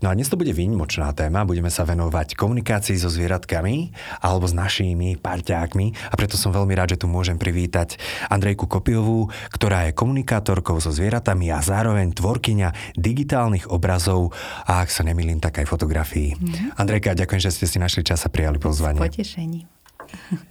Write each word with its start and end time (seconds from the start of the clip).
No 0.00 0.08
a 0.08 0.16
dnes 0.16 0.32
to 0.32 0.40
bude 0.40 0.56
výnimočná 0.56 1.12
téma, 1.12 1.44
budeme 1.44 1.68
sa 1.68 1.84
venovať 1.84 2.32
komunikácii 2.32 2.96
so 2.96 3.12
zvieratkami 3.12 3.92
alebo 4.24 4.48
s 4.48 4.56
našimi 4.56 5.20
parťákmi 5.20 6.08
a 6.08 6.14
preto 6.16 6.40
som 6.40 6.56
veľmi 6.56 6.72
rád, 6.72 6.96
že 6.96 7.04
tu 7.04 7.06
môžem 7.06 7.36
privítať 7.36 8.00
Andrejku 8.32 8.64
Kopiovú, 8.64 9.28
ktorá 9.52 9.92
je 9.92 9.92
komunikátorkou 9.92 10.80
so 10.80 10.88
zvieratami 10.88 11.52
a 11.52 11.60
zároveň 11.60 12.16
tvorkyňa 12.16 12.96
digitálnych 12.96 13.68
obrazov 13.68 14.32
a 14.64 14.80
ak 14.80 14.88
sa 14.88 15.04
nemýlim, 15.04 15.36
tak 15.36 15.60
aj 15.60 15.68
fotografií. 15.68 16.32
Mm-hmm. 16.32 16.80
Andrejka, 16.80 17.12
ďakujem, 17.12 17.44
že 17.44 17.52
ste 17.52 17.68
si 17.68 17.76
našli 17.76 18.00
čas 18.00 18.24
a 18.24 18.32
prijali 18.32 18.56
pozvanie. 18.56 19.04
Potešení. 19.04 19.68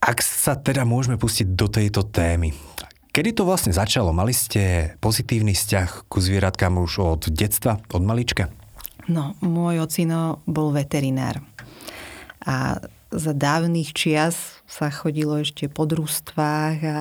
Ak 0.00 0.24
sa 0.24 0.56
teda 0.56 0.88
môžeme 0.88 1.20
pustiť 1.20 1.52
do 1.52 1.68
tejto 1.68 2.08
témy, 2.08 2.56
Kedy 3.10 3.34
to 3.34 3.42
vlastne 3.42 3.74
začalo? 3.74 4.14
Mali 4.14 4.30
ste 4.30 4.94
pozitívny 5.02 5.50
vzťah 5.50 6.06
ku 6.06 6.22
zvieratkám 6.22 6.78
už 6.78 6.92
od 7.02 7.22
detstva, 7.26 7.82
od 7.90 8.06
malička? 8.06 8.54
No, 9.08 9.38
môj 9.40 9.86
ocino 9.86 10.44
bol 10.44 10.74
veterinár. 10.74 11.40
A 12.44 12.80
za 13.10 13.32
dávnych 13.32 13.96
čias 13.96 14.60
sa 14.68 14.92
chodilo 14.92 15.40
ešte 15.40 15.66
po 15.66 15.88
družstvách 15.88 16.78
a 16.84 16.98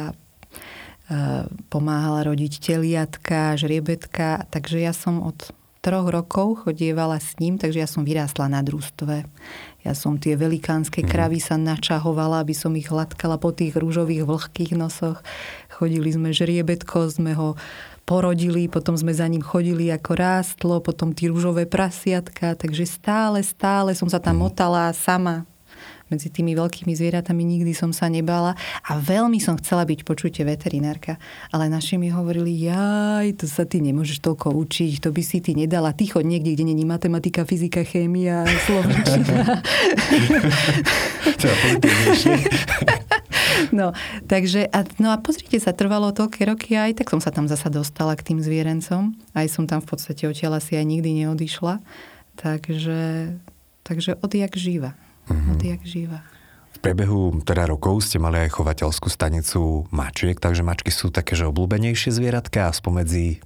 pomáhala 1.73 2.29
rodiť 2.29 2.61
teliatka, 2.61 3.57
žriebetka, 3.57 4.45
takže 4.53 4.77
ja 4.77 4.93
som 4.93 5.25
od 5.25 5.53
troch 5.79 6.11
rokov 6.11 6.67
chodievala 6.67 7.17
s 7.17 7.39
ním, 7.39 7.55
takže 7.55 7.81
ja 7.81 7.89
som 7.89 8.03
vyrástla 8.03 8.51
na 8.51 8.61
družstve. 8.61 9.25
Ja 9.87 9.93
som 9.95 10.19
tie 10.19 10.35
velikánske 10.35 11.01
mhm. 11.01 11.09
kravy 11.09 11.39
sa 11.39 11.55
načahovala, 11.55 12.43
aby 12.43 12.53
som 12.53 12.75
ich 12.75 12.91
hladkala 12.91 13.39
po 13.39 13.55
tých 13.55 13.79
rúžových 13.79 14.27
vlhkých 14.27 14.75
nosoch. 14.75 15.23
Chodili 15.71 16.11
sme 16.11 16.35
žriebetko, 16.35 17.09
sme 17.09 17.31
ho 17.33 17.55
porodili, 18.09 18.65
potom 18.65 18.97
sme 18.97 19.13
za 19.13 19.29
ním 19.29 19.45
chodili 19.45 19.93
ako 19.93 20.17
rástlo, 20.17 20.81
potom 20.81 21.13
tí 21.13 21.29
rúžové 21.29 21.69
prasiatka, 21.69 22.57
takže 22.57 22.89
stále, 22.89 23.45
stále 23.45 23.93
som 23.93 24.09
sa 24.09 24.17
tam 24.17 24.41
mhm. 24.41 24.49
motala 24.49 24.89
sama 24.97 25.45
medzi 26.09 26.33
tými 26.33 26.57
veľkými 26.57 26.89
zvieratami 26.89 27.45
nikdy 27.45 27.69
som 27.77 27.93
sa 27.93 28.09
nebala 28.09 28.57
a 28.81 28.97
veľmi 28.97 29.37
som 29.37 29.53
chcela 29.61 29.85
byť 29.85 30.01
počujte 30.01 30.41
veterinárka, 30.41 31.21
ale 31.53 31.69
naši 31.69 32.01
mi 32.01 32.09
hovorili, 32.09 32.65
jaj, 32.65 33.37
to 33.37 33.45
sa 33.45 33.63
ty 33.69 33.77
nemôžeš 33.77 34.25
toľko 34.25 34.57
učiť, 34.57 35.05
to 35.05 35.13
by 35.13 35.21
si 35.21 35.37
ty 35.37 35.53
nedala, 35.53 35.93
ty 35.93 36.09
chod 36.09 36.25
niekde, 36.25 36.57
kde 36.57 36.65
není 36.65 36.81
matematika, 36.83 37.45
fyzika, 37.45 37.85
chémia, 37.85 38.41
slovenčina. 38.65 39.61
No, 43.75 43.91
takže, 44.25 44.65
a, 44.71 44.87
no 44.97 45.11
a 45.11 45.17
pozrite 45.19 45.59
sa, 45.59 45.75
trvalo 45.75 46.15
toľké 46.15 46.47
roky 46.47 46.79
aj 46.79 47.03
tak 47.03 47.11
som 47.11 47.19
sa 47.19 47.29
tam 47.29 47.45
zasa 47.45 47.67
dostala 47.67 48.15
k 48.15 48.33
tým 48.33 48.39
zvierencom. 48.39 49.13
Aj 49.35 49.47
som 49.51 49.67
tam 49.67 49.83
v 49.83 49.87
podstate 49.93 50.25
odtiaľ 50.25 50.63
si 50.63 50.79
aj 50.79 50.85
nikdy 50.87 51.23
neodišla. 51.23 51.83
Takže, 52.39 53.35
takže 53.83 54.15
odjak 54.23 54.55
živa. 54.55 54.95
Mm-hmm. 55.27 55.53
Odjak 55.55 55.81
živa. 55.83 56.19
V 56.69 56.77
priebehu 56.79 57.43
teda 57.43 57.67
rokov 57.67 58.07
ste 58.07 58.21
mali 58.23 58.47
aj 58.47 58.55
chovateľskú 58.55 59.11
stanicu 59.11 59.89
mačiek, 59.91 60.39
takže 60.39 60.63
mačky 60.63 60.93
sú 60.93 61.11
také, 61.11 61.35
že 61.35 61.49
obľúbenejšie 61.49 62.15
zvieratka 62.15 62.71
a 62.71 62.75
spomedzi 62.75 63.43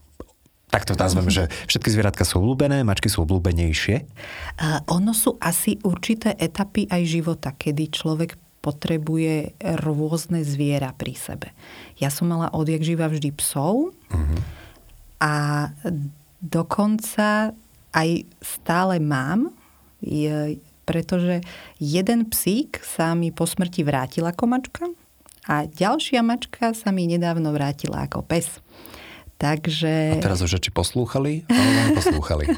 tak 0.73 0.89
to 0.89 0.97
nazveme, 0.97 1.29
že 1.29 1.53
všetky 1.69 1.93
zvieratka 1.93 2.25
sú 2.25 2.41
obľúbené, 2.41 2.81
mačky 2.81 3.05
sú 3.05 3.29
obľúbenejšie? 3.29 4.09
Uh, 4.57 4.81
ono 4.89 5.13
sú 5.13 5.37
asi 5.37 5.77
určité 5.85 6.33
etapy 6.33 6.89
aj 6.89 7.01
života, 7.05 7.53
kedy 7.53 7.93
človek 7.93 8.33
potrebuje 8.63 9.59
rôzne 9.83 10.47
zviera 10.47 10.95
pri 10.95 11.19
sebe. 11.19 11.51
Ja 11.99 12.07
som 12.07 12.31
mala 12.31 12.47
odjak 12.55 12.87
živa 12.87 13.11
vždy 13.11 13.35
psov 13.35 13.91
uh-huh. 13.91 14.39
a 15.19 15.33
dokonca 16.39 17.51
aj 17.91 18.09
stále 18.39 19.03
mám, 19.03 19.51
je, 19.99 20.63
pretože 20.87 21.43
jeden 21.77 22.31
psík 22.31 22.79
sa 22.79 23.11
mi 23.11 23.35
po 23.35 23.43
smrti 23.43 23.83
vrátil 23.83 24.23
ako 24.23 24.43
mačka 24.47 24.87
a 25.43 25.67
ďalšia 25.67 26.23
mačka 26.23 26.71
sa 26.71 26.95
mi 26.95 27.03
nedávno 27.03 27.51
vrátila 27.51 28.07
ako 28.07 28.23
pes. 28.23 28.63
Takže... 29.43 30.15
A 30.15 30.23
teraz 30.23 30.39
už, 30.39 30.55
či 30.55 30.71
poslúchali, 30.71 31.43
alebo 31.51 31.99
poslúchali? 31.99 32.47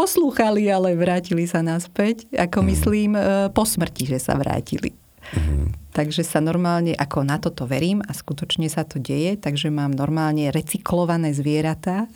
poslúchali, 0.00 0.64
ale 0.72 0.96
vrátili 0.96 1.44
sa 1.44 1.60
naspäť. 1.60 2.24
Ako 2.32 2.64
mm. 2.64 2.66
myslím, 2.72 3.10
e, 3.12 3.20
po 3.52 3.68
smrti, 3.68 4.08
že 4.08 4.16
sa 4.16 4.32
vrátili. 4.40 4.96
Mm. 5.36 5.76
Takže 5.92 6.24
sa 6.24 6.40
normálne, 6.40 6.96
ako 6.96 7.20
na 7.20 7.36
toto 7.36 7.68
verím 7.68 8.00
a 8.00 8.16
skutočne 8.16 8.72
sa 8.72 8.88
to 8.88 8.96
deje, 8.96 9.36
takže 9.36 9.68
mám 9.68 9.92
normálne 9.92 10.48
recyklované 10.48 11.36
zvieratá. 11.36 12.08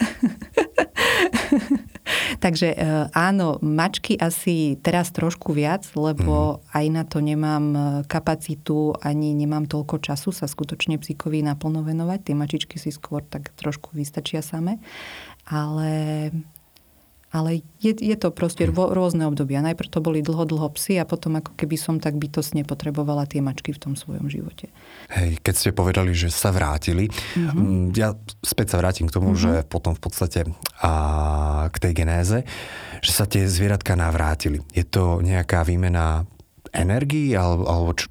Takže 2.44 2.74
e, 2.74 2.76
áno, 3.12 3.56
mačky 3.64 4.18
asi 4.20 4.76
teraz 4.80 5.08
trošku 5.12 5.56
viac, 5.56 5.88
lebo 5.96 6.60
mm. 6.60 6.76
aj 6.76 6.86
na 6.92 7.02
to 7.04 7.18
nemám 7.20 7.64
e, 7.72 7.80
kapacitu, 8.08 8.96
ani 9.00 9.32
nemám 9.36 9.68
toľko 9.68 10.00
času 10.00 10.32
sa 10.32 10.48
skutočne 10.48 10.96
psíkovi 11.00 11.44
naplno 11.44 11.84
venovať. 11.84 12.18
Tie 12.24 12.34
mačičky 12.36 12.76
si 12.80 12.90
skôr 12.92 13.24
tak 13.24 13.52
trošku 13.56 13.92
vystačia 13.96 14.40
same. 14.44 14.80
Ale 15.44 16.32
ale 17.34 17.66
je, 17.82 17.90
je 17.90 18.14
to 18.14 18.30
proste 18.30 18.62
vo, 18.70 18.94
rôzne 18.94 19.26
obdobia. 19.26 19.58
Najprv 19.58 19.90
to 19.90 19.98
boli 19.98 20.22
dlho, 20.22 20.46
dlho 20.46 20.70
psy 20.78 21.02
a 21.02 21.04
potom 21.04 21.42
ako 21.42 21.58
keby 21.58 21.74
som 21.74 21.98
tak 21.98 22.14
bytosne 22.14 22.62
potrebovala 22.62 23.26
tie 23.26 23.42
mačky 23.42 23.74
v 23.74 23.82
tom 23.82 23.94
svojom 23.98 24.30
živote. 24.30 24.70
Hej, 25.10 25.42
keď 25.42 25.54
ste 25.58 25.70
povedali, 25.74 26.14
že 26.14 26.30
sa 26.30 26.54
vrátili, 26.54 27.10
mm-hmm. 27.10 27.90
ja 27.98 28.14
späť 28.46 28.78
sa 28.78 28.78
vrátim 28.78 29.10
k 29.10 29.14
tomu, 29.18 29.34
mm-hmm. 29.34 29.66
že 29.66 29.66
potom 29.66 29.98
v 29.98 30.02
podstate 30.06 30.46
a, 30.78 30.92
k 31.74 31.76
tej 31.82 31.92
genéze, 32.06 32.38
že 33.02 33.10
sa 33.10 33.26
tie 33.26 33.50
zvieratka 33.50 33.98
navrátili. 33.98 34.62
Je 34.70 34.86
to 34.86 35.18
nejaká 35.18 35.66
výmena 35.66 36.30
energii 36.70 37.34
alebo, 37.34 37.66
alebo 37.66 37.90
čo, 37.98 38.06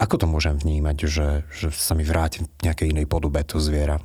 ako 0.00 0.16
to 0.16 0.26
môžem 0.32 0.56
vnímať, 0.56 0.96
že, 1.04 1.28
že 1.52 1.68
sa 1.76 1.92
mi 1.92 2.08
vráti 2.08 2.40
v 2.40 2.48
nejakej 2.64 2.96
inej 2.96 3.04
podobe 3.04 3.44
to 3.44 3.60
zviera? 3.60 4.00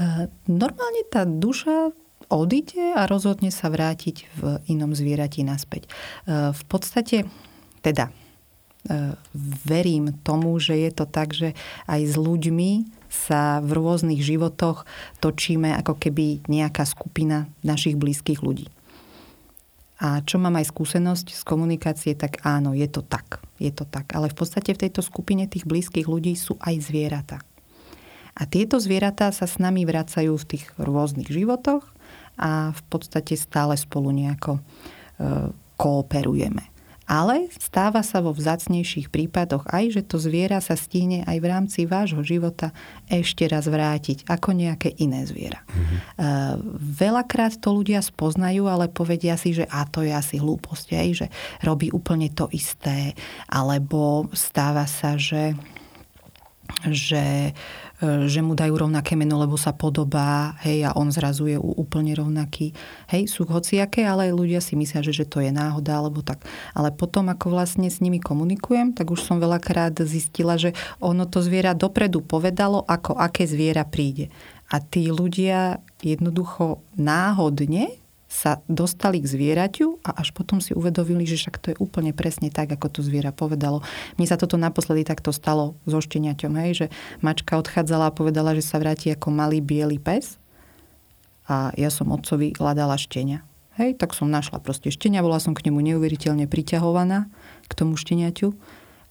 Uh, 0.00 0.28
normálne 0.48 1.04
tá 1.12 1.28
duša 1.28 1.92
odíde 2.28 2.94
a 2.96 3.06
rozhodne 3.06 3.54
sa 3.54 3.70
vrátiť 3.70 4.16
v 4.38 4.42
inom 4.70 4.92
zvierati 4.92 5.46
naspäť. 5.46 5.86
E, 5.86 5.90
v 6.50 6.62
podstate, 6.66 7.26
teda, 7.80 8.10
e, 8.10 9.14
verím 9.66 10.16
tomu, 10.26 10.58
že 10.58 10.74
je 10.74 10.90
to 10.90 11.06
tak, 11.06 11.32
že 11.36 11.54
aj 11.86 12.00
s 12.02 12.14
ľuďmi 12.18 12.70
sa 13.06 13.62
v 13.62 13.70
rôznych 13.78 14.20
životoch 14.20 14.84
točíme 15.22 15.72
ako 15.78 15.96
keby 15.96 16.44
nejaká 16.50 16.82
skupina 16.84 17.46
našich 17.62 17.94
blízkych 17.94 18.42
ľudí. 18.42 18.66
A 19.96 20.20
čo 20.20 20.36
mám 20.36 20.60
aj 20.60 20.68
skúsenosť 20.68 21.32
z 21.32 21.42
komunikácie, 21.48 22.12
tak 22.12 22.44
áno, 22.44 22.76
je 22.76 22.84
to 22.84 23.00
tak. 23.00 23.40
Je 23.56 23.72
to 23.72 23.88
tak. 23.88 24.12
Ale 24.12 24.28
v 24.28 24.36
podstate 24.36 24.76
v 24.76 24.82
tejto 24.84 25.00
skupine 25.00 25.48
tých 25.48 25.64
blízkych 25.64 26.04
ľudí 26.04 26.36
sú 26.36 26.60
aj 26.60 26.84
zvieratá. 26.84 27.40
A 28.36 28.44
tieto 28.44 28.76
zvieratá 28.76 29.32
sa 29.32 29.48
s 29.48 29.56
nami 29.56 29.88
vracajú 29.88 30.36
v 30.36 30.48
tých 30.52 30.68
rôznych 30.76 31.32
životoch 31.32 31.95
a 32.36 32.72
v 32.72 32.82
podstate 32.88 33.34
stále 33.36 33.76
spolu 33.76 34.12
nejako 34.12 34.60
e, 34.60 34.62
kooperujeme. 35.76 36.76
Ale 37.06 37.46
stáva 37.62 38.02
sa 38.02 38.18
vo 38.18 38.34
vzácnejších 38.34 39.14
prípadoch 39.14 39.62
aj, 39.70 39.94
že 39.94 40.02
to 40.02 40.18
zviera 40.18 40.58
sa 40.58 40.74
stihne 40.74 41.22
aj 41.22 41.38
v 41.38 41.46
rámci 41.46 41.80
vášho 41.86 42.18
života 42.26 42.74
ešte 43.06 43.46
raz 43.46 43.70
vrátiť 43.70 44.26
ako 44.26 44.50
nejaké 44.50 44.90
iné 44.98 45.22
zviera. 45.22 45.62
Mm-hmm. 45.70 45.98
Veľakrát 46.98 47.62
to 47.62 47.70
ľudia 47.70 48.02
spoznajú, 48.02 48.66
ale 48.66 48.90
povedia 48.90 49.38
si, 49.38 49.54
že 49.54 49.70
a 49.70 49.86
to 49.86 50.02
je 50.02 50.10
asi 50.10 50.42
hlúposť, 50.42 50.86
aj, 50.98 51.08
že 51.14 51.26
robí 51.62 51.94
úplne 51.94 52.26
to 52.34 52.50
isté. 52.50 53.14
Alebo 53.46 54.26
stáva 54.34 54.90
sa, 54.90 55.14
že 55.14 55.54
že, 56.90 57.50
e, 57.50 57.52
že 58.02 58.44
mu 58.44 58.52
dajú 58.52 58.76
rovnaké 58.76 59.16
meno, 59.16 59.40
lebo 59.40 59.56
sa 59.56 59.72
podobá, 59.72 60.52
hej, 60.60 60.84
a 60.84 60.92
on 60.96 61.08
zrazu 61.08 61.48
je 61.48 61.56
úplne 61.56 62.12
rovnaký. 62.12 62.76
Hej, 63.08 63.32
sú 63.32 63.48
hociaké, 63.48 64.04
ale 64.04 64.36
ľudia 64.36 64.60
si 64.60 64.76
myslia, 64.76 65.00
že, 65.00 65.16
že 65.16 65.24
to 65.24 65.40
je 65.40 65.48
náhoda, 65.48 65.96
alebo 65.96 66.20
tak. 66.20 66.44
Ale 66.76 66.92
potom, 66.92 67.32
ako 67.32 67.56
vlastne 67.56 67.88
s 67.88 68.04
nimi 68.04 68.20
komunikujem, 68.20 68.92
tak 68.92 69.08
už 69.08 69.24
som 69.24 69.40
veľakrát 69.40 69.96
zistila, 70.04 70.60
že 70.60 70.76
ono 71.00 71.24
to 71.24 71.40
zviera 71.40 71.72
dopredu 71.72 72.20
povedalo, 72.20 72.84
ako 72.84 73.16
aké 73.16 73.48
zviera 73.48 73.88
príde. 73.88 74.28
A 74.68 74.82
tí 74.82 75.08
ľudia 75.08 75.80
jednoducho 76.02 76.84
náhodne 77.00 78.05
sa 78.36 78.60
dostali 78.68 79.24
k 79.24 79.32
zvieraťu 79.32 80.04
a 80.04 80.20
až 80.20 80.36
potom 80.36 80.60
si 80.60 80.76
uvedomili, 80.76 81.24
že 81.24 81.40
však 81.40 81.56
to 81.56 81.66
je 81.72 81.76
úplne 81.80 82.12
presne 82.12 82.52
tak, 82.52 82.68
ako 82.68 82.92
to 82.92 83.00
zviera 83.00 83.32
povedalo. 83.32 83.80
Mne 84.20 84.28
sa 84.28 84.36
toto 84.36 84.60
naposledy 84.60 85.08
takto 85.08 85.32
stalo 85.32 85.80
so 85.88 86.04
šteniaťom, 86.04 86.52
hej, 86.60 86.72
že 86.76 86.86
mačka 87.24 87.56
odchádzala 87.56 88.12
a 88.12 88.16
povedala, 88.16 88.52
že 88.52 88.60
sa 88.60 88.76
vráti 88.76 89.08
ako 89.08 89.32
malý 89.32 89.64
biely 89.64 89.96
pes 89.96 90.36
a 91.48 91.72
ja 91.80 91.88
som 91.88 92.12
otcovi 92.12 92.52
hľadala 92.60 93.00
štenia. 93.00 93.40
Hej, 93.80 93.96
tak 93.96 94.12
som 94.12 94.28
našla 94.28 94.60
proste 94.60 94.92
štenia, 94.92 95.24
bola 95.24 95.40
som 95.40 95.56
k 95.56 95.68
nemu 95.68 95.80
neuveriteľne 95.80 96.44
priťahovaná, 96.44 97.32
k 97.68 97.72
tomu 97.72 97.96
šteniaťu. 97.96 98.52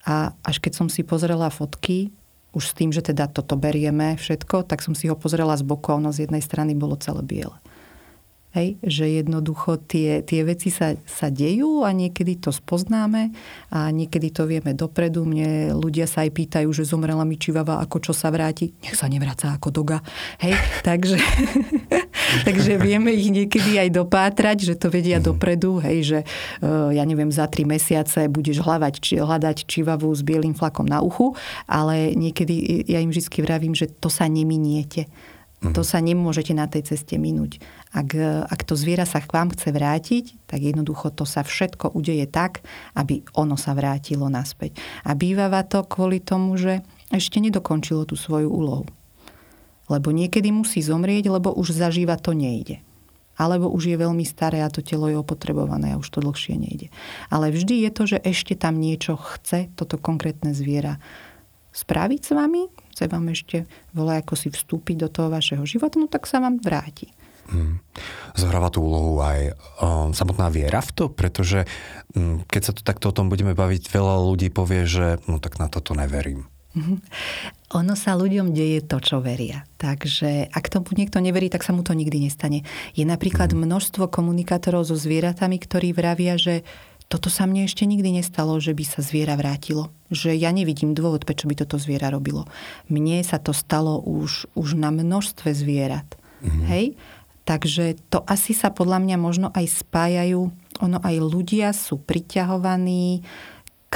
A 0.05 0.37
až 0.45 0.61
keď 0.61 0.85
som 0.85 0.87
si 0.89 1.01
pozrela 1.01 1.49
fotky, 1.49 2.13
už 2.53 2.71
s 2.71 2.77
tým, 2.77 2.89
že 2.93 3.01
teda 3.01 3.29
toto 3.29 3.57
berieme 3.57 4.17
všetko, 4.17 4.65
tak 4.69 4.81
som 4.85 4.93
si 4.97 5.09
ho 5.09 5.17
pozrela 5.17 5.57
z 5.57 5.65
boku 5.65 5.91
a 5.91 5.97
ono 5.97 6.09
z 6.13 6.25
jednej 6.29 6.41
strany 6.41 6.73
bolo 6.73 6.97
celé 6.97 7.21
biele. 7.21 7.57
Hej, 8.55 8.79
že 8.79 9.19
jednoducho 9.19 9.75
tie, 9.83 10.23
tie 10.23 10.47
veci 10.47 10.71
sa, 10.71 10.95
sa 11.03 11.27
dejú 11.27 11.83
a 11.83 11.91
niekedy 11.91 12.39
to 12.39 12.55
spoznáme 12.55 13.35
a 13.67 13.91
niekedy 13.91 14.31
to 14.31 14.47
vieme 14.47 14.71
dopredu. 14.71 15.27
Mne 15.27 15.75
ľudia 15.75 16.07
sa 16.07 16.23
aj 16.23 16.31
pýtajú, 16.31 16.71
že 16.71 16.87
zomrela 16.87 17.27
mi 17.27 17.35
čivava, 17.35 17.83
ako 17.83 17.99
čo 17.99 18.13
sa 18.15 18.31
vráti. 18.31 18.71
Nech 18.79 18.95
sa 18.95 19.11
nevráca 19.11 19.51
ako 19.59 19.75
doga. 19.75 19.99
Hej, 20.39 20.55
takže, 20.87 21.19
takže 22.47 22.79
vieme 22.79 23.11
ich 23.11 23.27
niekedy 23.27 23.75
aj 23.75 23.91
dopátrať, 23.91 24.71
že 24.71 24.79
to 24.79 24.87
vedia 24.87 25.19
mm. 25.19 25.25
dopredu. 25.27 25.83
Hej, 25.83 25.97
že 26.07 26.19
e, 26.23 26.25
ja 26.95 27.03
neviem, 27.03 27.35
za 27.35 27.51
tri 27.51 27.67
mesiace 27.67 28.31
budeš 28.31 28.63
hľadať, 28.63 28.93
či, 29.03 29.19
hľadať 29.19 29.67
čivavu 29.67 30.07
s 30.15 30.23
bielým 30.23 30.55
flakom 30.55 30.87
na 30.87 31.03
uchu, 31.03 31.35
ale 31.67 32.15
niekedy 32.15 32.87
ja 32.87 33.03
im 33.03 33.11
vždy 33.11 33.27
vravím, 33.43 33.75
že 33.75 33.91
to 33.91 34.07
sa 34.07 34.31
neminiete 34.31 35.11
to 35.73 35.81
sa 35.81 35.97
nemôžete 36.03 36.53
na 36.53 36.69
tej 36.69 36.93
ceste 36.93 37.17
minúť. 37.17 37.57
Ak, 37.95 38.11
ak 38.51 38.61
to 38.67 38.75
zviera 38.75 39.07
sa 39.07 39.23
k 39.23 39.31
vám 39.31 39.55
chce 39.55 39.71
vrátiť, 39.71 40.25
tak 40.51 40.59
jednoducho 40.59 41.15
to 41.15 41.23
sa 41.23 41.47
všetko 41.47 41.95
udeje 41.95 42.27
tak, 42.27 42.59
aby 42.91 43.23
ono 43.39 43.55
sa 43.55 43.71
vrátilo 43.71 44.27
naspäť. 44.27 44.75
A 45.07 45.15
bývava 45.15 45.63
to 45.63 45.87
kvôli 45.87 46.19
tomu, 46.19 46.59
že 46.59 46.83
ešte 47.15 47.39
nedokončilo 47.39 48.03
tú 48.03 48.19
svoju 48.19 48.51
úlohu. 48.51 48.83
Lebo 49.87 50.11
niekedy 50.11 50.51
musí 50.51 50.83
zomrieť, 50.83 51.31
lebo 51.31 51.55
už 51.55 51.71
zažíva 51.71 52.19
to 52.19 52.35
nejde. 52.35 52.83
Alebo 53.39 53.71
už 53.71 53.95
je 53.95 53.97
veľmi 53.99 54.27
staré 54.27 54.59
a 54.59 54.67
to 54.67 54.83
telo 54.83 55.07
je 55.07 55.15
opotrebované 55.15 55.95
a 55.95 55.99
už 55.99 56.07
to 56.11 56.19
dlhšie 56.19 56.59
nejde. 56.59 56.91
Ale 57.31 57.47
vždy 57.47 57.87
je 57.87 57.91
to, 57.95 58.03
že 58.11 58.17
ešte 58.27 58.59
tam 58.59 58.75
niečo 58.75 59.15
chce 59.15 59.71
toto 59.79 59.95
konkrétne 59.95 60.51
zviera 60.51 60.99
spraviť 61.75 62.21
s 62.23 62.31
vami, 62.31 62.71
chce 62.91 63.05
vám 63.07 63.27
ešte 63.31 63.67
volá 63.91 64.19
ako 64.19 64.35
si 64.39 64.47
vstúpiť 64.51 64.95
do 65.03 65.07
toho 65.11 65.27
vašeho 65.27 65.63
života, 65.67 65.99
no 65.99 66.07
tak 66.07 66.27
sa 66.27 66.39
vám 66.39 66.59
vráti. 66.59 67.11
Hmm. 67.45 67.77
Zohráva 68.33 68.73
tú 68.73 68.81
úlohu 68.81 69.21
aj 69.21 69.53
um, 69.79 70.09
samotná 70.11 70.49
viera 70.49 70.81
v 70.81 70.91
to, 70.97 71.05
pretože 71.13 71.69
um, 72.17 72.41
keď 72.49 72.61
sa 72.61 72.73
tu 72.73 72.81
takto 72.81 73.13
o 73.13 73.15
tom 73.15 73.29
budeme 73.29 73.53
baviť, 73.53 73.93
veľa 73.93 74.15
ľudí 74.25 74.49
povie, 74.49 74.89
že 74.89 75.21
no 75.29 75.37
tak 75.37 75.61
na 75.61 75.69
toto 75.69 75.93
neverím. 75.93 76.49
Mhm. 76.75 76.95
Ono 77.79 77.93
sa 77.95 78.19
ľuďom 78.19 78.51
deje 78.51 78.83
to, 78.83 78.99
čo 78.99 79.23
veria. 79.23 79.63
Takže 79.79 80.51
ak 80.51 80.67
tomu 80.67 80.91
niekto 80.91 81.23
neverí, 81.23 81.47
tak 81.47 81.63
sa 81.63 81.71
mu 81.71 81.87
to 81.87 81.95
nikdy 81.95 82.19
nestane. 82.19 82.67
Je 82.93 83.07
napríklad 83.07 83.55
mhm. 83.55 83.63
množstvo 83.63 84.11
komunikátorov 84.11 84.83
so 84.83 84.99
zvieratami, 84.99 85.55
ktorí 85.57 85.95
vravia, 85.95 86.35
že 86.35 86.67
toto 87.05 87.29
sa 87.29 87.45
mne 87.45 87.69
ešte 87.69 87.85
nikdy 87.85 88.17
nestalo, 88.17 88.57
že 88.57 88.73
by 88.73 88.81
sa 88.81 88.99
zviera 89.05 89.37
vrátilo. 89.37 89.93
Že 90.09 90.35
ja 90.41 90.49
nevidím 90.49 90.97
dôvod, 90.97 91.23
prečo 91.23 91.45
by 91.45 91.53
toto 91.53 91.77
zviera 91.77 92.09
robilo. 92.09 92.49
Mne 92.89 93.21
sa 93.21 93.37
to 93.37 93.53
stalo 93.53 94.01
už, 94.01 94.49
už 94.57 94.73
na 94.73 94.89
množstve 94.89 95.53
zvierat. 95.53 96.17
Mm-hmm. 96.41 96.65
Hej? 96.65 96.85
Takže 97.45 98.01
to 98.09 98.25
asi 98.25 98.57
sa 98.57 98.73
podľa 98.73 99.05
mňa 99.05 99.17
možno 99.21 99.47
aj 99.53 99.85
spájajú. 99.85 100.49
Ono 100.81 100.97
aj 100.99 101.15
ľudia 101.21 101.69
sú 101.77 102.01
priťahovaní 102.01 103.21
k, 103.93 103.95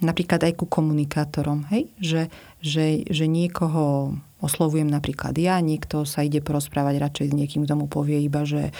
napríklad 0.00 0.40
aj 0.48 0.52
ku 0.56 0.64
komunikátorom. 0.64 1.68
Hej? 1.68 1.92
Že, 2.00 2.22
že, 2.64 2.86
že 3.04 3.24
niekoho 3.28 4.16
oslovujem 4.46 4.86
napríklad 4.86 5.34
ja, 5.36 5.58
niekto 5.58 6.06
sa 6.06 6.22
ide 6.22 6.38
porozprávať 6.38 7.02
radšej 7.02 7.26
s 7.30 7.34
niekým, 7.34 7.66
kto 7.66 7.74
mu 7.74 7.86
povie 7.90 8.22
iba, 8.22 8.46
že 8.46 8.70
e, 8.70 8.72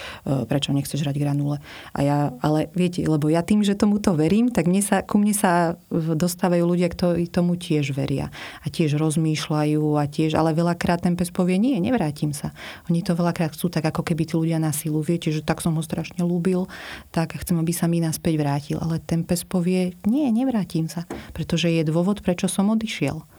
prečo 0.47 0.71
nechceš 0.71 1.03
hrať 1.03 1.15
granule. 1.19 1.59
A 1.91 1.99
ja, 2.01 2.17
ale 2.39 2.71
viete, 2.73 3.03
lebo 3.03 3.27
ja 3.27 3.43
tým, 3.43 3.61
že 3.61 3.75
tomuto 3.75 4.15
verím, 4.15 4.49
tak 4.49 4.65
mne 4.65 4.79
sa, 4.79 5.03
ku 5.03 5.19
mne 5.19 5.35
sa 5.35 5.75
dostávajú 5.93 6.63
ľudia, 6.63 6.87
ktorí 6.87 7.27
tomu 7.27 7.59
tiež 7.59 7.91
veria. 7.93 8.31
A 8.63 8.71
tiež 8.71 8.95
rozmýšľajú 8.97 9.83
a 9.99 10.03
tiež, 10.07 10.33
ale 10.39 10.55
veľakrát 10.55 11.03
ten 11.03 11.19
pes 11.19 11.29
povie, 11.29 11.59
nie, 11.59 11.77
nevrátim 11.77 12.31
sa. 12.31 12.55
Oni 12.87 13.03
to 13.03 13.13
veľakrát 13.13 13.53
chcú 13.53 13.67
tak, 13.67 13.85
ako 13.85 14.01
keby 14.07 14.23
tí 14.25 14.33
ľudia 14.39 14.57
na 14.57 14.71
silu. 14.71 15.03
Viete, 15.03 15.29
že 15.29 15.43
tak 15.43 15.59
som 15.59 15.75
ho 15.75 15.83
strašne 15.83 16.23
ľúbil, 16.23 16.65
tak 17.11 17.35
chcem, 17.37 17.59
aby 17.59 17.73
sa 17.75 17.85
mi 17.85 17.99
naspäť 17.99 18.39
vrátil. 18.39 18.77
Ale 18.79 19.03
ten 19.03 19.27
pes 19.27 19.43
povie, 19.43 19.93
nie, 20.07 20.25
nevrátim 20.31 20.87
sa, 20.87 21.05
pretože 21.35 21.69
je 21.69 21.83
dôvod, 21.83 22.23
prečo 22.23 22.47
som 22.49 22.71
odišiel 22.73 23.36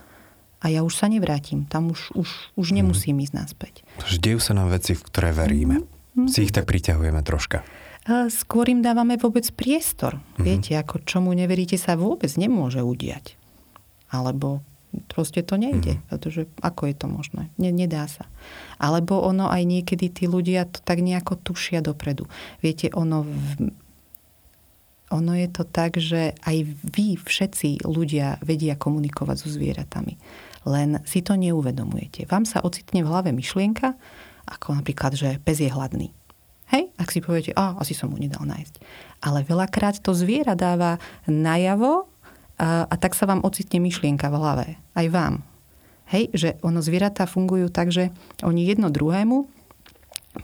a 0.58 0.66
ja 0.66 0.82
už 0.82 0.94
sa 0.98 1.06
nevrátim. 1.06 1.70
Tam 1.70 1.94
už, 1.94 2.10
už, 2.18 2.28
už 2.58 2.66
nemusím 2.74 3.22
ísť 3.22 3.34
naspäť. 3.34 3.74
Dejú 4.18 4.42
sa 4.42 4.58
nám 4.58 4.74
veci, 4.74 4.98
v 4.98 5.02
ktoré 5.06 5.30
veríme. 5.30 5.86
Mm-hmm. 5.86 6.26
Si 6.26 6.50
ich 6.50 6.54
tak 6.54 6.66
priťahujeme 6.66 7.22
troška. 7.22 7.62
Skôr 8.32 8.66
im 8.72 8.82
dávame 8.82 9.14
vôbec 9.20 9.46
priestor. 9.54 10.18
Mm-hmm. 10.18 10.42
Viete, 10.42 10.72
ako 10.74 11.04
čomu 11.06 11.30
neveríte 11.30 11.78
sa 11.78 11.94
vôbec 11.94 12.32
nemôže 12.34 12.82
udiať. 12.82 13.38
Alebo 14.10 14.66
proste 15.06 15.46
to 15.46 15.54
nejde. 15.54 15.94
Mm-hmm. 15.94 16.08
Pretože 16.10 16.50
ako 16.58 16.90
je 16.90 16.94
to 16.98 17.06
možné? 17.06 17.42
Ne, 17.54 17.70
nedá 17.70 18.10
sa. 18.10 18.26
Alebo 18.82 19.22
ono 19.22 19.46
aj 19.46 19.62
niekedy 19.62 20.10
tí 20.10 20.26
ľudia 20.26 20.66
to 20.66 20.82
tak 20.82 20.98
nejako 20.98 21.38
tušia 21.38 21.86
dopredu. 21.86 22.26
Viete, 22.58 22.90
ono 22.90 23.22
v, 23.22 23.70
ono 25.14 25.32
je 25.38 25.48
to 25.54 25.62
tak, 25.62 26.02
že 26.02 26.34
aj 26.42 26.56
vy 26.82 27.14
všetci 27.14 27.86
ľudia 27.86 28.42
vedia 28.42 28.74
komunikovať 28.74 29.36
so 29.38 29.48
zvieratami 29.54 30.18
len 30.66 31.02
si 31.06 31.22
to 31.22 31.38
neuvedomujete. 31.38 32.26
Vám 32.26 32.48
sa 32.48 32.64
ocitne 32.64 33.04
v 33.04 33.10
hlave 33.10 33.30
myšlienka, 33.30 33.94
ako 34.48 34.80
napríklad, 34.80 35.14
že 35.14 35.36
pes 35.44 35.60
je 35.60 35.70
hladný. 35.70 36.10
Hej? 36.72 36.92
Ak 37.00 37.12
si 37.12 37.24
poviete, 37.24 37.52
a 37.56 37.76
asi 37.80 37.96
som 37.96 38.12
mu 38.12 38.20
nedal 38.20 38.44
nájsť. 38.44 38.80
Ale 39.24 39.44
veľakrát 39.44 40.00
to 40.00 40.12
zviera 40.12 40.52
dáva 40.52 41.00
najavo 41.24 42.08
a, 42.58 42.84
a 42.88 42.94
tak 42.96 43.16
sa 43.16 43.24
vám 43.24 43.44
ocitne 43.44 43.80
myšlienka 43.80 44.28
v 44.28 44.36
hlave. 44.36 44.66
Aj 44.92 45.06
vám. 45.08 45.44
Hej? 46.12 46.32
Že 46.32 46.48
ono 46.60 46.80
zvieratá 46.84 47.24
fungujú 47.24 47.72
tak, 47.72 47.92
že 47.92 48.12
oni 48.44 48.68
jedno 48.68 48.92
druhému 48.92 49.48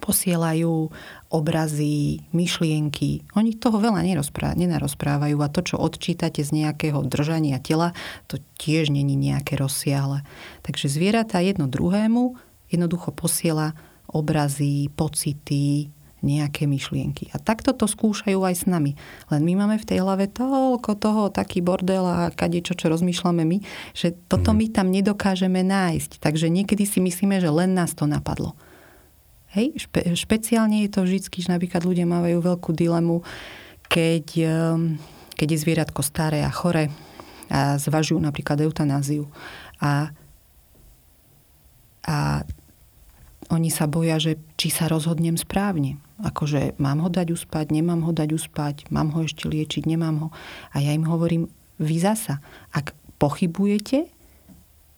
posielajú 0.01 0.91
obrazy, 1.35 2.23
myšlienky. 2.31 3.27
Oni 3.35 3.59
toho 3.59 3.83
veľa 3.83 4.07
nenarozprávajú 4.55 5.37
a 5.43 5.51
to, 5.51 5.61
čo 5.67 5.77
odčítate 5.83 6.47
z 6.47 6.55
nejakého 6.63 7.03
držania 7.03 7.59
tela, 7.59 7.91
to 8.31 8.39
tiež 8.63 8.95
není 8.95 9.19
nejaké 9.19 9.59
rozsiahle. 9.59 10.23
Takže 10.63 10.87
zvieratá 10.87 11.43
jedno 11.43 11.67
druhému 11.67 12.39
jednoducho 12.71 13.11
posiela 13.11 13.75
obrazy, 14.07 14.95
pocity, 14.95 15.91
nejaké 16.25 16.65
myšlienky. 16.65 17.29
A 17.37 17.39
takto 17.43 17.77
to 17.77 17.85
skúšajú 17.85 18.41
aj 18.41 18.55
s 18.55 18.65
nami. 18.65 18.97
Len 19.29 19.43
my 19.45 19.53
máme 19.61 19.77
v 19.77 19.85
tej 19.85 20.01
hlave 20.01 20.33
toľko 20.33 20.97
toho, 20.97 21.23
taký 21.29 21.61
bordel 21.61 22.09
a 22.09 22.33
kade 22.33 22.65
čo, 22.65 22.73
čo 22.73 22.89
rozmýšľame 22.89 23.45
my, 23.45 23.59
že 23.93 24.17
toto 24.31 24.57
mhm. 24.57 24.57
my 24.57 24.67
tam 24.73 24.87
nedokážeme 24.89 25.61
nájsť. 25.61 26.25
Takže 26.25 26.49
niekedy 26.49 26.89
si 26.89 27.05
myslíme, 27.05 27.39
že 27.45 27.53
len 27.53 27.77
nás 27.77 27.93
to 27.93 28.09
napadlo. 28.09 28.57
Hej, 29.55 29.87
špe, 29.87 30.19
špeciálne 30.19 30.83
je 30.83 30.91
to 30.91 31.07
vždy, 31.07 31.31
že 31.31 31.47
napríklad 31.47 31.87
ľudia 31.87 32.03
majú 32.11 32.43
veľkú 32.43 32.75
dilemu, 32.75 33.23
keď, 33.87 34.27
ehm, 34.43 34.99
keď 35.39 35.47
je 35.55 35.63
zvieratko 35.63 36.03
staré 36.03 36.43
a 36.43 36.51
chore 36.51 36.91
a 37.47 37.79
zvažujú 37.79 38.19
napríklad 38.19 38.59
eutanáziu. 38.67 39.31
A, 39.79 40.11
a 42.03 42.43
oni 43.55 43.71
sa 43.71 43.87
boja, 43.87 44.19
že 44.19 44.43
či 44.59 44.75
sa 44.75 44.91
rozhodnem 44.91 45.39
správne. 45.39 46.03
Akože 46.25 46.75
mám 46.83 47.05
ho 47.05 47.11
dať 47.13 47.31
uspať, 47.31 47.71
nemám 47.71 48.03
ho 48.03 48.11
dať 48.11 48.35
uspať, 48.35 48.91
mám 48.91 49.15
ho 49.15 49.23
ešte 49.23 49.47
liečiť, 49.47 49.87
nemám 49.87 50.17
ho. 50.19 50.29
A 50.75 50.83
ja 50.83 50.91
im 50.91 51.07
hovorím, 51.07 51.47
vy 51.79 52.03
zasa, 52.03 52.43
ak 52.75 52.91
pochybujete, 53.23 54.14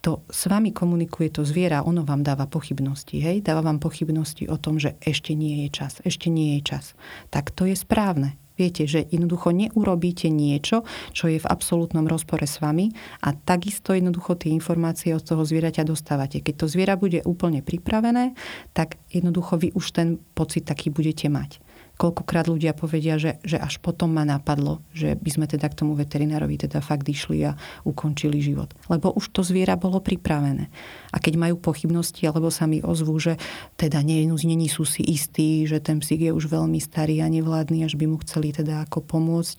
to 0.06 0.22
s 0.30 0.46
vami 0.46 0.70
komunikuje 0.70 1.34
to 1.34 1.42
zviera, 1.42 1.82
ono 1.82 2.06
vám 2.06 2.22
dáva 2.22 2.46
pochybnosti, 2.46 3.18
hej? 3.18 3.42
Dáva 3.42 3.66
vám 3.66 3.82
pochybnosti 3.82 4.46
o 4.46 4.54
tom, 4.54 4.78
že 4.78 4.94
ešte 5.02 5.34
nie 5.34 5.66
je 5.66 5.82
čas, 5.82 5.98
ešte 6.06 6.30
nie 6.30 6.62
je 6.62 6.70
čas. 6.78 6.94
Tak 7.34 7.50
to 7.50 7.66
je 7.66 7.74
správne. 7.74 8.38
Viete, 8.54 8.86
že 8.86 9.02
jednoducho 9.02 9.50
neurobíte 9.50 10.30
niečo, 10.30 10.86
čo 11.10 11.26
je 11.26 11.42
v 11.42 11.50
absolútnom 11.50 12.06
rozpore 12.06 12.46
s 12.46 12.62
vami 12.62 12.94
a 13.20 13.34
takisto 13.34 13.92
jednoducho 13.92 14.38
tie 14.38 14.54
informácie 14.54 15.10
od 15.10 15.26
toho 15.26 15.42
zvieraťa 15.42 15.82
dostávate. 15.82 16.38
Keď 16.38 16.54
to 16.54 16.66
zviera 16.70 16.94
bude 16.94 17.20
úplne 17.26 17.60
pripravené, 17.66 18.32
tak 18.72 19.02
jednoducho 19.10 19.58
vy 19.58 19.74
už 19.74 19.90
ten 19.90 20.22
pocit 20.38 20.70
taký 20.70 20.94
budete 20.94 21.26
mať 21.26 21.65
koľkokrát 21.96 22.46
ľudia 22.46 22.76
povedia, 22.76 23.16
že, 23.16 23.40
že 23.40 23.56
až 23.56 23.80
potom 23.80 24.12
ma 24.12 24.22
napadlo, 24.28 24.84
že 24.92 25.16
by 25.16 25.30
sme 25.32 25.46
teda 25.48 25.66
k 25.72 25.78
tomu 25.80 25.96
veterinárovi 25.96 26.60
teda 26.60 26.84
fakt 26.84 27.08
išli 27.08 27.48
a 27.48 27.56
ukončili 27.88 28.38
život. 28.44 28.76
Lebo 28.92 29.16
už 29.16 29.32
to 29.32 29.40
zviera 29.40 29.80
bolo 29.80 30.04
pripravené. 30.04 30.68
A 31.10 31.16
keď 31.16 31.40
majú 31.40 31.56
pochybnosti, 31.56 32.28
alebo 32.28 32.52
sa 32.52 32.68
mi 32.68 32.84
ozvú, 32.84 33.16
že 33.16 33.40
teda 33.80 34.04
není 34.04 34.68
sú 34.68 34.84
si 34.84 35.02
istí, 35.02 35.64
že 35.64 35.80
ten 35.80 36.04
psík 36.04 36.28
je 36.28 36.32
už 36.36 36.52
veľmi 36.52 36.78
starý 36.78 37.24
a 37.24 37.32
nevládny, 37.32 37.82
až 37.88 37.96
by 37.96 38.04
mu 38.04 38.20
chceli 38.20 38.52
teda 38.52 38.84
ako 38.84 39.00
pomôcť. 39.00 39.56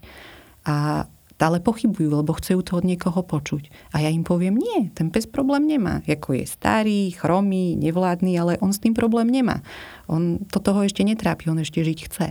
A 0.69 1.09
stále 1.37 1.61
pochybujú, 1.61 2.17
lebo 2.17 2.33
chcú 2.33 2.65
to 2.65 2.81
od 2.81 2.85
niekoho 2.89 3.21
počuť. 3.21 3.93
A 3.93 4.01
ja 4.01 4.09
im 4.09 4.25
poviem, 4.25 4.57
nie, 4.57 4.89
ten 4.97 5.13
pes 5.13 5.29
problém 5.29 5.69
nemá. 5.69 6.01
Jako 6.09 6.33
je 6.33 6.49
starý, 6.49 7.13
chromý, 7.13 7.77
nevládny, 7.77 8.33
ale 8.41 8.57
on 8.57 8.73
s 8.73 8.81
tým 8.81 8.97
problém 8.97 9.29
nemá. 9.29 9.61
On 10.09 10.41
to 10.49 10.57
toho 10.57 10.81
ešte 10.81 11.05
netrápi, 11.05 11.53
on 11.53 11.61
ešte 11.61 11.85
žiť 11.85 11.99
chce. 12.09 12.27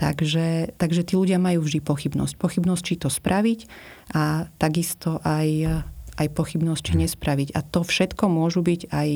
Takže, 0.00 0.72
takže 0.80 1.04
tí 1.04 1.20
ľudia 1.20 1.36
majú 1.36 1.68
vždy 1.68 1.84
pochybnosť. 1.84 2.40
Pochybnosť, 2.40 2.82
či 2.82 2.94
to 2.96 3.12
spraviť 3.12 3.68
a 4.16 4.48
takisto 4.56 5.20
aj, 5.20 5.84
aj 6.16 6.26
pochybnosť, 6.32 6.80
či 6.80 6.94
nespraviť. 7.04 7.52
A 7.52 7.60
to 7.60 7.84
všetko 7.84 8.24
môžu 8.32 8.64
byť 8.64 8.88
aj 8.88 9.08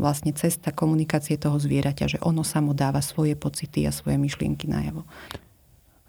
vlastne 0.00 0.32
cesta 0.32 0.72
komunikácie 0.72 1.36
toho 1.36 1.60
zvieraťa, 1.60 2.16
že 2.16 2.18
ono 2.24 2.40
samo 2.40 2.72
dáva 2.72 3.04
svoje 3.04 3.36
pocity 3.36 3.84
a 3.84 3.92
svoje 3.92 4.16
myšlienky 4.16 4.64
najavo. 4.64 5.04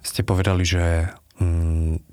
Ste 0.01 0.25
povedali, 0.25 0.65
že 0.65 1.11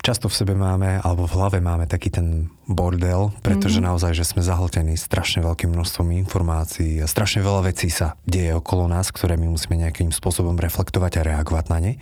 často 0.00 0.30
v 0.30 0.38
sebe 0.38 0.54
máme, 0.56 1.04
alebo 1.04 1.28
v 1.28 1.36
hlave 1.36 1.58
máme 1.60 1.84
taký 1.84 2.08
ten 2.08 2.48
bordel, 2.64 3.32
pretože 3.44 3.80
mm-hmm. 3.80 3.88
naozaj, 3.92 4.12
že 4.16 4.24
sme 4.24 4.40
zahltení 4.40 4.96
strašne 4.96 5.44
veľkým 5.44 5.68
množstvom 5.72 6.16
informácií 6.24 7.00
a 7.02 7.10
strašne 7.10 7.44
veľa 7.44 7.68
vecí 7.68 7.92
sa 7.92 8.16
deje 8.24 8.56
okolo 8.56 8.88
nás, 8.88 9.12
ktoré 9.12 9.36
my 9.36 9.52
musíme 9.52 9.76
nejakým 9.76 10.12
spôsobom 10.14 10.56
reflektovať 10.56 11.20
a 11.20 11.26
reagovať 11.34 11.64
na 11.68 11.78
ne. 11.80 11.92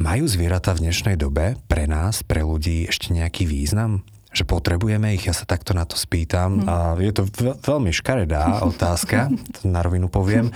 Majú 0.00 0.24
zvieratá 0.26 0.72
v 0.72 0.88
dnešnej 0.88 1.20
dobe 1.20 1.60
pre 1.68 1.84
nás, 1.84 2.24
pre 2.24 2.40
ľudí 2.40 2.88
ešte 2.88 3.12
nejaký 3.12 3.44
význam? 3.44 4.00
Že 4.30 4.46
potrebujeme 4.46 5.12
ich, 5.18 5.26
ja 5.26 5.34
sa 5.34 5.44
takto 5.44 5.74
na 5.74 5.82
to 5.84 5.98
spýtam 5.98 6.62
mm. 6.62 6.66
a 6.70 6.76
je 6.96 7.12
to 7.12 7.22
veľmi 7.66 7.90
škaredá 7.92 8.60
otázka, 8.72 9.28
to 9.60 9.68
na 9.68 9.84
rovinu 9.84 10.08
poviem, 10.08 10.48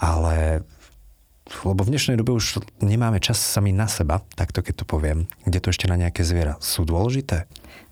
ale 0.00 0.66
lebo 1.64 1.80
v 1.84 1.92
dnešnej 1.96 2.20
dobe 2.20 2.36
už 2.36 2.60
nemáme 2.84 3.18
čas 3.18 3.40
sami 3.40 3.72
na 3.72 3.88
seba, 3.88 4.20
takto 4.36 4.60
keď 4.60 4.82
to 4.82 4.84
poviem. 4.84 5.28
Kde 5.48 5.58
to 5.60 5.72
ešte 5.72 5.88
na 5.88 5.96
nejaké 5.96 6.22
zviera? 6.24 6.60
Sú 6.60 6.84
dôležité? 6.84 7.48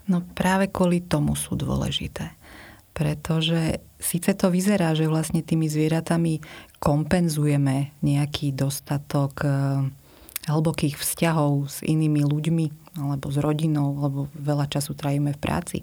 No 0.07 0.23
práve 0.23 0.71
kvôli 0.71 1.03
tomu 1.03 1.35
sú 1.35 1.57
dôležité. 1.57 2.31
Pretože 2.95 3.83
síce 4.01 4.33
to 4.33 4.49
vyzerá, 4.49 4.97
že 4.97 5.05
vlastne 5.05 5.45
tými 5.45 5.69
zvieratami 5.69 6.41
kompenzujeme 6.81 7.93
nejaký 8.01 8.53
dostatok 8.57 9.33
eh, 9.45 9.51
hlbokých 10.47 10.97
vzťahov 10.97 11.67
s 11.69 11.77
inými 11.83 12.23
ľuďmi 12.23 12.65
alebo 12.97 13.29
s 13.29 13.37
rodinou, 13.37 13.93
lebo 13.93 14.19
veľa 14.33 14.65
času 14.71 14.97
trajíme 14.97 15.37
v 15.37 15.41
práci 15.43 15.77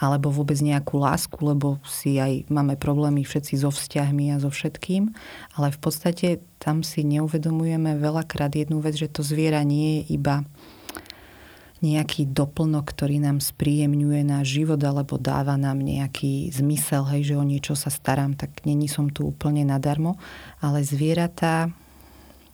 alebo 0.00 0.32
vôbec 0.32 0.56
nejakú 0.56 0.96
lásku, 0.96 1.36
lebo 1.44 1.76
si 1.84 2.16
aj 2.16 2.48
máme 2.48 2.80
problémy 2.80 3.20
všetci 3.20 3.60
so 3.60 3.68
vzťahmi 3.68 4.32
a 4.32 4.40
so 4.40 4.48
všetkým, 4.48 5.12
ale 5.60 5.68
v 5.68 5.78
podstate 5.78 6.40
tam 6.56 6.80
si 6.80 7.04
neuvedomujeme 7.04 8.00
veľakrát 8.00 8.56
jednu 8.56 8.80
vec, 8.80 8.96
že 8.96 9.12
to 9.12 9.20
zviera 9.20 9.60
nie 9.60 10.00
je 10.00 10.16
iba 10.16 10.42
nejaký 11.80 12.28
doplnok, 12.28 12.92
ktorý 12.92 13.24
nám 13.24 13.40
spríjemňuje 13.40 14.20
náš 14.24 14.60
život 14.60 14.80
alebo 14.84 15.16
dáva 15.16 15.56
nám 15.56 15.80
nejaký 15.80 16.52
zmysel, 16.52 17.08
hej, 17.08 17.32
že 17.32 17.40
o 17.40 17.44
niečo 17.44 17.72
sa 17.72 17.88
starám, 17.88 18.36
tak 18.36 18.64
není 18.68 18.84
som 18.84 19.08
tu 19.08 19.24
úplne 19.24 19.64
nadarmo, 19.64 20.20
ale 20.60 20.84
zvieratá 20.84 21.72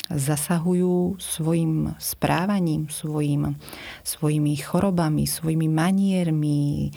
zasahujú 0.07 1.19
svojim 1.19 1.99
správaním, 1.99 2.87
svojim, 2.87 3.59
svojimi 4.07 4.55
chorobami, 4.63 5.27
svojimi 5.27 5.67
maniermi, 5.67 6.95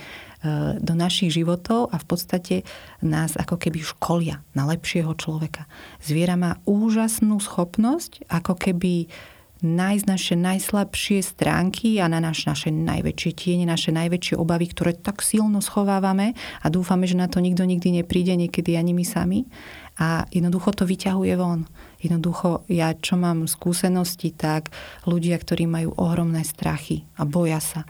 do 0.80 0.94
našich 0.96 1.36
životov 1.36 1.92
a 1.92 2.00
v 2.00 2.06
podstate 2.08 2.56
nás 3.04 3.36
ako 3.36 3.60
keby 3.60 3.84
školia 3.84 4.40
na 4.56 4.64
lepšieho 4.72 5.12
človeka. 5.20 5.68
Zviera 6.00 6.40
má 6.40 6.64
úžasnú 6.64 7.44
schopnosť 7.44 8.24
ako 8.32 8.56
keby 8.56 9.12
nájsť 9.60 10.06
naše 10.08 10.36
najslabšie 10.40 11.20
stránky 11.20 12.00
a 12.00 12.08
na 12.08 12.24
naš, 12.24 12.48
naše 12.48 12.72
najväčšie 12.72 13.32
tiene, 13.36 13.68
naše 13.68 13.92
najväčšie 13.92 14.40
obavy, 14.40 14.72
ktoré 14.72 14.96
tak 14.96 15.20
silno 15.20 15.60
schovávame 15.60 16.32
a 16.64 16.68
dúfame, 16.72 17.04
že 17.04 17.20
na 17.20 17.28
to 17.28 17.44
nikto 17.44 17.68
nikdy 17.68 18.00
nepríde, 18.00 18.40
niekedy 18.40 18.80
ani 18.80 18.96
my 18.96 19.04
sami. 19.04 19.52
A 20.00 20.24
jednoducho 20.32 20.72
to 20.72 20.88
vyťahuje 20.88 21.36
von. 21.36 21.68
Jednoducho, 22.00 22.64
ja 22.72 22.96
čo 22.96 23.20
mám 23.20 23.52
skúsenosti, 23.52 24.32
tak 24.32 24.72
ľudia, 25.04 25.36
ktorí 25.36 25.68
majú 25.68 25.92
ohromné 26.00 26.48
strachy 26.48 27.04
a 27.20 27.28
boja 27.28 27.60
sa, 27.60 27.84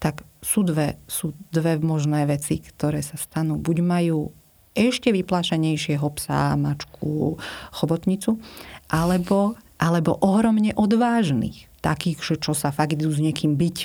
tak 0.00 0.24
sú 0.40 0.64
dve, 0.64 0.96
sú 1.04 1.36
dve 1.52 1.76
možné 1.80 2.24
veci, 2.24 2.64
ktoré 2.64 3.04
sa 3.04 3.20
stanú. 3.20 3.60
Buď 3.60 3.84
majú 3.84 4.18
ešte 4.72 5.12
vyplašenejšieho 5.12 6.06
psa, 6.16 6.56
mačku, 6.56 7.36
chobotnicu, 7.76 8.40
alebo, 8.88 9.60
alebo 9.76 10.16
ohromne 10.24 10.72
odvážnych. 10.72 11.68
Takých, 11.80 12.18
že 12.20 12.34
čo 12.40 12.52
sa 12.56 12.72
fakt 12.72 12.96
idú 12.96 13.12
s 13.12 13.20
niekým 13.20 13.56
byť. 13.56 13.78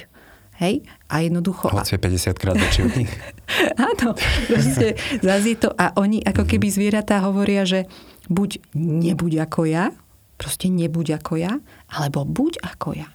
Hej? 0.64 0.88
A 1.12 1.20
jednoducho... 1.20 1.68
Hoci 1.68 2.00
50 2.00 2.40
krát 2.40 2.56
väčší 2.56 2.82
od 2.88 2.94
nich. 2.96 3.12
Áno, 3.92 4.16
proste 4.48 4.96
zase 5.20 5.60
to. 5.60 5.76
A 5.76 5.92
oni 6.00 6.24
ako 6.24 6.48
mhm. 6.48 6.50
keby 6.56 6.68
zvieratá 6.72 7.20
hovoria, 7.24 7.68
že 7.68 7.92
buď 8.32 8.64
nebuď 8.76 9.48
ako 9.52 9.68
ja, 9.68 9.92
proste 10.40 10.72
nebuď 10.72 11.20
ako 11.20 11.34
ja, 11.40 11.60
alebo 11.92 12.24
buď 12.24 12.64
ako 12.64 12.96
ja 12.96 13.10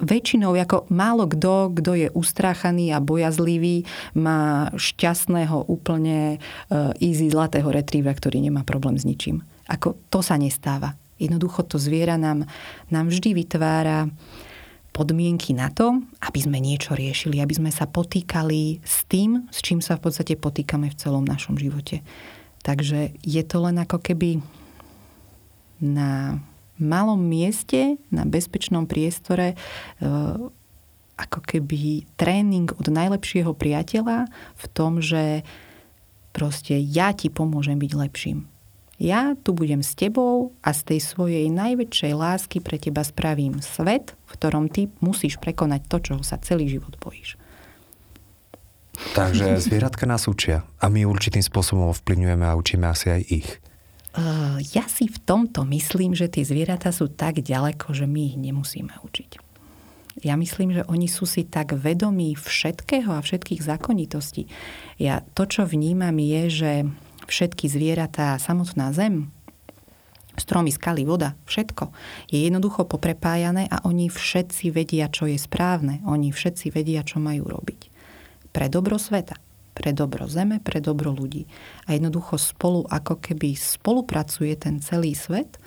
väčšinou, 0.00 0.56
ako 0.56 0.88
málo 0.88 1.28
kto, 1.28 1.72
kto 1.76 1.92
je 1.94 2.08
ustráchaný 2.12 2.90
a 2.94 3.02
bojazlivý, 3.02 3.84
má 4.16 4.72
šťastného 4.74 5.68
úplne 5.68 6.36
eh, 6.36 7.04
easy 7.04 7.28
zlatého 7.28 7.68
retrievera, 7.68 8.16
ktorý 8.16 8.40
nemá 8.40 8.64
problém 8.64 8.96
s 8.96 9.04
ničím. 9.04 9.44
Ako 9.68 9.98
to 10.08 10.24
sa 10.24 10.40
nestáva. 10.40 10.98
Jednoducho 11.22 11.62
to 11.62 11.78
zviera 11.78 12.18
nám, 12.18 12.48
nám 12.90 13.06
vždy 13.06 13.30
vytvára 13.36 14.10
podmienky 14.92 15.56
na 15.56 15.72
to, 15.72 16.04
aby 16.20 16.38
sme 16.42 16.60
niečo 16.60 16.92
riešili, 16.92 17.40
aby 17.40 17.56
sme 17.56 17.70
sa 17.72 17.88
potýkali 17.88 18.84
s 18.84 19.08
tým, 19.08 19.48
s 19.48 19.64
čím 19.64 19.80
sa 19.80 19.96
v 19.96 20.04
podstate 20.04 20.36
potýkame 20.36 20.92
v 20.92 20.98
celom 20.98 21.24
našom 21.24 21.56
živote. 21.56 22.04
Takže 22.62 23.16
je 23.24 23.42
to 23.42 23.56
len 23.64 23.80
ako 23.80 23.98
keby 23.98 24.44
na 25.82 26.38
malom 26.82 27.22
mieste, 27.22 27.96
na 28.10 28.26
bezpečnom 28.26 28.90
priestore, 28.90 29.54
e, 29.54 29.56
ako 31.16 31.38
keby 31.46 32.04
tréning 32.18 32.74
od 32.74 32.90
najlepšieho 32.90 33.54
priateľa 33.54 34.26
v 34.58 34.64
tom, 34.74 34.98
že 34.98 35.46
proste 36.34 36.74
ja 36.80 37.14
ti 37.14 37.30
pomôžem 37.30 37.78
byť 37.78 37.92
lepším. 37.94 38.50
Ja 39.02 39.34
tu 39.34 39.50
budem 39.50 39.82
s 39.82 39.98
tebou 39.98 40.54
a 40.62 40.70
z 40.70 40.94
tej 40.94 41.00
svojej 41.02 41.46
najväčšej 41.50 42.12
lásky 42.14 42.58
pre 42.62 42.78
teba 42.78 43.02
spravím 43.02 43.58
svet, 43.58 44.14
v 44.26 44.30
ktorom 44.38 44.70
ty 44.70 44.94
musíš 45.02 45.42
prekonať 45.42 45.90
to, 45.90 45.96
čo 45.98 46.14
sa 46.22 46.38
celý 46.38 46.70
život 46.70 46.94
bojíš. 47.02 47.34
Takže 49.16 49.58
zvieratka 49.58 50.04
nás 50.06 50.28
učia 50.28 50.62
a 50.78 50.86
my 50.86 51.08
určitým 51.08 51.42
spôsobom 51.42 51.90
ovplyvňujeme 51.90 52.44
a 52.46 52.54
učíme 52.54 52.86
asi 52.86 53.06
aj 53.10 53.22
ich. 53.26 53.48
Uh, 54.12 54.60
ja 54.76 54.84
si 54.92 55.08
v 55.08 55.16
tomto 55.24 55.64
myslím, 55.64 56.12
že 56.12 56.28
tie 56.28 56.44
zvieratá 56.44 56.92
sú 56.92 57.08
tak 57.08 57.40
ďaleko, 57.40 57.96
že 57.96 58.04
my 58.04 58.20
ich 58.28 58.36
nemusíme 58.36 58.92
učiť. 59.00 59.40
Ja 60.20 60.36
myslím, 60.36 60.76
že 60.76 60.84
oni 60.84 61.08
sú 61.08 61.24
si 61.24 61.48
tak 61.48 61.72
vedomí 61.72 62.36
všetkého 62.36 63.08
a 63.08 63.24
všetkých 63.24 63.64
zákonitostí. 63.64 64.44
Ja 65.00 65.24
to, 65.32 65.48
čo 65.48 65.64
vnímam, 65.64 66.12
je, 66.20 66.42
že 66.52 66.72
všetky 67.24 67.72
zvieratá, 67.72 68.36
samotná 68.36 68.92
zem, 68.92 69.32
stromy, 70.36 70.68
skaly, 70.68 71.08
voda, 71.08 71.32
všetko 71.48 71.96
je 72.28 72.44
jednoducho 72.44 72.84
poprepájané 72.84 73.64
a 73.72 73.80
oni 73.88 74.12
všetci 74.12 74.68
vedia, 74.76 75.08
čo 75.08 75.24
je 75.24 75.40
správne. 75.40 76.04
Oni 76.04 76.28
všetci 76.28 76.68
vedia, 76.68 77.00
čo 77.00 77.16
majú 77.16 77.48
robiť. 77.48 77.88
Pre 78.52 78.66
dobro 78.68 79.00
sveta 79.00 79.40
pre 79.82 79.90
dobro 79.90 80.30
zeme, 80.30 80.62
pre 80.62 80.78
dobro 80.78 81.10
ľudí. 81.10 81.50
A 81.90 81.98
jednoducho 81.98 82.38
spolu, 82.38 82.86
ako 82.86 83.18
keby 83.18 83.58
spolupracuje 83.58 84.54
ten 84.54 84.78
celý 84.78 85.18
svet 85.18 85.58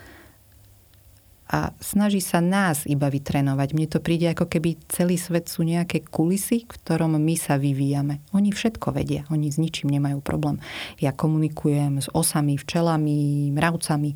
a 1.46 1.70
snaží 1.78 2.18
sa 2.18 2.40
nás 2.42 2.88
iba 2.90 3.06
vytrenovať. 3.06 3.68
Mne 3.76 3.86
to 3.86 4.00
príde, 4.02 4.32
ako 4.32 4.50
keby 4.50 4.80
celý 4.90 5.14
svet 5.14 5.46
sú 5.46 5.62
nejaké 5.62 6.02
kulisy, 6.02 6.66
v 6.66 6.72
ktorom 6.80 7.14
my 7.20 7.36
sa 7.36 7.54
vyvíjame. 7.60 8.24
Oni 8.34 8.50
všetko 8.50 8.90
vedia, 8.96 9.28
oni 9.30 9.52
s 9.52 9.60
ničím 9.60 9.92
nemajú 9.92 10.24
problém. 10.24 10.58
Ja 10.98 11.14
komunikujem 11.14 12.02
s 12.02 12.08
osami, 12.10 12.58
včelami, 12.58 13.52
mravcami. 13.54 14.10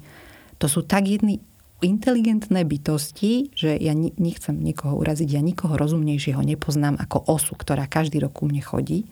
To 0.58 0.66
sú 0.66 0.82
tak 0.82 1.06
jedny 1.06 1.38
inteligentné 1.80 2.66
bytosti, 2.66 3.54
že 3.56 3.78
ja 3.78 3.94
nechcem 3.96 4.58
niekoho 4.58 5.00
uraziť, 5.00 5.28
ja 5.32 5.40
nikoho 5.40 5.78
rozumnejšieho 5.80 6.42
nepoznám 6.42 6.98
ako 7.00 7.24
osu, 7.30 7.56
ktorá 7.56 7.88
každý 7.88 8.20
rok 8.20 8.42
u 8.42 8.50
mne 8.50 8.60
chodí 8.60 9.08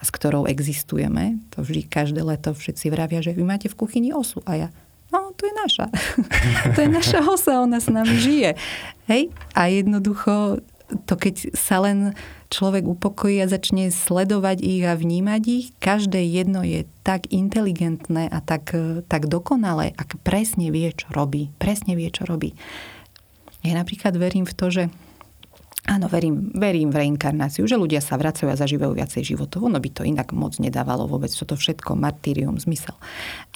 a 0.00 0.02
s 0.02 0.10
ktorou 0.10 0.48
existujeme. 0.48 1.36
To 1.52 1.60
vždy 1.60 1.84
každé 1.84 2.24
leto 2.24 2.56
všetci 2.56 2.88
vravia, 2.88 3.20
že 3.20 3.36
vy 3.36 3.44
máte 3.44 3.68
v 3.68 3.76
kuchyni 3.76 4.16
osu. 4.16 4.40
A 4.48 4.56
ja, 4.56 4.68
no, 5.12 5.36
to 5.36 5.44
je 5.44 5.54
naša. 5.60 5.86
to 6.74 6.78
je 6.80 6.88
naša 6.88 7.20
osa, 7.28 7.60
ona 7.60 7.78
s 7.78 7.92
nami 7.92 8.16
žije. 8.16 8.56
Hej? 9.12 9.28
A 9.52 9.68
jednoducho 9.68 10.64
to 11.06 11.14
keď 11.14 11.54
sa 11.54 11.78
len 11.82 12.18
človek 12.50 12.82
upokojí 12.82 13.38
a 13.38 13.50
začne 13.50 13.94
sledovať 13.94 14.58
ich 14.58 14.82
a 14.82 14.98
vnímať 14.98 15.42
ich, 15.46 15.66
každé 15.78 16.18
jedno 16.18 16.66
je 16.66 16.82
tak 17.06 17.30
inteligentné 17.30 18.26
a 18.26 18.42
tak, 18.42 18.74
tak 19.06 19.30
dokonalé, 19.30 19.94
ak 19.94 20.18
presne 20.26 20.74
vie, 20.74 20.90
čo 20.90 21.06
robí. 21.14 21.54
Presne 21.62 21.94
vie, 21.94 22.10
čo 22.10 22.26
robí. 22.26 22.58
Ja 23.62 23.78
napríklad 23.78 24.18
verím 24.18 24.48
v 24.48 24.56
to, 24.56 24.66
že 24.72 24.84
Áno, 25.88 26.12
verím, 26.12 26.52
verím 26.52 26.92
v 26.92 27.08
reinkarnáciu, 27.08 27.64
že 27.64 27.80
ľudia 27.80 28.04
sa 28.04 28.20
vracajú 28.20 28.52
a 28.52 28.60
zažívajú 28.60 28.92
viacej 28.92 29.32
životov. 29.32 29.64
Ono 29.64 29.80
by 29.80 29.90
to 29.96 30.04
inak 30.04 30.28
moc 30.36 30.60
nedávalo 30.60 31.08
vôbec, 31.08 31.32
čo 31.32 31.48
to 31.48 31.56
všetko, 31.56 31.96
martýrium, 31.96 32.60
zmysel. 32.60 32.92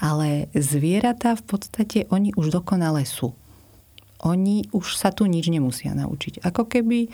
Ale 0.00 0.48
zvieratá 0.56 1.36
v 1.36 1.44
podstate, 1.44 2.08
oni 2.08 2.32
už 2.32 2.48
dokonale 2.48 3.04
sú. 3.04 3.36
Oni 4.24 4.64
už 4.72 4.96
sa 4.96 5.12
tu 5.12 5.28
nič 5.28 5.52
nemusia 5.52 5.92
naučiť. 5.92 6.40
Ako 6.40 6.64
keby 6.64 7.12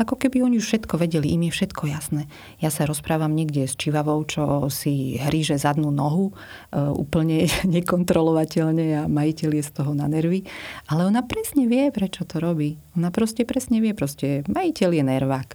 ako 0.00 0.16
keby 0.16 0.40
oni 0.40 0.56
všetko 0.56 0.96
vedeli, 0.96 1.36
im 1.36 1.44
je 1.46 1.52
všetko 1.52 1.84
jasné. 1.92 2.24
Ja 2.56 2.72
sa 2.72 2.88
rozprávam 2.88 3.36
niekde 3.36 3.68
s 3.68 3.76
čivavou, 3.76 4.24
čo 4.24 4.72
si 4.72 5.20
hríže 5.20 5.60
zadnú 5.60 5.92
nohu 5.92 6.32
e, 6.32 6.80
úplne 6.80 7.44
nekontrolovateľne 7.76 8.86
a 8.96 9.02
majiteľ 9.04 9.60
je 9.60 9.64
z 9.68 9.70
toho 9.76 9.92
na 9.92 10.08
nervy. 10.08 10.48
Ale 10.88 11.04
ona 11.04 11.20
presne 11.20 11.68
vie, 11.68 11.92
prečo 11.92 12.24
to 12.24 12.40
robí. 12.40 12.80
Ona 12.96 13.12
proste 13.12 13.44
presne 13.44 13.84
vie, 13.84 13.92
proste 13.92 14.40
majiteľ 14.48 14.90
je 14.96 15.04
nervák 15.04 15.50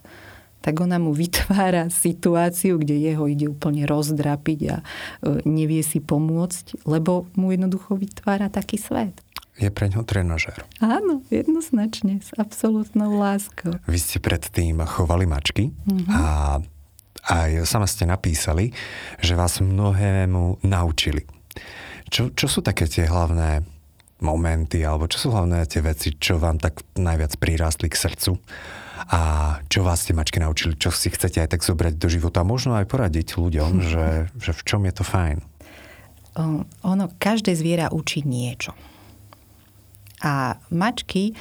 tak 0.65 0.81
ona 0.81 0.97
mu 0.97 1.13
vytvára 1.21 1.93
situáciu, 1.93 2.81
kde 2.81 2.97
jeho 2.97 3.29
ide 3.29 3.45
úplne 3.45 3.85
rozdrapiť 3.85 4.59
a 4.73 4.81
e, 4.81 4.83
nevie 5.45 5.85
si 5.85 6.01
pomôcť, 6.01 6.89
lebo 6.89 7.29
mu 7.37 7.53
jednoducho 7.53 7.93
vytvára 7.93 8.49
taký 8.49 8.81
svet 8.81 9.24
je 9.55 9.69
pre 9.71 9.87
ňo 9.87 10.03
trenažer. 10.03 10.67
Áno, 10.83 11.23
jednoznačne, 11.31 12.19
s 12.19 12.35
absolútnou 12.35 13.15
láskou. 13.15 13.79
Vy 13.87 13.99
ste 13.99 14.17
predtým 14.19 14.83
chovali 14.83 15.23
mačky 15.23 15.71
mm-hmm. 15.71 16.11
a 16.11 16.23
aj 17.25 17.65
sama 17.65 17.89
ste 17.89 18.05
napísali, 18.05 18.75
že 19.17 19.33
vás 19.33 19.63
mnohému 19.63 20.61
naučili. 20.67 21.25
Čo, 22.11 22.35
čo 22.37 22.45
sú 22.45 22.61
také 22.61 22.85
tie 22.85 23.09
hlavné 23.09 23.65
momenty, 24.21 24.85
alebo 24.85 25.09
čo 25.09 25.17
sú 25.17 25.27
hlavné 25.33 25.65
tie 25.65 25.81
veci, 25.81 26.13
čo 26.15 26.37
vám 26.37 26.61
tak 26.61 26.85
najviac 26.95 27.35
prirástli 27.41 27.89
k 27.91 27.99
srdcu 27.99 28.37
a 29.11 29.21
čo 29.67 29.83
vás 29.83 30.07
tie 30.07 30.15
mačky 30.15 30.39
naučili, 30.39 30.79
čo 30.79 30.93
si 30.93 31.11
chcete 31.11 31.43
aj 31.43 31.57
tak 31.57 31.61
zobrať 31.65 31.99
do 31.99 32.07
života 32.07 32.41
a 32.41 32.47
možno 32.47 32.79
aj 32.79 32.87
poradiť 32.87 33.35
ľuďom, 33.35 33.71
že, 33.91 34.31
že 34.39 34.51
v 34.53 34.61
čom 34.63 34.81
je 34.85 34.93
to 34.93 35.03
fajn? 35.03 35.39
ono, 36.83 37.07
každé 37.15 37.55
zviera 37.55 37.87
učí 37.95 38.19
niečo. 38.27 38.75
A 40.23 40.55
mačky 40.71 41.31
e, 41.31 41.33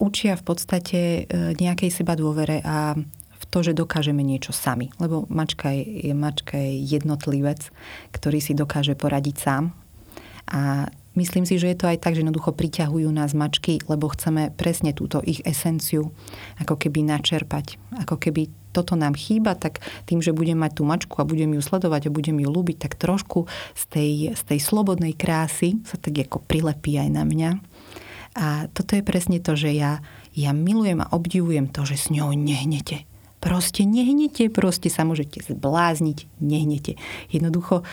učia 0.00 0.36
v 0.36 0.44
podstate 0.44 1.00
e, 1.00 1.56
nejakej 1.56 1.90
seba 1.90 2.18
dôvere 2.18 2.60
a 2.60 2.98
v 3.34 3.44
to, 3.48 3.58
že 3.62 3.76
dokážeme 3.76 4.20
niečo 4.20 4.52
sami. 4.52 4.92
Lebo 5.00 5.24
mačka 5.32 5.72
je, 5.72 6.12
mačka 6.12 6.58
je 6.58 6.80
jednotlivec, 6.80 7.70
ktorý 8.12 8.38
si 8.40 8.52
dokáže 8.56 8.96
poradiť 8.98 9.36
sám. 9.36 9.64
A 10.50 10.92
myslím 11.16 11.48
si, 11.48 11.56
že 11.56 11.72
je 11.72 11.78
to 11.78 11.88
aj 11.88 12.04
tak, 12.04 12.12
že 12.16 12.20
jednoducho 12.20 12.52
priťahujú 12.52 13.08
nás 13.08 13.32
mačky, 13.32 13.80
lebo 13.88 14.12
chceme 14.12 14.52
presne 14.52 14.92
túto 14.92 15.24
ich 15.24 15.40
esenciu 15.46 16.12
ako 16.60 16.76
keby 16.76 17.00
načerpať. 17.06 17.80
Ako 18.04 18.20
keby 18.20 18.63
toto 18.74 18.98
nám 18.98 19.14
chýba, 19.14 19.54
tak 19.54 19.78
tým, 20.10 20.18
že 20.18 20.34
budem 20.34 20.58
mať 20.58 20.72
tú 20.76 20.82
mačku 20.82 21.14
a 21.22 21.28
budem 21.28 21.54
ju 21.54 21.62
sledovať 21.62 22.10
a 22.10 22.14
budem 22.14 22.42
ju 22.42 22.50
ľúbiť, 22.50 22.76
tak 22.82 22.98
trošku 22.98 23.46
z 23.78 23.82
tej, 23.86 24.12
z 24.34 24.42
tej 24.42 24.58
slobodnej 24.58 25.14
krásy 25.14 25.78
sa 25.86 25.94
tak 25.94 26.18
ako 26.18 26.42
prilepí 26.42 26.98
aj 26.98 27.08
na 27.14 27.22
mňa. 27.22 27.50
A 28.34 28.66
toto 28.74 28.98
je 28.98 29.06
presne 29.06 29.38
to, 29.38 29.54
že 29.54 29.70
ja, 29.70 30.02
ja 30.34 30.50
milujem 30.50 30.98
a 30.98 31.10
obdivujem 31.14 31.70
to, 31.70 31.86
že 31.86 31.94
s 31.94 32.06
ňou 32.10 32.34
nehnete. 32.34 33.06
Proste 33.38 33.86
nehnete, 33.86 34.50
proste 34.50 34.90
sa 34.90 35.06
môžete 35.06 35.46
zblázniť, 35.46 36.42
nehnete. 36.42 36.98
Jednoducho 37.30 37.86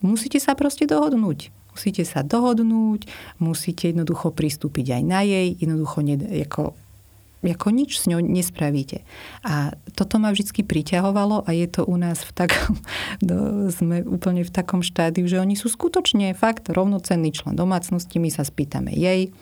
musíte 0.00 0.40
sa 0.40 0.56
proste 0.56 0.88
dohodnúť. 0.88 1.52
Musíte 1.74 2.06
sa 2.06 2.22
dohodnúť, 2.22 3.10
musíte 3.42 3.90
jednoducho 3.90 4.30
pristúpiť 4.30 4.94
aj 4.94 5.02
na 5.02 5.26
jej, 5.26 5.58
jednoducho 5.58 6.06
ne, 6.06 6.14
ako 6.46 6.78
ako 7.52 7.68
nič 7.74 8.00
s 8.00 8.08
ňou 8.08 8.24
nespravíte. 8.24 9.04
A 9.44 9.76
toto 9.92 10.16
ma 10.16 10.32
vždy 10.32 10.64
priťahovalo 10.64 11.44
a 11.44 11.50
je 11.52 11.68
to 11.68 11.84
u 11.84 11.96
nás 12.00 12.24
v 12.24 12.32
takom, 12.32 12.80
no, 13.28 13.68
sme 13.68 14.00
úplne 14.06 14.46
v 14.46 14.52
takom 14.54 14.80
štádiu, 14.80 15.28
že 15.28 15.42
oni 15.42 15.58
sú 15.58 15.68
skutočne 15.68 16.32
fakt 16.32 16.72
rovnocenný 16.72 17.34
člen 17.34 17.58
domácnosti. 17.58 18.16
My 18.16 18.32
sa 18.32 18.46
spýtame 18.46 18.94
jej, 18.96 19.34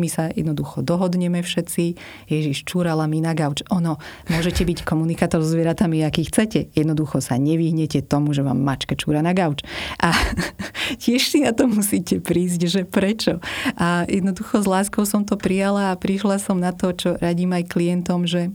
my 0.00 0.08
sa 0.08 0.32
jednoducho 0.32 0.80
dohodneme 0.80 1.44
všetci. 1.44 2.00
Ježiš, 2.32 2.64
čúrala 2.64 3.04
mi 3.04 3.20
na 3.20 3.36
gauč. 3.36 3.60
Ono, 3.68 4.00
môžete 4.32 4.64
byť 4.64 4.88
komunikátor 4.88 5.44
s 5.44 5.52
zvieratami, 5.52 6.00
aký 6.00 6.24
chcete. 6.32 6.72
Jednoducho 6.72 7.20
sa 7.20 7.36
nevyhnete 7.36 8.00
tomu, 8.00 8.32
že 8.32 8.40
vám 8.40 8.56
mačka 8.56 8.96
čúra 8.96 9.20
na 9.20 9.36
gauč. 9.36 9.60
A 10.00 10.16
tiež 11.04 11.28
si 11.28 11.44
na 11.44 11.52
to 11.52 11.68
musíte 11.68 12.24
prísť, 12.24 12.60
že 12.64 12.82
prečo. 12.88 13.44
A 13.76 14.08
jednoducho 14.08 14.64
s 14.64 14.66
láskou 14.66 15.04
som 15.04 15.28
to 15.28 15.36
prijala 15.36 15.92
a 15.92 15.98
prišla 16.00 16.40
som 16.40 16.56
na 16.56 16.72
to, 16.72 16.96
čo 16.96 17.20
radím 17.20 17.52
aj 17.52 17.68
klientom, 17.68 18.24
že 18.24 18.48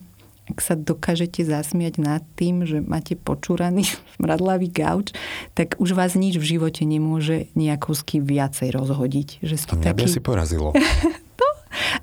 ak 0.45 0.61
sa 0.61 0.77
dokážete 0.77 1.41
zasmiať 1.41 1.97
nad 1.97 2.21
tým, 2.37 2.69
že 2.69 2.77
máte 2.81 3.17
počúraný 3.17 3.89
smradlavý 4.17 4.69
gauč, 4.69 5.11
tak 5.57 5.77
už 5.81 5.97
vás 5.97 6.13
nič 6.13 6.37
v 6.37 6.57
živote 6.57 6.85
nemôže 6.85 7.49
nejakosky 7.57 8.21
viacej 8.21 8.69
rozhodiť. 8.73 9.41
Že 9.41 9.55
ste 9.57 9.73
to 9.73 9.77
mňa 9.81 9.91
taký... 9.93 9.97
by 9.97 10.05
si 10.05 10.21
porazilo. 10.21 10.69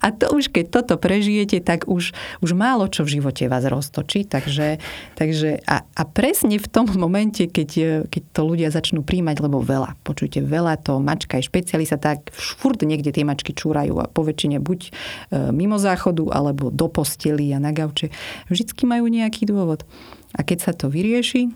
A 0.01 0.11
to 0.15 0.31
už, 0.35 0.53
keď 0.53 0.83
toto 0.83 0.95
prežijete, 1.01 1.61
tak 1.63 1.89
už, 1.89 2.15
už 2.41 2.51
málo 2.55 2.87
čo 2.89 3.05
v 3.05 3.21
živote 3.21 3.47
vás 3.47 3.65
roztočí. 3.67 4.25
Takže, 4.29 4.79
takže 5.17 5.63
a, 5.67 5.85
a 5.85 6.03
presne 6.07 6.57
v 6.59 6.69
tom 6.69 6.87
momente, 6.97 7.49
keď, 7.49 8.05
keď 8.09 8.23
to 8.33 8.43
ľudia 8.45 8.69
začnú 8.71 9.03
príjmať, 9.03 9.37
lebo 9.43 9.63
veľa, 9.63 9.99
počujte, 10.07 10.43
veľa 10.45 10.81
to 10.83 10.99
mačka 11.03 11.39
je 11.39 11.49
špecialista, 11.49 11.99
tak 11.99 12.31
furt 12.35 12.81
niekde 12.83 13.13
tie 13.15 13.25
mačky 13.27 13.53
čúrajú 13.53 13.99
a 14.03 14.11
poväčšine 14.11 14.59
buď 14.63 14.81
e, 14.83 14.91
mimo 15.55 15.77
záchodu, 15.77 16.29
alebo 16.31 16.71
do 16.71 16.87
posteli 16.89 17.53
a 17.53 17.59
na 17.59 17.71
gauče. 17.75 18.13
Vždycky 18.49 18.85
majú 18.85 19.09
nejaký 19.09 19.49
dôvod. 19.49 19.85
A 20.33 20.41
keď 20.47 20.59
sa 20.65 20.73
to 20.73 20.89
vyrieši, 20.89 21.53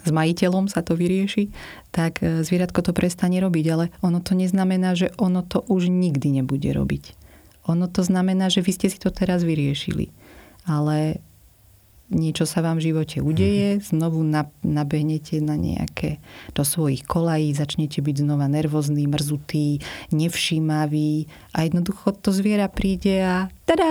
s 0.00 0.10
majiteľom 0.10 0.70
sa 0.70 0.80
to 0.80 0.96
vyrieši, 0.96 1.50
tak 1.90 2.22
e, 2.22 2.42
zvieratko 2.42 2.82
to 2.82 2.92
prestane 2.94 3.38
robiť, 3.42 3.66
ale 3.70 3.84
ono 4.02 4.22
to 4.22 4.34
neznamená, 4.34 4.94
že 4.94 5.10
ono 5.18 5.42
to 5.42 5.62
už 5.66 5.90
nikdy 5.90 6.42
nebude 6.42 6.70
robiť. 6.70 7.18
Ono 7.68 7.86
to 7.86 8.02
znamená, 8.02 8.48
že 8.48 8.64
vy 8.64 8.72
ste 8.74 8.88
si 8.90 8.98
to 8.98 9.12
teraz 9.12 9.46
vyriešili. 9.46 10.10
Ale 10.66 11.22
niečo 12.10 12.44
sa 12.44 12.60
vám 12.60 12.82
v 12.82 12.92
živote 12.92 13.22
udeje, 13.22 13.78
mhm. 13.78 13.82
znovu 13.86 14.20
nabehnete 14.66 15.38
na 15.40 15.54
nejaké 15.54 16.18
do 16.52 16.66
svojich 16.66 17.06
kolají, 17.06 17.54
začnete 17.54 18.02
byť 18.02 18.16
znova 18.26 18.50
nervózny, 18.50 19.06
mrzutý, 19.06 19.80
nevšímavý 20.10 21.30
a 21.54 21.66
jednoducho 21.66 22.12
to 22.18 22.34
zviera 22.34 22.66
príde 22.66 23.22
a 23.22 23.48
tada! 23.64 23.90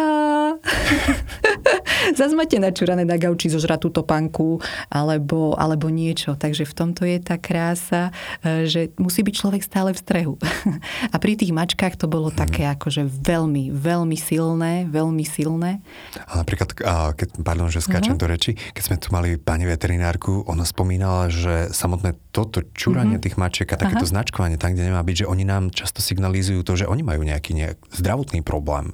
Zas 2.20 2.32
máte 2.34 2.60
načúrané 2.60 3.04
na 3.06 3.16
gauči 3.20 3.52
zožra 3.52 3.78
túto 3.80 4.04
panku 4.04 4.60
alebo, 4.90 5.56
alebo 5.56 5.88
niečo. 5.92 6.36
Takže 6.36 6.66
v 6.66 6.74
tomto 6.74 7.04
je 7.06 7.20
tá 7.22 7.36
krása, 7.38 8.12
e, 8.42 8.66
že 8.66 8.82
musí 8.98 9.22
byť 9.24 9.36
človek 9.36 9.62
stále 9.64 9.92
v 9.94 10.00
strehu. 10.00 10.34
A 11.14 11.16
pri 11.20 11.36
tých 11.36 11.54
mačkách 11.54 12.00
to 12.00 12.08
bolo 12.10 12.32
také 12.34 12.66
akože 12.68 13.06
veľmi, 13.06 13.72
veľmi 13.72 14.18
silné, 14.18 14.88
veľmi 14.90 15.26
silné. 15.28 15.84
A 16.28 16.42
napríklad, 16.42 16.76
keď, 17.16 17.28
pardon, 17.44 17.70
že 17.70 17.84
skáčem 17.84 18.09
uh-huh. 18.14 18.22
do 18.22 18.28
reči, 18.30 18.52
keď 18.56 18.84
sme 18.84 18.98
tu 18.98 19.08
mali 19.12 19.36
pani 19.36 19.66
veterinárku, 19.68 20.46
ona 20.48 20.64
spomínala, 20.64 21.28
že 21.30 21.70
samotné 21.74 22.16
toto 22.30 22.66
čúranie 22.74 23.18
uh-huh. 23.18 23.26
tých 23.26 23.40
mačiek 23.40 23.70
a 23.70 23.80
takéto 23.80 24.06
Aha. 24.06 24.14
značkovanie 24.14 24.58
tam, 24.62 24.74
kde 24.74 24.90
nemá 24.90 25.02
byť, 25.02 25.26
že 25.26 25.30
oni 25.30 25.44
nám 25.46 25.74
často 25.74 26.00
signalizujú 26.00 26.62
to, 26.62 26.74
že 26.78 26.90
oni 26.90 27.02
majú 27.02 27.22
nejaký 27.26 27.56
nejak 27.58 27.78
zdravotný 27.94 28.46
problém. 28.46 28.94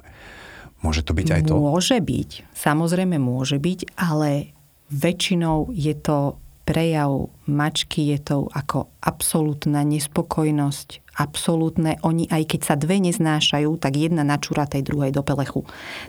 Môže 0.84 1.02
to 1.02 1.16
byť 1.16 1.28
aj 1.32 1.42
to? 1.48 1.54
Môže 1.56 1.98
byť. 1.98 2.52
Samozrejme 2.52 3.16
môže 3.16 3.56
byť, 3.56 3.96
ale 3.96 4.54
väčšinou 4.92 5.74
je 5.74 5.94
to 5.98 6.38
prejav 6.66 7.30
mačky, 7.46 8.10
je 8.10 8.18
to 8.18 8.36
ako 8.50 8.90
absolútna 8.98 9.86
nespokojnosť, 9.86 11.14
absolútne. 11.14 11.94
Oni, 12.02 12.26
aj 12.26 12.42
keď 12.50 12.60
sa 12.66 12.74
dve 12.74 12.98
neznášajú, 12.98 13.78
tak 13.78 13.94
jedna 13.94 14.26
načúra 14.26 14.66
tej 14.66 14.82
druhej 14.82 15.14
do 15.14 15.22
pelechu. 15.22 15.62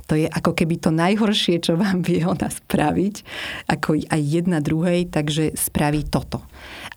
To 0.09 0.17
je 0.17 0.25
ako 0.25 0.57
keby 0.57 0.81
to 0.81 0.89
najhoršie, 0.89 1.61
čo 1.61 1.77
vám 1.77 2.01
vie 2.01 2.25
ona 2.25 2.49
spraviť, 2.49 3.15
ako 3.69 4.01
aj 4.09 4.21
jedna 4.25 4.57
druhej, 4.59 5.13
takže 5.13 5.53
spraví 5.53 6.09
toto. 6.09 6.41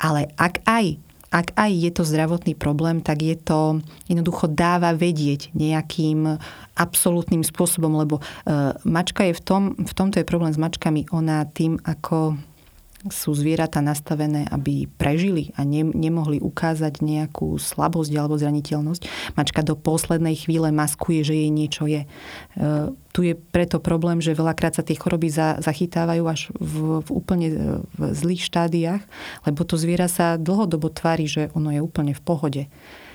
Ale 0.00 0.32
ak 0.40 0.64
aj 0.64 0.98
ak 1.30 1.54
aj 1.54 1.70
je 1.70 1.90
to 1.94 2.02
zdravotný 2.02 2.58
problém, 2.58 2.98
tak 2.98 3.22
je 3.22 3.38
to 3.38 3.78
jednoducho 4.10 4.50
dáva 4.50 4.90
vedieť 4.90 5.54
nejakým 5.54 6.42
absolútnym 6.74 7.46
spôsobom, 7.46 7.94
lebo 8.02 8.18
e, 8.18 8.22
mačka 8.82 9.22
je 9.30 9.38
v 9.38 9.42
tom, 9.46 9.62
v 9.78 9.92
tomto 9.94 10.18
je 10.18 10.26
problém 10.26 10.50
s 10.50 10.58
mačkami, 10.58 11.06
ona 11.14 11.46
tým 11.46 11.78
ako 11.86 12.34
sú 13.08 13.32
zvieratá 13.32 13.80
nastavené, 13.80 14.44
aby 14.52 14.84
prežili 14.84 15.56
a 15.56 15.64
ne, 15.64 15.88
nemohli 15.88 16.36
ukázať 16.36 17.00
nejakú 17.00 17.56
slabosť 17.56 18.12
alebo 18.12 18.36
zraniteľnosť. 18.36 19.08
Mačka 19.40 19.64
do 19.64 19.72
poslednej 19.72 20.36
chvíle 20.36 20.68
maskuje, 20.68 21.24
že 21.24 21.32
jej 21.32 21.48
niečo 21.48 21.88
je. 21.88 22.04
E, 22.04 22.08
tu 23.16 23.20
je 23.24 23.32
preto 23.32 23.80
problém, 23.80 24.20
že 24.20 24.36
veľakrát 24.36 24.76
sa 24.76 24.84
tie 24.84 25.00
choroby 25.00 25.32
za, 25.32 25.56
zachytávajú 25.64 26.24
až 26.28 26.52
v, 26.60 27.00
v 27.00 27.08
úplne 27.08 27.48
e, 27.48 27.56
v 27.80 28.00
zlých 28.12 28.44
štádiách, 28.44 29.02
lebo 29.48 29.64
to 29.64 29.80
zviera 29.80 30.04
sa 30.04 30.36
dlhodobo 30.36 30.92
tvári, 30.92 31.24
že 31.24 31.48
ono 31.56 31.72
je 31.72 31.80
úplne 31.80 32.12
v 32.12 32.20
pohode. 32.20 32.62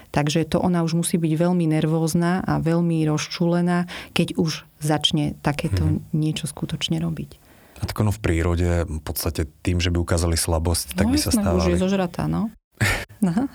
Takže 0.10 0.50
to 0.50 0.58
ona 0.63 0.82
už 0.82 0.98
musí 0.98 1.21
byť 1.21 1.34
veľmi 1.36 1.69
nervózna 1.69 2.41
a 2.41 2.58
veľmi 2.58 3.06
rozčúlená, 3.06 3.86
keď 4.17 4.39
už 4.39 4.65
začne 4.82 5.38
takéto 5.45 5.86
hmm. 5.86 6.10
niečo 6.15 6.50
skutočne 6.50 6.98
robiť. 7.04 7.44
A 7.75 7.83
tak 7.83 7.95
ono 7.99 8.11
v 8.11 8.19
prírode, 8.23 8.88
v 8.88 9.01
podstate 9.03 9.47
tým, 9.63 9.83
že 9.83 9.91
by 9.91 9.99
ukázali 9.99 10.39
slabosť, 10.39 10.95
tak 10.95 11.11
no, 11.11 11.11
by 11.11 11.17
sa 11.19 11.31
stávali. 11.35 11.59
už 11.59 11.71
je 11.75 11.81
zožratá, 11.83 12.23
no. 12.31 12.47
no. 13.27 13.51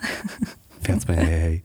Viac 0.80 1.02
menej, 1.08 1.38
hej. 1.40 1.56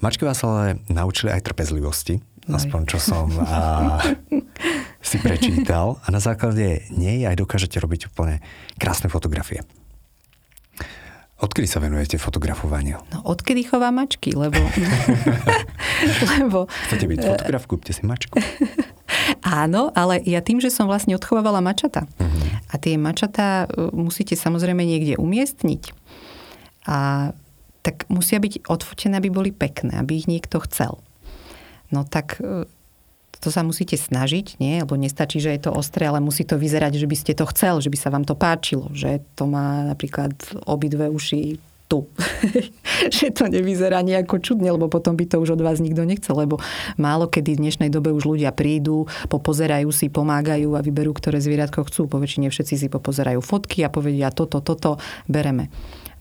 Mačky 0.00 0.24
vás 0.24 0.40
ale 0.44 0.80
naučili 0.88 1.32
aj 1.32 1.44
trpezlivosti, 1.44 2.20
aspoň 2.48 2.80
čo 2.88 2.98
som 3.00 3.28
a, 3.40 4.00
si 5.08 5.16
prečítal. 5.20 6.00
A 6.04 6.08
na 6.12 6.20
základe 6.20 6.84
nej 6.92 7.24
aj 7.24 7.40
dokážete 7.40 7.76
robiť 7.80 8.12
úplne 8.12 8.40
krásne 8.80 9.12
fotografie. 9.12 9.64
Odkedy 11.44 11.68
sa 11.68 11.82
venujete 11.82 12.16
fotografovaniu? 12.16 13.04
No, 13.12 13.18
odkedy 13.26 13.68
chová 13.68 13.92
mačky, 13.92 14.32
lebo... 14.32 14.56
lebo... 16.40 16.70
Chcete 16.88 17.04
byť 17.04 17.18
fotograf, 17.20 17.62
kúpte 17.68 17.92
si 17.92 18.00
mačku. 18.00 18.40
Áno, 19.40 19.92
ale 19.94 20.20
ja 20.24 20.44
tým, 20.44 20.58
že 20.60 20.72
som 20.72 20.88
vlastne 20.88 21.16
odchovávala 21.16 21.64
mačata. 21.64 22.04
Uh-huh. 22.06 22.42
A 22.72 22.74
tie 22.80 22.98
mačata 22.98 23.64
e, 23.70 23.88
musíte 23.92 24.34
samozrejme 24.34 24.82
niekde 24.82 25.14
umiestniť. 25.20 25.82
A 26.88 27.30
tak 27.84 28.08
musia 28.08 28.40
byť 28.40 28.64
odfotené, 28.64 29.20
aby 29.20 29.28
boli 29.28 29.50
pekné, 29.52 30.00
aby 30.00 30.20
ich 30.20 30.28
niekto 30.28 30.60
chcel. 30.64 31.00
No 31.92 32.08
tak 32.08 32.40
e, 32.40 32.64
to 33.44 33.52
sa 33.52 33.60
musíte 33.60 34.00
snažiť, 34.00 34.56
nie? 34.56 34.80
Lebo 34.80 34.96
nestačí, 34.96 35.36
že 35.36 35.52
je 35.52 35.68
to 35.68 35.76
ostré, 35.76 36.08
ale 36.08 36.24
musí 36.24 36.48
to 36.48 36.56
vyzerať, 36.56 36.96
že 36.96 37.04
by 37.04 37.16
ste 37.16 37.32
to 37.36 37.44
chcel, 37.52 37.84
že 37.84 37.92
by 37.92 37.98
sa 38.00 38.08
vám 38.08 38.24
to 38.24 38.32
páčilo, 38.32 38.88
že 38.96 39.20
to 39.36 39.44
má 39.44 39.84
napríklad 39.84 40.32
obidve 40.64 41.12
uši 41.12 41.60
tu. 41.94 42.10
že 43.16 43.30
to 43.30 43.46
nevyzerá 43.46 44.02
nejako 44.02 44.42
čudne, 44.42 44.74
lebo 44.74 44.90
potom 44.90 45.14
by 45.14 45.30
to 45.30 45.38
už 45.38 45.54
od 45.54 45.62
vás 45.62 45.78
nikto 45.78 46.02
nechcel, 46.02 46.34
lebo 46.34 46.58
málo 46.98 47.30
kedy 47.30 47.54
v 47.54 47.62
dnešnej 47.62 47.90
dobe 47.94 48.10
už 48.10 48.26
ľudia 48.26 48.50
prídu, 48.50 49.06
popozerajú 49.30 49.94
si, 49.94 50.10
pomágajú 50.10 50.74
a 50.74 50.82
vyberú, 50.82 51.14
ktoré 51.14 51.38
zvieratko 51.38 51.86
chcú. 51.86 52.10
Po 52.10 52.18
väčšine 52.18 52.50
všetci 52.50 52.74
si 52.74 52.86
popozerajú 52.90 53.38
fotky 53.38 53.86
a 53.86 53.92
povedia 53.92 54.34
toto, 54.34 54.58
toto, 54.58 54.98
bereme. 55.30 55.70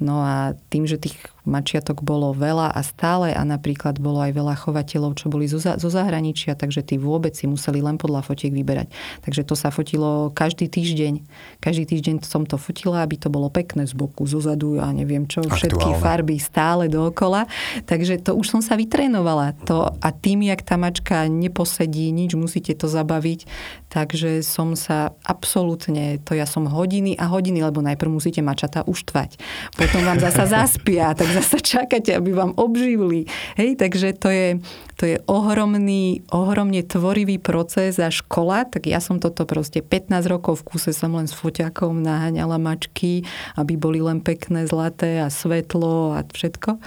No 0.04 0.20
a 0.20 0.52
tým, 0.68 0.84
že 0.84 1.00
tých 1.00 1.16
mačiatok 1.48 2.04
bolo 2.04 2.36
veľa 2.36 2.72
a 2.72 2.80
stále 2.84 3.32
a 3.32 3.44
napríklad 3.44 4.00
bolo 4.00 4.20
aj 4.20 4.32
veľa 4.36 4.56
chovateľov, 4.60 5.16
čo 5.16 5.32
boli 5.32 5.48
zo, 5.48 5.60
zo 5.60 5.90
zahraničia, 5.92 6.56
takže 6.56 6.84
tí 6.84 6.96
vôbec 7.00 7.36
si 7.36 7.48
museli 7.48 7.80
len 7.80 7.96
podľa 7.96 8.24
fotiek 8.24 8.52
vyberať. 8.52 8.92
Takže 9.24 9.48
to 9.48 9.56
sa 9.56 9.72
fotilo 9.72 10.32
každý 10.36 10.72
týždeň. 10.72 11.24
Každý 11.64 11.84
týždeň 11.88 12.24
som 12.24 12.44
to 12.44 12.56
fotila, 12.60 13.04
aby 13.04 13.16
to 13.16 13.32
bolo 13.32 13.48
pekné 13.48 13.88
z 13.88 13.96
boku, 13.96 14.28
zo 14.28 14.44
zadu 14.44 14.80
a 14.80 14.92
neviem 14.92 15.24
čo, 15.28 15.44
všetky 15.44 15.96
Aktuálne. 15.96 16.04
farby 16.04 16.36
stále 16.40 16.84
dookola. 16.92 17.48
Takže 17.88 18.24
to 18.24 18.36
už 18.36 18.60
som 18.60 18.62
sa 18.64 18.76
vytrénovala. 18.76 19.56
To, 19.68 19.88
a 19.88 20.10
tým, 20.12 20.48
jak 20.48 20.64
tá 20.64 20.76
mačka 20.76 21.28
neposedí, 21.32 22.12
nič, 22.12 22.36
musíte 22.36 22.76
to 22.76 22.92
zabaviť. 22.92 23.48
Takže 23.94 24.42
som 24.42 24.74
sa 24.74 25.14
absolútne, 25.22 26.18
to 26.26 26.34
ja 26.34 26.50
som 26.50 26.66
hodiny 26.66 27.14
a 27.14 27.30
hodiny, 27.30 27.62
lebo 27.62 27.78
najprv 27.86 28.10
musíte 28.10 28.42
mačata 28.42 28.82
uštvať. 28.90 29.38
Potom 29.78 30.02
vám 30.02 30.18
zasa 30.18 30.50
zaspia, 30.50 31.14
tak 31.14 31.30
zasa 31.30 31.62
čakáte, 31.62 32.10
aby 32.18 32.34
vám 32.34 32.58
obživili. 32.58 33.30
Hej, 33.54 33.78
takže 33.78 34.18
to 34.18 34.34
je, 34.34 34.58
to 34.98 35.06
je 35.06 35.22
ohromný, 35.30 36.26
ohromne 36.34 36.82
tvorivý 36.82 37.38
proces 37.38 38.02
a 38.02 38.10
škola, 38.10 38.66
tak 38.66 38.90
ja 38.90 38.98
som 38.98 39.22
toto 39.22 39.46
proste 39.46 39.86
15 39.86 40.10
rokov 40.26 40.66
v 40.66 40.74
kuse 40.74 40.90
som 40.90 41.14
len 41.14 41.30
s 41.30 41.38
foťakom 41.38 42.02
naháňala 42.02 42.58
mačky, 42.58 43.30
aby 43.54 43.78
boli 43.78 44.02
len 44.02 44.26
pekné, 44.26 44.66
zlaté 44.66 45.22
a 45.22 45.30
svetlo 45.30 46.18
a 46.18 46.26
všetko. 46.26 46.82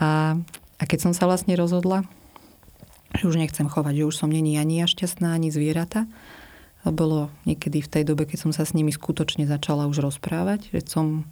A, 0.00 0.40
a 0.80 0.82
keď 0.88 0.98
som 1.04 1.12
sa 1.12 1.28
vlastne 1.28 1.52
rozhodla, 1.52 2.08
že 3.12 3.28
už 3.28 3.36
nechcem 3.40 3.68
chovať, 3.68 3.92
že 3.92 4.08
už 4.08 4.16
som 4.16 4.32
není 4.32 4.56
ani 4.56 4.80
ja 4.80 4.86
šťastná, 4.88 5.36
ani 5.36 5.52
zvieratá, 5.52 6.08
bolo 6.90 7.32
niekedy 7.48 7.82
v 7.82 7.90
tej 7.90 8.02
dobe, 8.06 8.26
keď 8.26 8.48
som 8.48 8.52
sa 8.52 8.66
s 8.66 8.74
nimi 8.74 8.90
skutočne 8.90 9.46
začala 9.46 9.86
už 9.90 10.02
rozprávať, 10.02 10.70
že 10.74 10.80
som 10.86 11.26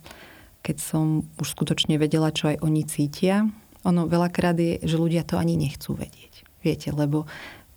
keď 0.64 0.80
som 0.80 1.28
už 1.36 1.52
skutočne 1.52 2.00
vedela, 2.00 2.32
čo 2.32 2.48
aj 2.48 2.64
oni 2.64 2.88
cítia. 2.88 3.44
Ono 3.84 4.08
veľakrát 4.08 4.56
je, 4.56 4.80
že 4.80 4.96
ľudia 4.96 5.20
to 5.20 5.36
ani 5.36 5.60
nechcú 5.60 5.92
vedieť. 5.92 6.48
Viete, 6.64 6.88
lebo 6.88 7.28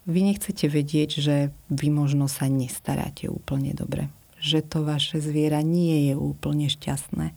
vy 0.07 0.23
nechcete 0.23 0.71
vedieť, 0.71 1.19
že 1.19 1.35
vy 1.67 1.91
možno 1.91 2.31
sa 2.31 2.47
nestaráte 2.47 3.27
úplne 3.27 3.75
dobre. 3.75 4.07
Že 4.39 4.59
to 4.71 4.79
vaše 4.87 5.19
zviera 5.19 5.59
nie 5.59 6.07
je 6.07 6.15
úplne 6.15 6.71
šťastné 6.71 7.35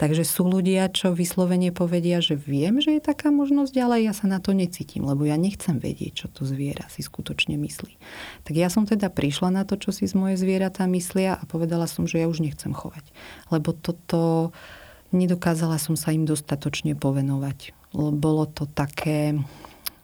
Takže 0.00 0.24
sú 0.24 0.48
ľudia, 0.48 0.88
čo 0.88 1.12
vyslovene 1.12 1.76
povedia, 1.76 2.24
že 2.24 2.32
viem, 2.32 2.80
že 2.80 2.96
je 2.96 3.04
taká 3.04 3.28
možnosť, 3.28 3.74
ale 3.84 4.00
ja 4.00 4.16
sa 4.16 4.24
na 4.32 4.40
to 4.40 4.56
necítim, 4.56 5.04
lebo 5.04 5.28
ja 5.28 5.36
nechcem 5.36 5.76
vedieť, 5.76 6.24
čo 6.24 6.26
to 6.32 6.48
zviera 6.48 6.88
si 6.88 7.04
skutočne 7.04 7.60
myslí. 7.60 8.00
Tak 8.48 8.54
ja 8.56 8.72
som 8.72 8.88
teda 8.88 9.12
prišla 9.12 9.52
na 9.52 9.68
to, 9.68 9.76
čo 9.76 9.92
si 9.92 10.08
z 10.08 10.16
moje 10.16 10.40
zvieratá 10.40 10.88
myslia 10.88 11.36
a 11.36 11.44
povedala 11.44 11.84
som, 11.84 12.08
že 12.08 12.16
ja 12.16 12.32
už 12.32 12.40
nechcem 12.40 12.72
chovať. 12.72 13.12
Lebo 13.52 13.76
toto 13.76 14.56
nedokázala 15.12 15.76
som 15.76 16.00
sa 16.00 16.16
im 16.16 16.24
dostatočne 16.24 16.96
povenovať. 16.96 17.76
Bolo 17.92 18.48
to 18.48 18.64
také, 18.64 19.36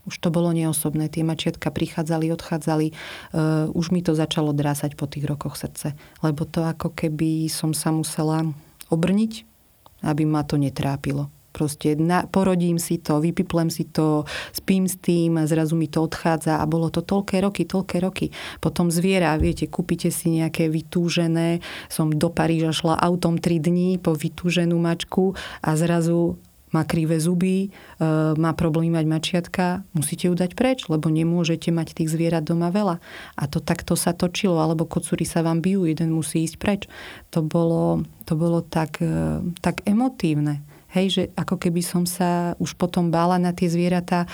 už 0.05 0.21
to 0.21 0.29
bolo 0.29 0.53
neosobné. 0.53 1.09
Tie 1.09 1.25
mačiatka 1.25 1.73
prichádzali, 1.73 2.29
odchádzali. 2.37 2.93
Uh, 3.33 3.73
už 3.73 3.97
mi 3.97 4.05
to 4.05 4.13
začalo 4.13 4.53
drásať 4.53 4.93
po 4.93 5.09
tých 5.09 5.25
rokoch 5.25 5.57
srdce. 5.57 5.97
Lebo 6.21 6.45
to 6.45 6.69
ako 6.69 6.93
keby 6.93 7.49
som 7.49 7.73
sa 7.73 7.97
musela 7.97 8.45
obrniť 8.93 9.56
aby 10.03 10.29
ma 10.29 10.43
to 10.45 10.61
netrápilo. 10.61 11.31
Proste 11.57 11.97
na, 11.97 12.29
porodím 12.29 12.77
si 12.77 13.01
to, 13.01 13.17
vypiplem 13.17 13.73
si 13.73 13.89
to, 13.89 14.29
spím 14.53 14.85
s 14.85 15.01
tým 15.01 15.41
a 15.41 15.49
zrazu 15.49 15.73
mi 15.73 15.89
to 15.89 16.05
odchádza 16.05 16.61
a 16.61 16.65
bolo 16.69 16.93
to 16.93 17.01
toľké 17.01 17.41
roky, 17.41 17.65
toľké 17.65 17.97
roky. 18.05 18.29
Potom 18.61 18.93
zviera, 18.93 19.33
viete, 19.41 19.65
kúpite 19.65 20.13
si 20.13 20.37
nejaké 20.37 20.69
vytúžené, 20.69 21.65
som 21.89 22.13
do 22.13 22.29
Paríža 22.29 22.77
šla 22.77 23.01
autom 23.01 23.41
3 23.41 23.57
dní 23.57 23.97
po 23.97 24.13
vytúženú 24.13 24.77
mačku 24.77 25.33
a 25.65 25.73
zrazu 25.81 26.37
má 26.75 26.83
krivé 26.83 27.23
zuby, 27.23 27.69
e, 27.69 28.09
má 28.35 28.51
problémy 28.59 28.91
mať 28.91 29.07
mačiatka, 29.07 29.67
musíte 29.95 30.27
ju 30.27 30.35
dať 30.35 30.59
preč, 30.59 30.91
lebo 30.91 31.07
nemôžete 31.07 31.71
mať 31.71 31.95
tých 32.03 32.11
zvierat 32.11 32.43
doma 32.43 32.75
veľa. 32.75 32.99
A 33.39 33.43
to 33.47 33.63
takto 33.63 33.95
sa 33.95 34.11
točilo, 34.11 34.59
alebo 34.59 34.89
kocúry 34.89 35.23
sa 35.23 35.47
vám 35.47 35.63
bijú, 35.63 35.87
jeden 35.87 36.11
musí 36.11 36.43
ísť 36.43 36.57
preč. 36.59 36.83
To 37.31 37.43
bolo, 37.43 38.03
to 38.27 38.35
bolo 38.35 38.63
tak, 38.67 38.99
e, 38.99 39.43
tak 39.63 39.87
emotívne. 39.87 40.67
Hej, 40.91 41.07
že 41.13 41.23
ako 41.37 41.61
keby 41.61 41.83
som 41.85 42.09
sa 42.09 42.57
už 42.57 42.79
potom 42.81 43.13
bála 43.13 43.37
na 43.37 43.53
tie 43.53 43.69
zvieratá 43.69 44.25
e, 44.25 44.29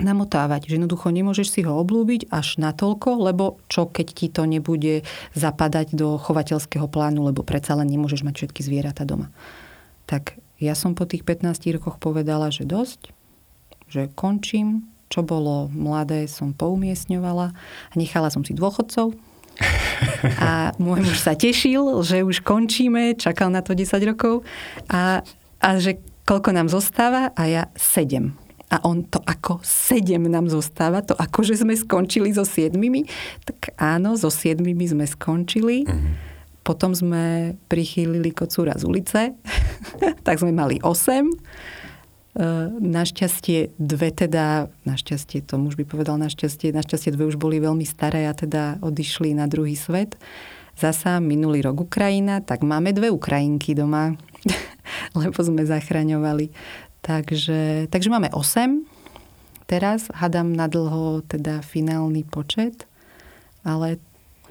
namotávať. 0.00 0.66
Že 0.68 0.74
jednoducho 0.80 1.12
nemôžeš 1.12 1.48
si 1.52 1.60
ho 1.66 1.76
oblúbiť 1.76 2.32
až 2.32 2.56
natoľko, 2.56 3.28
lebo 3.28 3.60
čo 3.68 3.90
keď 3.90 4.06
ti 4.08 4.26
to 4.32 4.48
nebude 4.48 5.04
zapadať 5.36 5.92
do 5.92 6.16
chovateľského 6.16 6.88
plánu, 6.88 7.28
lebo 7.28 7.44
predsa 7.44 7.76
len 7.76 7.90
nemôžeš 7.90 8.24
mať 8.24 8.34
všetky 8.40 8.60
zvieratá 8.64 9.04
doma. 9.04 9.28
Tak 10.08 10.41
ja 10.62 10.78
som 10.78 10.94
po 10.94 11.02
tých 11.04 11.26
15 11.26 11.66
rokoch 11.74 11.98
povedala, 11.98 12.54
že 12.54 12.62
dosť, 12.62 13.10
že 13.90 14.06
končím, 14.14 14.86
čo 15.10 15.20
bolo 15.26 15.68
mladé, 15.74 16.24
som 16.30 16.54
poumiestňovala 16.54 17.52
a 17.52 17.94
nechala 17.98 18.30
som 18.30 18.46
si 18.46 18.54
dôchodcov. 18.54 19.12
A 20.40 20.72
môj 20.80 21.04
muž 21.04 21.18
sa 21.20 21.36
tešil, 21.36 22.00
že 22.00 22.24
už 22.24 22.40
končíme, 22.40 23.18
čakal 23.18 23.52
na 23.52 23.60
to 23.60 23.76
10 23.76 23.92
rokov 24.08 24.46
a, 24.88 25.20
a 25.60 25.68
že 25.76 26.00
koľko 26.24 26.56
nám 26.56 26.72
zostáva 26.72 27.34
a 27.36 27.42
ja 27.44 27.62
7. 27.76 28.32
A 28.72 28.80
on 28.88 29.04
to 29.04 29.20
ako 29.28 29.60
7 29.60 30.16
nám 30.16 30.48
zostáva, 30.48 31.04
to 31.04 31.12
ako, 31.12 31.44
že 31.44 31.60
sme 31.60 31.76
skončili 31.76 32.32
so 32.32 32.48
7. 32.48 32.72
Tak 33.44 33.76
áno, 33.76 34.16
so 34.16 34.32
7 34.32 34.64
sme 34.64 35.04
skončili. 35.04 35.84
Mm-hmm 35.84 36.31
potom 36.62 36.94
sme 36.94 37.58
prichýlili 37.66 38.30
kocúra 38.30 38.78
z 38.78 38.86
ulice, 38.86 39.20
tak 40.26 40.38
sme 40.38 40.54
mali 40.54 40.78
8. 40.78 40.86
E, 40.86 42.46
našťastie 42.80 43.76
dve 43.76 44.14
teda, 44.14 44.70
našťastie 44.86 45.42
to 45.44 45.58
muž 45.58 45.74
by 45.76 45.84
povedal 45.84 46.16
našťastie, 46.16 46.70
našťastie 46.72 47.12
dve 47.12 47.28
už 47.28 47.36
boli 47.36 47.58
veľmi 47.58 47.84
staré 47.84 48.30
a 48.30 48.32
teda 48.32 48.78
odišli 48.80 49.34
na 49.34 49.50
druhý 49.50 49.74
svet. 49.74 50.14
Zasa 50.72 51.20
minulý 51.20 51.60
rok 51.68 51.84
Ukrajina, 51.84 52.40
tak 52.40 52.64
máme 52.64 52.96
dve 52.96 53.12
Ukrajinky 53.12 53.76
doma, 53.76 54.16
lebo 55.18 55.36
sme 55.42 55.68
zachraňovali. 55.68 56.48
Takže, 57.02 57.90
takže 57.90 58.08
máme 58.08 58.30
8. 58.30 58.86
Teraz 59.66 60.06
hadám 60.14 60.54
na 60.54 60.70
dlho 60.70 61.26
teda 61.26 61.60
finálny 61.60 62.22
počet, 62.22 62.86
ale 63.66 63.98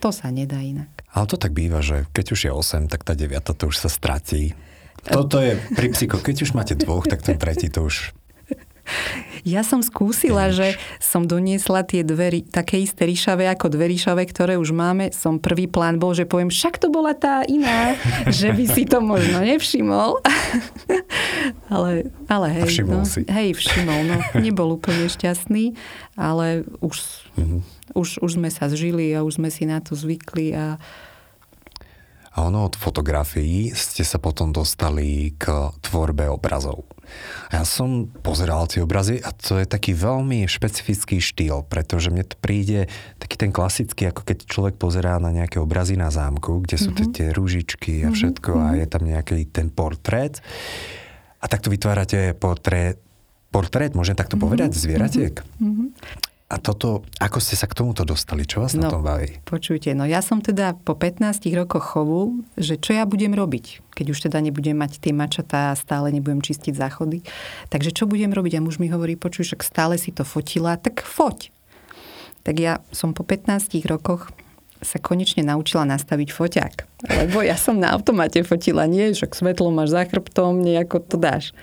to 0.03 0.11
sa 0.11 0.27
nedá 0.29 0.59
inak. 0.59 0.90
Ale 1.11 1.25
to 1.27 1.35
tak 1.35 1.51
býva, 1.51 1.83
že 1.83 2.07
keď 2.15 2.25
už 2.31 2.39
je 2.47 2.51
8, 2.51 2.87
tak 2.87 3.03
tá 3.03 3.13
9 3.13 3.35
to 3.43 3.63
už 3.67 3.75
sa 3.75 3.89
stratí. 3.91 4.55
Toto 5.01 5.41
je 5.41 5.57
pri 5.73 5.91
psycho. 5.91 6.21
Keď 6.21 6.45
už 6.45 6.51
máte 6.53 6.77
dvoch, 6.77 7.03
tak 7.09 7.25
ten 7.25 7.35
tretí 7.35 7.67
to 7.73 7.89
už 7.89 8.13
Ja 9.41 9.65
som 9.65 9.81
skúsila, 9.81 10.53
že 10.53 10.77
som 11.01 11.25
doniesla 11.25 11.81
tie 11.81 12.05
dvery 12.05 12.45
také 12.45 12.77
isté 12.81 13.09
ríšavé 13.09 13.49
ako 13.49 13.73
dve 13.73 13.89
ríšavé, 13.89 14.29
ktoré 14.29 14.53
už 14.61 14.69
máme. 14.69 15.09
Som 15.09 15.41
prvý 15.41 15.65
plán 15.65 15.97
bol, 15.97 16.13
že 16.13 16.29
poviem, 16.29 16.53
však 16.53 16.77
to 16.77 16.93
bola 16.93 17.17
tá 17.17 17.41
iná, 17.49 17.97
že 18.29 18.53
by 18.53 18.65
si 18.69 18.85
to 18.85 19.01
možno 19.01 19.41
nevšimol. 19.41 20.21
ale, 21.73 22.13
ale 22.29 22.47
hej. 22.61 22.65
A 22.65 22.69
všimol 22.69 23.01
no, 23.01 23.09
si. 23.09 23.21
Hej, 23.25 23.49
všimol. 23.57 23.99
No, 24.05 24.17
nebol 24.37 24.77
úplne 24.77 25.09
šťastný, 25.09 25.73
ale 26.13 26.67
už, 26.85 27.25
mm-hmm. 27.37 27.61
už, 27.95 28.23
už 28.23 28.31
sme 28.39 28.49
sa 28.49 28.67
zžili 28.67 29.13
a 29.15 29.23
už 29.23 29.39
sme 29.39 29.49
si 29.53 29.63
na 29.69 29.79
to 29.83 29.93
zvykli 29.93 30.55
a 30.55 30.81
a 32.31 32.47
ono 32.47 32.63
od 32.63 32.79
fotografií 32.79 33.75
ste 33.75 34.07
sa 34.07 34.15
potom 34.15 34.55
dostali 34.55 35.35
k 35.35 35.51
tvorbe 35.83 36.31
obrazov. 36.31 36.87
Ja 37.51 37.67
som 37.67 38.07
pozeral 38.07 38.71
tie 38.71 38.79
obrazy 38.79 39.19
a 39.19 39.35
to 39.35 39.59
je 39.59 39.67
taký 39.67 39.91
veľmi 39.91 40.47
špecifický 40.47 41.19
štýl, 41.19 41.67
pretože 41.67 42.07
mne 42.07 42.23
to 42.23 42.39
príde 42.39 42.87
taký 43.19 43.35
ten 43.35 43.51
klasický, 43.51 44.15
ako 44.15 44.23
keď 44.23 44.47
človek 44.47 44.79
pozerá 44.79 45.19
na 45.19 45.35
nejaké 45.35 45.59
obrazy 45.59 45.99
na 45.99 46.07
zámku, 46.07 46.63
kde 46.63 46.79
sú 46.79 46.95
mm-hmm. 46.95 47.11
tie 47.11 47.27
rúžičky 47.35 48.07
a 48.07 48.09
mhm, 48.09 48.15
všetko 48.15 48.51
mm-hmm. 48.55 48.71
a 48.71 48.79
je 48.79 48.87
tam 48.87 49.03
nejaký 49.03 49.37
ten 49.51 49.67
portrét. 49.67 50.39
A 51.43 51.51
takto 51.51 51.67
vytvárate 51.67 52.31
portrét, 52.39 52.95
portrét, 53.51 53.91
môžem 53.91 54.15
takto 54.15 54.39
mm-hmm. 54.39 54.45
povedať, 54.47 54.69
zvieratiek? 54.71 55.35
Mm-hmm. 55.59 56.30
A 56.51 56.59
toto, 56.59 57.07
ako 57.23 57.39
ste 57.39 57.55
sa 57.55 57.63
k 57.63 57.79
tomuto 57.79 58.03
dostali? 58.03 58.43
Čo 58.43 58.67
vás 58.67 58.75
no, 58.75 58.83
na 58.83 58.91
tom 58.91 59.07
baví? 59.07 59.39
Počujte, 59.47 59.95
no 59.95 60.03
ja 60.03 60.19
som 60.19 60.43
teda 60.43 60.75
po 60.75 60.99
15 60.99 61.47
rokoch 61.55 61.95
chovu, 61.95 62.43
že 62.59 62.75
čo 62.75 62.91
ja 62.91 63.07
budem 63.07 63.31
robiť, 63.31 63.79
keď 63.95 64.05
už 64.11 64.19
teda 64.27 64.43
nebudem 64.43 64.75
mať 64.75 64.99
tie 64.99 65.15
mačatá 65.15 65.71
a 65.71 65.79
stále 65.79 66.11
nebudem 66.11 66.43
čistiť 66.43 66.75
záchody. 66.75 67.23
Takže 67.71 67.95
čo 67.95 68.03
budem 68.03 68.35
robiť? 68.35 68.59
A 68.59 68.63
muž 68.67 68.83
mi 68.83 68.91
hovorí, 68.91 69.15
počuj, 69.15 69.47
však 69.47 69.63
stále 69.63 69.95
si 69.95 70.11
to 70.11 70.27
fotila, 70.27 70.75
tak 70.75 70.99
foť. 70.99 71.55
Tak 72.43 72.55
ja 72.59 72.83
som 72.91 73.15
po 73.15 73.23
15 73.23 73.71
rokoch 73.87 74.27
sa 74.81 74.97
konečne 74.97 75.45
naučila 75.45 75.87
nastaviť 75.87 76.29
foťák. 76.35 76.73
Lebo 77.05 77.45
ja 77.45 77.55
som 77.55 77.77
na 77.77 77.93
automate 77.93 78.41
fotila, 78.41 78.89
nie, 78.89 79.13
však 79.13 79.37
svetlo 79.37 79.69
máš 79.69 79.93
za 79.93 80.03
chrbtom, 80.03 80.59
nejako 80.59 80.99
to 81.05 81.15
dáš. 81.21 81.53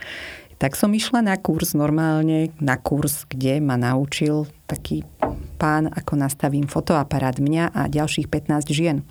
Tak 0.59 0.75
som 0.75 0.91
išla 0.91 1.23
na 1.23 1.39
kurz 1.39 1.79
normálne, 1.79 2.51
na 2.59 2.75
kurz, 2.75 3.31
kde 3.31 3.63
ma 3.63 3.79
naučil 3.79 4.51
taký 4.67 5.07
pán, 5.55 5.87
ako 5.87 6.19
nastavím 6.19 6.67
fotoaparát 6.67 7.39
mňa 7.39 7.71
a 7.71 7.87
ďalších 7.87 8.27
15 8.27 8.67
žien. 8.75 9.07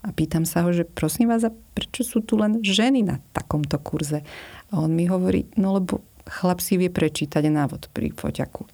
A 0.00 0.16
pýtam 0.16 0.48
sa 0.48 0.64
ho, 0.64 0.72
že 0.72 0.88
prosím 0.88 1.28
vás, 1.28 1.44
a 1.44 1.52
prečo 1.52 2.08
sú 2.08 2.24
tu 2.24 2.40
len 2.40 2.64
ženy 2.64 3.04
na 3.04 3.20
takomto 3.36 3.76
kurze? 3.76 4.24
A 4.72 4.80
on 4.80 4.96
mi 4.96 5.04
hovorí, 5.04 5.44
no 5.60 5.76
lebo 5.76 6.00
chlap 6.24 6.64
si 6.64 6.80
vie 6.80 6.88
prečítať 6.88 7.44
návod 7.52 7.92
pri 7.92 8.08
foťaku. 8.16 8.64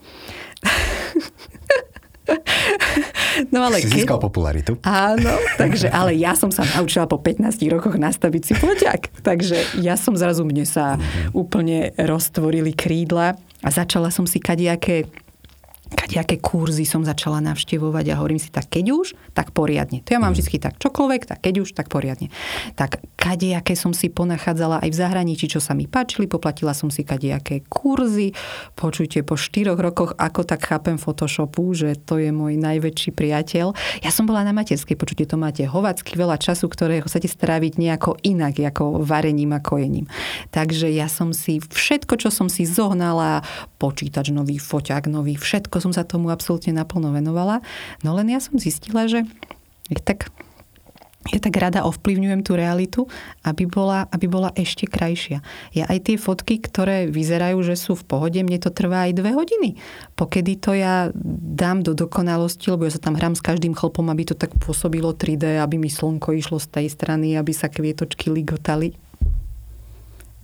No 3.51 3.67
ale 3.67 3.83
si 3.83 3.91
keď... 3.91 3.99
získal 3.99 4.19
popularitu. 4.23 4.79
Áno, 4.87 5.35
takže, 5.59 5.91
ale 5.91 6.15
ja 6.15 6.39
som 6.39 6.55
sa 6.55 6.63
naučila 6.79 7.11
po 7.11 7.19
15 7.19 7.59
rokoch 7.67 7.99
nastaviť 7.99 8.43
si 8.47 8.53
foťak. 8.55 9.11
Takže 9.27 9.83
ja 9.83 9.99
som 9.99 10.15
zrazu, 10.15 10.47
mne 10.47 10.63
sa 10.63 10.95
mm-hmm. 10.95 11.35
úplne 11.35 11.91
roztvorili 11.99 12.71
krídla 12.71 13.35
a 13.35 13.69
začala 13.75 14.15
som 14.15 14.23
si 14.23 14.39
kadejaké 14.39 15.11
kadejaké 15.95 16.43
kurzy 16.43 16.83
som 16.85 17.07
začala 17.07 17.39
navštevovať 17.41 18.05
a 18.11 18.19
hovorím 18.19 18.43
si, 18.43 18.51
tak 18.51 18.69
keď 18.69 18.85
už, 18.91 19.07
tak 19.33 19.55
poriadne. 19.55 20.03
To 20.03 20.11
ja 20.13 20.21
mám 20.21 20.35
mm. 20.35 20.43
vždy 20.43 20.57
tak 20.59 20.75
čokoľvek, 20.83 21.23
tak 21.31 21.39
keď 21.41 21.55
už, 21.63 21.71
tak 21.79 21.87
poriadne. 21.87 22.35
Tak 22.75 22.99
kadejaké 23.15 23.79
som 23.79 23.95
si 23.95 24.11
ponachádzala 24.11 24.83
aj 24.83 24.91
v 24.91 24.99
zahraničí, 24.99 25.47
čo 25.47 25.63
sa 25.63 25.73
mi 25.73 25.87
páčili, 25.87 26.27
poplatila 26.27 26.75
som 26.75 26.91
si 26.91 27.07
kadejaké 27.07 27.63
kurzy. 27.71 28.35
Počujte, 28.75 29.23
po 29.23 29.39
štyroch 29.39 29.79
rokoch, 29.79 30.19
ako 30.19 30.43
tak 30.43 30.67
chápem 30.67 30.99
Photoshopu, 30.99 31.71
že 31.73 31.95
to 31.95 32.19
je 32.19 32.35
môj 32.35 32.59
najväčší 32.59 33.15
priateľ. 33.15 33.73
Ja 34.03 34.11
som 34.11 34.27
bola 34.27 34.43
na 34.43 34.51
materskej, 34.51 34.99
počujte, 34.99 35.31
to 35.31 35.39
máte 35.39 35.63
hovacky 35.65 36.19
veľa 36.19 36.37
času, 36.43 36.67
ktorého 36.67 37.07
chcete 37.07 37.31
stráviť 37.31 37.79
nejako 37.79 38.19
inak, 38.27 38.59
ako 38.59 39.07
varením 39.07 39.55
a 39.55 39.63
kojením. 39.63 40.11
Takže 40.51 40.91
ja 40.91 41.07
som 41.07 41.31
si 41.31 41.63
všetko, 41.63 42.19
čo 42.19 42.29
som 42.35 42.51
si 42.51 42.67
zohnala, 42.67 43.45
počítač 43.79 44.33
nový, 44.33 44.57
foťák 44.57 45.07
nový, 45.13 45.37
všetko 45.37 45.84
som 45.85 45.93
sa 45.93 46.09
tomu 46.09 46.33
absolútne 46.33 46.73
naplno 46.73 47.13
venovala. 47.13 47.61
No 48.01 48.17
len 48.17 48.33
ja 48.33 48.41
som 48.41 48.57
zistila, 48.57 49.05
že 49.05 49.29
je 49.93 50.01
tak 50.01 50.33
ja 51.33 51.41
tak 51.41 51.57
rada 51.57 51.89
ovplyvňujem 51.89 52.45
tú 52.45 52.53
realitu, 52.53 53.01
aby 53.49 53.65
bola, 53.65 54.05
aby 54.13 54.29
bola 54.29 54.53
ešte 54.53 54.85
krajšia. 54.85 55.41
Ja 55.73 55.89
aj 55.89 56.13
tie 56.13 56.17
fotky, 56.21 56.61
ktoré 56.61 57.09
vyzerajú, 57.09 57.65
že 57.65 57.81
sú 57.81 57.97
v 57.97 58.05
pohode, 58.05 58.37
mne 58.45 58.61
to 58.61 58.69
trvá 58.69 59.09
aj 59.09 59.17
dve 59.17 59.33
hodiny. 59.33 59.81
Pokedy 60.21 60.61
to 60.61 60.77
ja 60.77 61.09
dám 61.57 61.81
do 61.81 61.97
dokonalosti, 61.97 62.69
lebo 62.69 62.85
ja 62.85 62.93
sa 62.93 63.01
tam 63.01 63.17
hrám 63.17 63.33
s 63.33 63.41
každým 63.41 63.73
chlpom, 63.73 64.13
aby 64.13 64.29
to 64.29 64.37
tak 64.37 64.53
pôsobilo 64.61 65.17
3D, 65.17 65.65
aby 65.65 65.81
mi 65.81 65.89
slnko 65.89 66.37
išlo 66.37 66.61
z 66.61 66.69
tej 66.69 66.87
strany, 66.93 67.41
aby 67.41 67.57
sa 67.57 67.73
kvietočky 67.73 68.29
ligotali. 68.29 68.93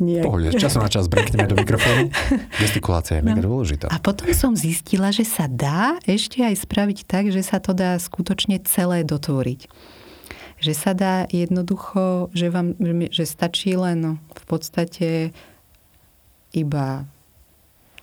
Nie. 0.00 0.24
Pohode, 0.24 0.56
času 0.56 0.80
na 0.80 0.88
čas 0.88 1.12
brekneme 1.12 1.44
do 1.44 1.52
mikrofónu. 1.60 2.08
Gestikulácia 2.60 3.20
je 3.20 3.22
no. 3.22 3.36
mega 3.36 3.44
dôležitá. 3.44 3.92
A 3.92 4.00
potom 4.00 4.32
som 4.32 4.56
zistila, 4.56 5.12
že 5.12 5.28
sa 5.28 5.44
dá 5.44 6.00
ešte 6.08 6.40
aj 6.40 6.56
spraviť 6.56 6.98
tak, 7.04 7.28
že 7.28 7.44
sa 7.44 7.60
to 7.60 7.76
dá 7.76 8.00
skutočne 8.00 8.64
celé 8.64 9.04
dotvoriť. 9.04 9.68
Že 10.56 10.72
sa 10.72 10.92
dá 10.96 11.28
jednoducho, 11.28 12.32
že, 12.32 12.48
vám, 12.48 12.80
že 13.12 13.28
stačí 13.28 13.76
len 13.76 14.16
v 14.16 14.44
podstate 14.48 15.36
iba 16.56 17.04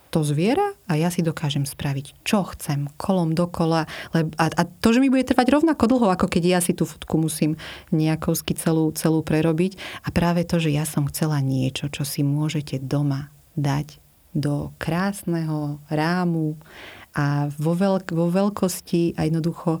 to 0.08 0.24
zviera 0.24 0.74
a 0.88 0.96
ja 0.96 1.12
si 1.12 1.20
dokážem 1.20 1.68
spraviť, 1.68 2.24
čo 2.24 2.44
chcem, 2.56 2.88
kolom 2.96 3.36
dokola. 3.36 3.84
A, 4.16 4.18
a 4.36 4.62
to, 4.80 4.96
že 4.96 5.04
mi 5.04 5.12
bude 5.12 5.28
trvať 5.28 5.52
rovnako 5.52 5.84
dlho, 5.84 6.08
ako 6.08 6.26
keď 6.26 6.58
ja 6.58 6.60
si 6.64 6.72
tú 6.72 6.88
fotku 6.88 7.20
musím 7.20 7.60
nejakovsky 7.92 8.56
celú, 8.56 8.90
celú 8.96 9.20
prerobiť. 9.20 9.76
A 10.04 10.08
práve 10.08 10.48
to, 10.48 10.56
že 10.56 10.72
ja 10.72 10.88
som 10.88 11.04
chcela 11.12 11.40
niečo, 11.44 11.92
čo 11.92 12.08
si 12.08 12.24
môžete 12.24 12.80
doma 12.80 13.28
dať 13.54 14.00
do 14.32 14.72
krásneho 14.80 15.80
rámu 15.88 16.56
a 17.16 17.50
vo, 17.56 17.74
veľk, 17.74 18.14
vo 18.14 18.28
veľkosti 18.30 19.18
a 19.18 19.26
jednoducho 19.26 19.80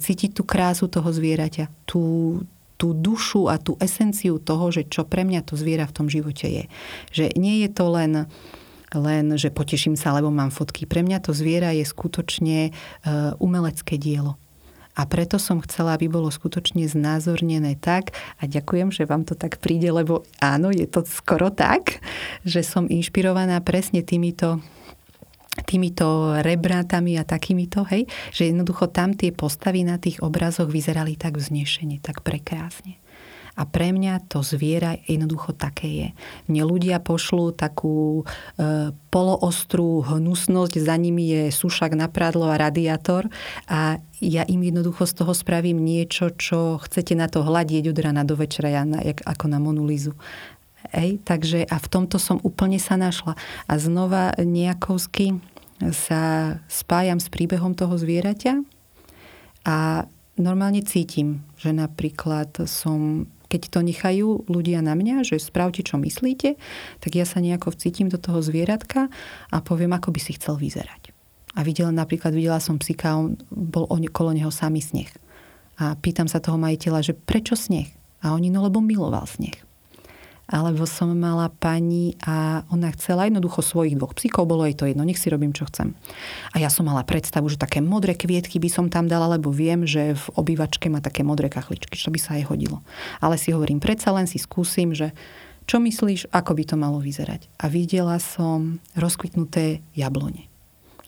cítiť 0.00 0.30
tú 0.32 0.42
krásu 0.46 0.88
toho 0.88 1.10
zvieraťa, 1.12 1.68
tú, 1.84 2.40
tú 2.80 2.96
dušu 2.96 3.52
a 3.52 3.60
tú 3.60 3.76
esenciu 3.82 4.40
toho, 4.40 4.72
že 4.72 4.88
čo 4.88 5.04
pre 5.04 5.26
mňa 5.26 5.44
to 5.44 5.60
zviera 5.60 5.84
v 5.84 5.96
tom 5.96 6.06
živote 6.08 6.46
je. 6.48 6.64
Že 7.12 7.24
nie 7.36 7.66
je 7.66 7.70
to 7.70 7.84
len 7.92 8.12
len, 8.96 9.34
že 9.34 9.52
poteším 9.52 9.98
sa, 9.98 10.14
lebo 10.14 10.30
mám 10.30 10.54
fotky. 10.54 10.86
Pre 10.86 11.02
mňa 11.02 11.22
to 11.22 11.34
zviera 11.34 11.74
je 11.74 11.84
skutočne 11.86 12.58
e, 12.68 12.72
umelecké 13.42 13.98
dielo. 14.00 14.38
A 14.94 15.10
preto 15.10 15.42
som 15.42 15.58
chcela, 15.58 15.98
aby 15.98 16.06
bolo 16.06 16.30
skutočne 16.30 16.86
znázornené 16.86 17.74
tak, 17.82 18.14
a 18.38 18.46
ďakujem, 18.46 18.94
že 18.94 19.10
vám 19.10 19.26
to 19.26 19.34
tak 19.34 19.58
príde, 19.58 19.90
lebo 19.90 20.22
áno, 20.38 20.70
je 20.70 20.86
to 20.86 21.02
skoro 21.02 21.50
tak, 21.50 21.98
že 22.46 22.62
som 22.62 22.86
inšpirovaná 22.86 23.58
presne 23.58 24.06
týmito 24.06 24.62
týmito 25.62 26.34
rebrátami 26.42 27.14
a 27.14 27.22
takýmito, 27.22 27.86
hej, 27.86 28.10
že 28.34 28.50
jednoducho 28.50 28.90
tam 28.90 29.14
tie 29.14 29.30
postavy 29.30 29.86
na 29.86 30.02
tých 30.02 30.18
obrazoch 30.18 30.66
vyzerali 30.66 31.14
tak 31.14 31.38
vznešene, 31.38 32.02
tak 32.02 32.26
prekrásne. 32.26 32.98
A 33.54 33.62
pre 33.62 33.94
mňa 33.94 34.26
to 34.26 34.42
zviera 34.42 34.98
jednoducho 35.06 35.54
také 35.54 35.88
je. 35.88 36.08
Mne 36.50 36.62
ľudia 36.66 36.98
pošlú 36.98 37.54
takú 37.54 38.26
e, 38.58 38.90
poloostrú 39.14 40.02
hnusnosť, 40.02 40.82
za 40.82 40.98
nimi 40.98 41.30
je 41.30 41.42
sušak 41.54 41.94
na 41.94 42.10
prádlo 42.10 42.50
a 42.50 42.58
radiátor 42.58 43.30
a 43.70 44.02
ja 44.18 44.42
im 44.48 44.58
jednoducho 44.58 45.06
z 45.06 45.14
toho 45.22 45.32
spravím 45.36 45.78
niečo, 45.78 46.34
čo 46.34 46.82
chcete 46.82 47.14
na 47.14 47.30
to 47.30 47.46
hľadieť 47.46 47.94
od 47.94 47.98
rana 48.02 48.26
do 48.26 48.34
večera, 48.34 48.74
ja 48.74 48.82
na, 48.82 48.98
jak, 49.04 49.22
ako 49.22 49.46
na 49.46 49.62
Monulizu. 49.62 50.18
Ej, 50.92 51.22
takže 51.22 51.64
a 51.64 51.76
v 51.80 51.90
tomto 51.90 52.18
som 52.18 52.42
úplne 52.44 52.76
sa 52.82 52.98
našla. 52.98 53.38
A 53.70 53.72
znova 53.80 54.36
nejakovsky 54.36 55.38
sa 55.90 56.56
spájam 56.70 57.18
s 57.18 57.30
príbehom 57.32 57.74
toho 57.74 57.98
zvieraťa 57.98 58.62
a 59.64 60.06
normálne 60.38 60.82
cítim, 60.84 61.42
že 61.58 61.74
napríklad 61.74 62.68
som 62.68 63.26
keď 63.54 63.70
to 63.70 63.80
nechajú 63.86 64.50
ľudia 64.50 64.82
na 64.82 64.98
mňa, 64.98 65.22
že 65.22 65.38
spravte, 65.38 65.86
čo 65.86 65.94
myslíte, 66.02 66.58
tak 66.98 67.14
ja 67.14 67.22
sa 67.22 67.38
nejako 67.38 67.70
vcítim 67.70 68.10
do 68.10 68.18
toho 68.18 68.42
zvieratka 68.42 69.06
a 69.54 69.62
poviem, 69.62 69.94
ako 69.94 70.10
by 70.10 70.18
si 70.18 70.34
chcel 70.34 70.58
vyzerať. 70.58 71.14
A 71.54 71.62
videla, 71.62 71.94
napríklad 71.94 72.34
videla 72.34 72.58
som 72.58 72.82
psika, 72.82 73.14
on 73.14 73.38
bol 73.54 73.86
okolo 73.86 74.34
neho 74.34 74.50
samý 74.50 74.82
sneh. 74.82 75.06
A 75.78 75.94
pýtam 75.94 76.26
sa 76.26 76.42
toho 76.42 76.58
majiteľa, 76.58 77.06
že 77.06 77.14
prečo 77.14 77.54
sneh? 77.54 77.94
A 78.26 78.34
oni, 78.34 78.50
no 78.50 78.66
lebo 78.66 78.82
miloval 78.82 79.22
sneh 79.30 79.54
alebo 80.44 80.84
som 80.84 81.12
mala 81.16 81.48
pani 81.48 82.20
a 82.24 82.66
ona 82.68 82.92
chcela 82.92 83.24
jednoducho 83.24 83.64
svojich 83.64 83.96
dvoch 83.96 84.12
psíkov, 84.12 84.44
bolo 84.44 84.68
jej 84.68 84.76
to 84.76 84.84
jedno, 84.84 85.04
nech 85.04 85.16
si 85.16 85.32
robím, 85.32 85.56
čo 85.56 85.64
chcem. 85.68 85.96
A 86.52 86.60
ja 86.60 86.68
som 86.68 86.84
mala 86.84 87.04
predstavu, 87.04 87.48
že 87.48 87.60
také 87.60 87.80
modré 87.80 88.12
kvietky 88.12 88.60
by 88.60 88.68
som 88.68 88.86
tam 88.92 89.08
dala, 89.08 89.40
lebo 89.40 89.48
viem, 89.48 89.88
že 89.88 90.12
v 90.12 90.26
obývačke 90.36 90.92
má 90.92 91.00
také 91.00 91.24
modré 91.24 91.48
kachličky, 91.48 91.96
čo 91.96 92.12
by 92.12 92.18
sa 92.20 92.36
jej 92.36 92.44
hodilo. 92.44 92.84
Ale 93.24 93.40
si 93.40 93.56
hovorím, 93.56 93.80
predsa 93.80 94.12
len 94.12 94.28
si 94.28 94.36
skúsim, 94.36 94.92
že 94.92 95.16
čo 95.64 95.80
myslíš, 95.80 96.28
ako 96.28 96.52
by 96.60 96.64
to 96.68 96.76
malo 96.76 97.00
vyzerať? 97.00 97.48
A 97.56 97.72
videla 97.72 98.20
som 98.20 98.84
rozkvitnuté 98.92 99.80
jablone. 99.96 100.53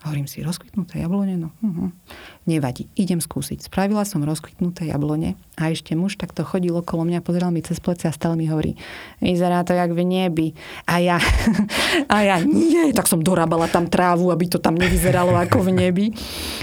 Hovorím 0.06 0.30
si, 0.30 0.38
rozkvitnuté 0.38 1.02
jablone? 1.02 1.34
No, 1.34 1.50
uh-huh. 1.66 1.90
nevadí, 2.46 2.86
idem 2.94 3.18
skúsiť. 3.18 3.66
Spravila 3.66 4.06
som 4.06 4.22
rozkvitnuté 4.22 4.86
jablone 4.86 5.34
a 5.58 5.74
ešte 5.74 5.98
muž 5.98 6.14
takto 6.14 6.46
chodil 6.46 6.70
okolo 6.78 7.02
mňa, 7.02 7.26
pozeral 7.26 7.50
mi 7.50 7.58
cez 7.58 7.82
plece 7.82 8.06
a 8.06 8.14
stále 8.14 8.38
mi 8.38 8.46
hovorí, 8.46 8.78
vyzerá 9.18 9.66
to 9.66 9.74
jak 9.74 9.90
v 9.90 10.06
nebi. 10.06 10.54
A 10.86 11.02
ja, 11.02 11.18
a 12.14 12.16
ja, 12.22 12.38
nie, 12.38 12.94
tak 12.94 13.10
som 13.10 13.18
dorábala 13.18 13.66
tam 13.66 13.90
trávu, 13.90 14.30
aby 14.30 14.46
to 14.46 14.62
tam 14.62 14.78
nevyzeralo 14.78 15.34
ako 15.34 15.66
v 15.66 15.70
nebi. 15.74 16.06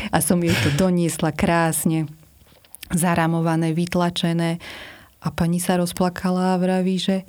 A 0.08 0.24
som 0.24 0.40
jej 0.40 0.56
to 0.64 0.72
doniesla 0.80 1.36
krásne, 1.36 2.08
zaramované, 2.96 3.76
vytlačené. 3.76 4.64
A 5.20 5.28
pani 5.36 5.60
sa 5.60 5.76
rozplakala 5.76 6.56
a 6.56 6.62
vraví, 6.64 6.96
že 6.96 7.28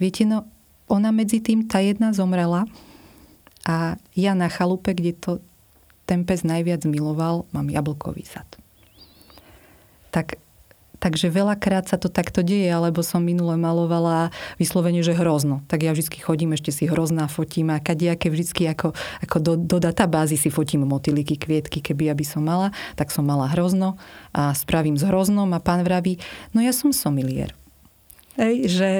viete, 0.00 0.24
no, 0.24 0.48
ona 0.88 1.12
medzi 1.12 1.44
tým, 1.44 1.68
tá 1.68 1.84
jedna 1.84 2.16
zomrela 2.16 2.64
a 3.68 4.00
ja 4.16 4.32
na 4.32 4.48
chalupe, 4.48 4.96
kde 4.96 5.12
to 5.12 5.32
ten 6.10 6.26
pes 6.26 6.42
najviac 6.42 6.82
miloval, 6.90 7.46
mám 7.54 7.70
jablkový 7.70 8.26
sad. 8.26 8.50
Tak, 10.10 10.42
takže 10.98 11.30
veľakrát 11.30 11.86
sa 11.86 12.02
to 12.02 12.10
takto 12.10 12.42
deje, 12.42 12.66
alebo 12.66 13.06
som 13.06 13.22
minule 13.22 13.54
malovala 13.54 14.34
vyslovene, 14.58 15.06
že 15.06 15.14
hrozno. 15.14 15.62
Tak 15.70 15.86
ja 15.86 15.94
vždy 15.94 16.18
chodím, 16.18 16.58
ešte 16.58 16.74
si 16.74 16.90
hrozná 16.90 17.30
fotím 17.30 17.70
a 17.70 17.78
kadejaké 17.78 18.26
vždy 18.26 18.74
ako, 18.74 18.90
ako 19.22 19.36
do, 19.38 19.52
do 19.54 19.78
databázy 19.78 20.34
si 20.34 20.50
fotím 20.50 20.82
motýliky, 20.82 21.38
kvietky, 21.38 21.78
keby 21.78 22.10
aby 22.10 22.26
som 22.26 22.42
mala, 22.42 22.74
tak 22.98 23.14
som 23.14 23.22
mala 23.22 23.46
hrozno 23.54 23.94
a 24.34 24.50
spravím 24.50 24.98
s 24.98 25.06
hroznom 25.06 25.46
a 25.54 25.62
pán 25.62 25.86
vraví, 25.86 26.18
no 26.50 26.58
ja 26.58 26.74
som 26.74 26.90
somilier. 26.90 27.54
Hej, 28.40 28.72
že 28.72 28.90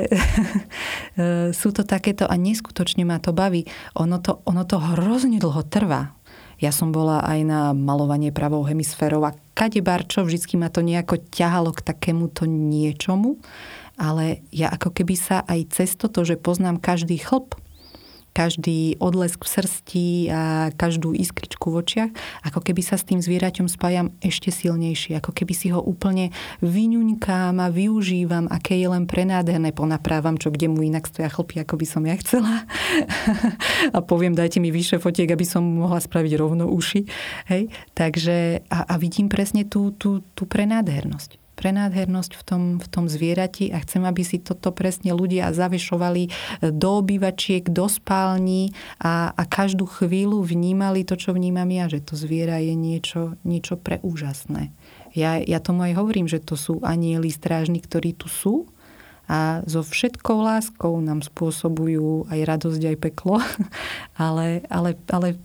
sú 1.61 1.73
to 1.73 1.83
takéto 1.83 2.29
a 2.29 2.35
neskutočne 2.37 3.09
ma 3.09 3.17
to 3.23 3.33
baví. 3.33 3.65
Ono 3.97 4.21
to, 4.21 4.45
ono 4.45 4.69
to 4.69 4.77
hrozne 4.77 5.41
dlho 5.41 5.65
trvá. 5.65 6.13
Ja 6.61 6.77
som 6.77 6.93
bola 6.93 7.25
aj 7.25 7.41
na 7.49 7.61
malovanie 7.73 8.31
pravou 8.37 8.69
hemisférou 8.69 9.25
a 9.25 9.33
kade 9.57 9.81
barčo, 9.81 10.23
vždycky 10.23 10.61
ma 10.61 10.69
to 10.69 10.85
nejako 10.85 11.17
ťahalo 11.33 11.73
k 11.73 11.81
takémuto 11.81 12.45
niečomu, 12.45 13.41
ale 13.97 14.45
ja 14.53 14.69
ako 14.69 14.93
keby 14.93 15.17
sa 15.17 15.41
aj 15.49 15.73
cez 15.73 15.97
toto, 15.97 16.21
že 16.21 16.37
poznám 16.37 16.77
každý 16.77 17.17
chlp, 17.17 17.57
každý 18.31 18.97
odlesk 19.03 19.43
v 19.43 19.51
srsti 19.51 20.07
a 20.31 20.43
každú 20.75 21.13
iskričku 21.17 21.71
v 21.71 21.79
očiach, 21.83 22.11
ako 22.47 22.61
keby 22.63 22.83
sa 22.85 22.95
s 22.95 23.07
tým 23.07 23.19
zvieraťom 23.19 23.67
spájam 23.67 24.15
ešte 24.23 24.55
silnejšie, 24.55 25.19
ako 25.19 25.35
keby 25.35 25.53
si 25.57 25.69
ho 25.75 25.83
úplne 25.83 26.31
vyňuňkám 26.63 27.59
a 27.59 27.69
využívam, 27.73 28.47
aké 28.47 28.79
je 28.79 28.89
len 28.89 29.11
prenádherné, 29.11 29.75
ponaprávam, 29.75 30.39
čo 30.39 30.55
kde 30.55 30.71
mu 30.71 30.85
inak 30.87 31.11
stoja 31.11 31.33
chlpy, 31.33 31.63
ako 31.63 31.75
by 31.81 31.87
som 31.89 32.03
ja 32.07 32.15
chcela. 32.21 32.65
a 33.97 33.99
poviem, 34.05 34.37
dajte 34.37 34.63
mi 34.63 34.71
vyššie 34.71 35.03
fotiek, 35.03 35.31
aby 35.31 35.47
som 35.49 35.67
mohla 35.67 35.99
spraviť 35.99 36.33
rovno 36.39 36.71
uši. 36.71 37.09
Hej? 37.51 37.73
Takže 37.97 38.67
a, 38.71 38.79
a 38.87 38.95
vidím 39.01 39.27
presne 39.27 39.67
tú, 39.67 39.91
tú, 39.97 40.23
tú 40.37 40.47
prenádhernosť 40.47 41.40
prenádhernosť 41.61 42.33
v 42.41 42.43
tom, 42.43 42.63
v 42.81 42.89
tom 42.89 43.05
zvierati 43.05 43.69
a 43.69 43.85
chcem, 43.85 44.01
aby 44.09 44.25
si 44.25 44.41
toto 44.41 44.73
presne 44.73 45.13
ľudia 45.13 45.53
zavešovali 45.53 46.23
e, 46.25 46.31
do 46.73 47.05
obývačiek, 47.05 47.69
do 47.69 47.85
spální 47.85 48.73
a, 48.97 49.37
a 49.37 49.43
každú 49.45 49.85
chvíľu 49.85 50.41
vnímali 50.41 51.05
to, 51.05 51.21
čo 51.21 51.37
vnímam 51.37 51.69
ja, 51.69 51.93
že 51.93 52.01
to 52.01 52.17
zviera 52.17 52.57
je 52.65 52.73
niečo, 52.73 53.37
niečo 53.45 53.77
preúžasné. 53.77 54.73
Ja, 55.13 55.37
ja 55.37 55.61
tomu 55.61 55.85
aj 55.85 56.01
hovorím, 56.01 56.25
že 56.25 56.41
to 56.41 56.57
sú 56.57 56.81
anieli 56.81 57.29
strážni, 57.29 57.85
ktorí 57.85 58.17
tu 58.17 58.33
sú 58.33 58.73
a 59.29 59.63
so 59.69 59.85
všetkou 59.85 60.39
láskou 60.41 60.97
nám 60.99 61.21
spôsobujú 61.23 62.33
aj 62.33 62.41
radosť, 62.47 62.83
aj 62.83 62.97
peklo, 62.99 63.39
ale, 64.17 64.65
ale, 64.73 64.97
ale 65.13 65.37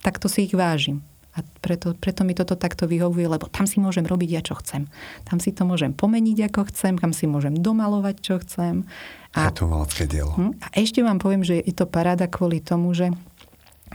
takto 0.00 0.26
si 0.26 0.48
ich 0.48 0.54
vážim. 0.56 1.04
A 1.40 1.42
preto, 1.64 1.96
preto 1.96 2.20
mi 2.28 2.36
toto 2.36 2.52
takto 2.52 2.84
vyhovuje, 2.84 3.24
lebo 3.24 3.48
tam 3.48 3.64
si 3.64 3.80
môžem 3.80 4.04
robiť 4.04 4.28
ja, 4.28 4.42
čo 4.44 4.60
chcem. 4.60 4.92
Tam 5.24 5.40
si 5.40 5.56
to 5.56 5.64
môžem 5.64 5.96
pomeniť, 5.96 6.52
ako 6.52 6.68
chcem, 6.68 7.00
tam 7.00 7.16
si 7.16 7.24
môžem 7.24 7.56
domalovať, 7.56 8.16
čo 8.20 8.36
chcem. 8.44 8.84
A, 9.32 9.48
je 9.48 9.56
to 9.56 9.64
umelecké 9.64 10.04
dielo. 10.04 10.36
Hm? 10.36 10.52
A 10.60 10.66
ešte 10.76 11.00
vám 11.00 11.16
poviem, 11.16 11.40
že 11.40 11.56
je 11.56 11.72
to 11.72 11.88
paráda 11.88 12.28
kvôli 12.28 12.60
tomu, 12.60 12.92
že 12.92 13.08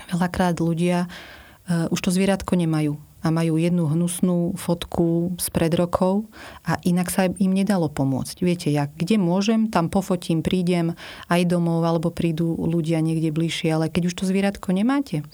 veľakrát 0.10 0.58
ľudia 0.58 1.06
uh, 1.06 1.94
už 1.94 2.00
to 2.02 2.10
zvieratko 2.10 2.58
nemajú 2.58 2.98
a 3.26 3.34
majú 3.34 3.58
jednu 3.58 3.90
hnusnú 3.90 4.54
fotku 4.54 5.34
z 5.42 5.50
pred 5.50 5.74
rokov 5.74 6.30
a 6.62 6.78
inak 6.86 7.10
sa 7.10 7.26
im 7.26 7.52
nedalo 7.58 7.90
pomôcť. 7.90 8.38
Viete, 8.46 8.70
ja 8.70 8.86
kde 8.86 9.18
môžem, 9.18 9.74
tam 9.74 9.90
pofotím, 9.90 10.46
prídem 10.46 10.94
aj 11.26 11.50
domov, 11.50 11.82
alebo 11.82 12.14
prídu 12.14 12.54
ľudia 12.54 13.02
niekde 13.02 13.34
bližšie, 13.34 13.74
ale 13.74 13.90
keď 13.90 14.14
už 14.14 14.18
to 14.22 14.30
zvieratko 14.30 14.70
nemáte, 14.78 15.26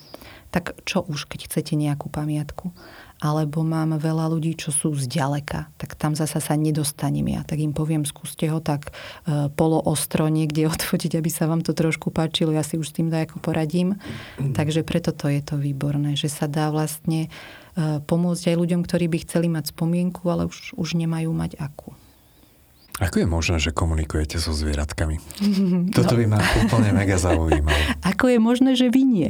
tak 0.51 0.75
čo 0.83 1.07
už, 1.07 1.31
keď 1.31 1.47
chcete 1.47 1.73
nejakú 1.79 2.11
pamiatku. 2.11 2.75
Alebo 3.21 3.61
mám 3.61 3.95
veľa 4.01 4.33
ľudí, 4.33 4.57
čo 4.57 4.73
sú 4.73 4.97
zďaleka, 4.97 5.69
tak 5.77 5.93
tam 5.93 6.17
zasa 6.17 6.41
sa 6.41 6.57
nedostanem 6.57 7.23
ja. 7.29 7.45
Tak 7.45 7.61
im 7.61 7.71
poviem, 7.71 8.01
skúste 8.03 8.49
ho 8.49 8.59
tak 8.59 8.91
e, 9.23 9.47
poloostro 9.53 10.27
niekde 10.27 10.67
odfotiť, 10.73 11.15
aby 11.15 11.29
sa 11.31 11.47
vám 11.47 11.63
to 11.63 11.71
trošku 11.71 12.11
páčilo. 12.11 12.51
Ja 12.51 12.65
si 12.65 12.75
už 12.75 12.91
s 12.91 12.95
tým 12.97 13.07
dajako 13.07 13.39
poradím. 13.39 13.95
Takže 14.41 14.83
preto 14.83 15.15
to 15.15 15.31
je 15.31 15.39
to 15.39 15.55
výborné, 15.55 16.19
že 16.19 16.27
sa 16.27 16.49
dá 16.49 16.73
vlastne 16.73 17.29
e, 17.77 18.01
pomôcť 18.03 18.51
aj 18.51 18.55
ľuďom, 18.59 18.81
ktorí 18.83 19.05
by 19.07 19.17
chceli 19.23 19.47
mať 19.53 19.71
spomienku, 19.71 20.25
ale 20.27 20.49
už, 20.49 20.75
už 20.75 20.97
nemajú 20.97 21.29
mať 21.31 21.61
akú. 21.61 21.93
Ako 23.01 23.25
je 23.25 23.27
možné, 23.27 23.57
že 23.57 23.73
komunikujete 23.73 24.37
so 24.37 24.53
zvieratkami? 24.53 25.17
Toto 25.97 26.13
by 26.13 26.25
ma 26.29 26.39
úplne 26.61 26.93
mega 26.93 27.17
zaujímalo. 27.17 27.81
Ako 28.13 28.29
je 28.29 28.37
možné, 28.37 28.77
že 28.77 28.93
vy 28.93 29.01
nie? 29.01 29.29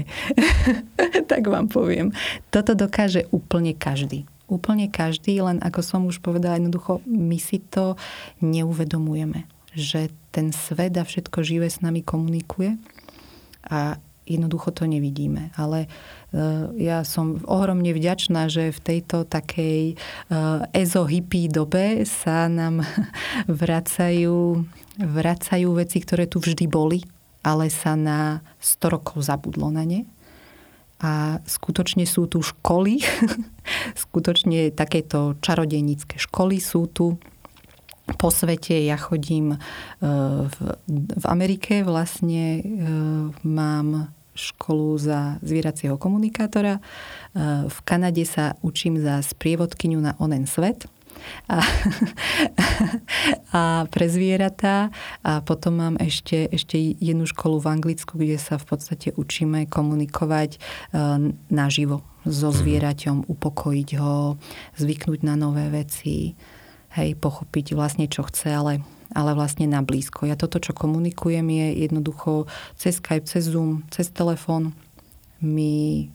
tak 1.32 1.48
vám 1.48 1.72
poviem. 1.72 2.12
Toto 2.52 2.76
dokáže 2.76 3.32
úplne 3.32 3.72
každý. 3.72 4.28
Úplne 4.52 4.92
každý, 4.92 5.40
len 5.40 5.64
ako 5.64 5.80
som 5.80 6.04
už 6.04 6.20
povedala, 6.20 6.60
jednoducho 6.60 7.00
my 7.08 7.40
si 7.40 7.64
to 7.72 7.96
neuvedomujeme. 8.44 9.48
Že 9.72 10.12
ten 10.36 10.52
svet 10.52 11.00
a 11.00 11.08
všetko 11.08 11.40
živé 11.40 11.72
s 11.72 11.80
nami 11.80 12.04
komunikuje 12.04 12.76
a 13.64 13.96
jednoducho 14.32 14.72
to 14.72 14.88
nevidíme. 14.88 15.52
Ale 15.60 15.86
eh, 15.86 16.66
ja 16.80 17.04
som 17.04 17.44
ohromne 17.44 17.92
vďačná, 17.92 18.48
že 18.48 18.72
v 18.72 18.80
tejto 18.80 19.28
takej 19.28 19.96
eh, 19.96 20.78
ezo 20.78 21.04
hippie 21.04 21.52
dobe 21.52 22.08
sa 22.08 22.48
nám 22.48 22.82
vracajú, 23.62 24.64
vracajú 24.98 25.70
veci, 25.76 25.98
ktoré 26.00 26.26
tu 26.26 26.40
vždy 26.40 26.66
boli, 26.72 27.00
ale 27.44 27.68
sa 27.68 28.00
na 28.00 28.46
100 28.64 28.94
rokov 28.94 29.22
zabudlo 29.26 29.68
na 29.70 29.84
ne. 29.84 30.02
A 31.02 31.42
skutočne 31.50 32.06
sú 32.06 32.30
tu 32.30 32.46
školy, 32.46 33.02
skutočne 34.06 34.70
takéto 34.70 35.34
čarodejnícke 35.42 36.22
školy 36.22 36.62
sú 36.62 36.86
tu 36.94 37.18
po 38.22 38.30
svete. 38.30 38.78
Ja 38.86 39.02
chodím 39.02 39.58
eh, 39.58 39.60
v 40.92 41.26
Amerike, 41.26 41.82
vlastne 41.82 42.62
mám 43.42 44.14
školu 44.36 44.98
za 44.98 45.38
zvieracieho 45.44 46.00
komunikátora. 46.00 46.80
E, 46.80 46.82
v 47.68 47.78
Kanade 47.84 48.24
sa 48.24 48.56
učím 48.64 49.00
za 49.00 49.20
sprievodkyňu 49.20 50.00
na 50.00 50.14
onen 50.20 50.48
svet 50.48 50.88
a, 51.48 51.62
a 53.58 53.62
pre 53.92 54.06
zvieratá. 54.08 54.90
A 55.22 55.42
potom 55.44 55.78
mám 55.78 55.96
ešte, 56.00 56.48
ešte 56.50 56.78
jednu 56.80 57.28
školu 57.28 57.62
v 57.62 57.68
Anglicku, 57.72 58.18
kde 58.18 58.38
sa 58.40 58.56
v 58.58 58.66
podstate 58.76 59.14
učíme 59.16 59.68
komunikovať 59.68 60.58
e, 60.58 60.60
naživo 61.52 62.06
so 62.26 62.54
mhm. 62.54 62.58
zvieraťom, 62.58 63.18
upokojiť 63.28 63.90
ho, 64.00 64.38
zvyknúť 64.78 65.20
na 65.26 65.36
nové 65.36 65.68
veci, 65.74 66.38
hej, 66.96 67.10
pochopiť 67.18 67.74
vlastne, 67.74 68.06
čo 68.06 68.26
chce, 68.28 68.50
ale 68.52 68.74
ale 69.12 69.36
vlastne 69.36 69.68
na 69.68 69.84
blízko. 69.84 70.28
Ja 70.28 70.40
toto, 70.40 70.60
čo 70.60 70.72
komunikujem, 70.72 71.46
je 71.48 71.68
jednoducho 71.88 72.48
cez 72.80 73.00
Skype, 73.00 73.28
cez 73.28 73.52
Zoom, 73.52 73.84
cez 73.92 74.12
telefón. 74.12 74.76
Mi 75.42 76.08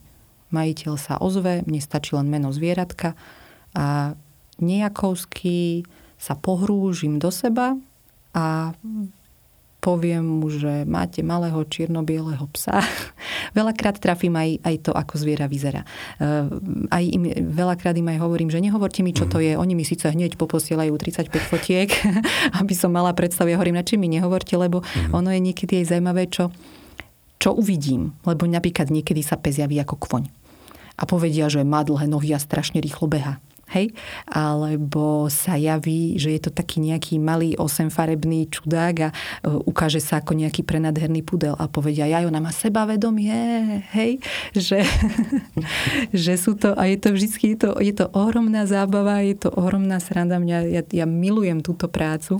majiteľ 0.54 0.94
sa 0.96 1.18
ozve, 1.18 1.66
mne 1.66 1.80
stačí 1.82 2.14
len 2.14 2.30
meno 2.30 2.54
zvieratka 2.54 3.18
a 3.76 4.14
nejakovsky 4.62 5.84
sa 6.16 6.32
pohrúžim 6.38 7.20
do 7.20 7.28
seba 7.28 7.76
a 8.32 8.72
poviem 9.86 10.42
mu, 10.42 10.50
že 10.50 10.82
máte 10.82 11.22
malého 11.22 11.62
čierno-bieleho 11.62 12.50
psa. 12.50 12.82
veľakrát 13.58 14.02
trafím 14.02 14.34
aj, 14.34 14.50
aj 14.66 14.76
to, 14.82 14.90
ako 14.90 15.14
zviera 15.14 15.46
vyzerá. 15.46 15.86
Uh, 16.18 16.50
aj 16.90 17.04
im, 17.06 17.22
veľakrát 17.54 17.94
im 17.94 18.10
aj 18.10 18.18
hovorím, 18.18 18.50
že 18.50 18.58
nehovorte 18.58 19.06
mi, 19.06 19.14
čo 19.14 19.30
to 19.30 19.38
mhm. 19.38 19.44
je. 19.46 19.52
Oni 19.62 19.72
mi 19.78 19.86
síce 19.86 20.10
hneď 20.10 20.34
poposielajú 20.34 20.90
35 20.98 21.30
fotiek, 21.46 21.88
aby 22.60 22.74
som 22.74 22.90
mala 22.90 23.14
predstavu. 23.14 23.54
Ja 23.54 23.62
hovorím, 23.62 23.78
na 23.78 23.86
čím 23.86 24.02
mi 24.02 24.10
nehovorte, 24.10 24.58
lebo 24.58 24.82
mm. 24.82 25.14
ono 25.14 25.30
je 25.30 25.38
niekedy 25.38 25.78
aj 25.86 25.94
zaujímavé, 25.94 26.26
čo, 26.26 26.50
čo 27.38 27.54
uvidím. 27.54 28.18
Lebo 28.26 28.50
napríklad 28.50 28.90
niekedy 28.90 29.22
sa 29.22 29.38
pes 29.38 29.62
javí 29.62 29.78
ako 29.78 30.02
kvoň. 30.02 30.26
A 30.98 31.06
povedia, 31.06 31.46
že 31.46 31.62
má 31.62 31.86
dlhé 31.86 32.10
nohy 32.10 32.34
a 32.34 32.42
strašne 32.42 32.82
rýchlo 32.82 33.06
beha 33.06 33.38
hej? 33.74 33.90
Alebo 34.30 35.26
sa 35.26 35.58
javí, 35.58 36.18
že 36.18 36.34
je 36.38 36.40
to 36.46 36.50
taký 36.54 36.78
nejaký 36.78 37.18
malý 37.18 37.58
osemfarebný 37.58 38.46
čudák 38.50 38.94
a 39.02 39.08
e, 39.10 39.14
ukáže 39.66 39.98
sa 39.98 40.22
ako 40.22 40.38
nejaký 40.38 40.62
prenadherný 40.62 41.26
pudel 41.26 41.58
a 41.58 41.66
povedia, 41.66 42.06
ja 42.06 42.22
ona 42.22 42.38
má 42.38 42.54
sebavedomie, 42.54 43.34
hej? 43.90 44.22
Že, 44.54 44.86
že 46.26 46.34
sú 46.38 46.54
to, 46.54 46.78
a 46.78 46.86
je 46.86 46.98
to 46.98 47.08
vždy, 47.14 47.26
je 47.34 47.58
to, 47.58 47.70
je 47.82 47.92
to 47.94 48.06
ohromná 48.14 48.64
zábava, 48.70 49.22
je 49.26 49.34
to 49.34 49.48
ohromná 49.50 49.98
sranda, 49.98 50.38
mňa, 50.38 50.58
ja, 50.70 50.82
ja 50.86 51.06
milujem 51.06 51.62
túto 51.62 51.90
prácu. 51.90 52.38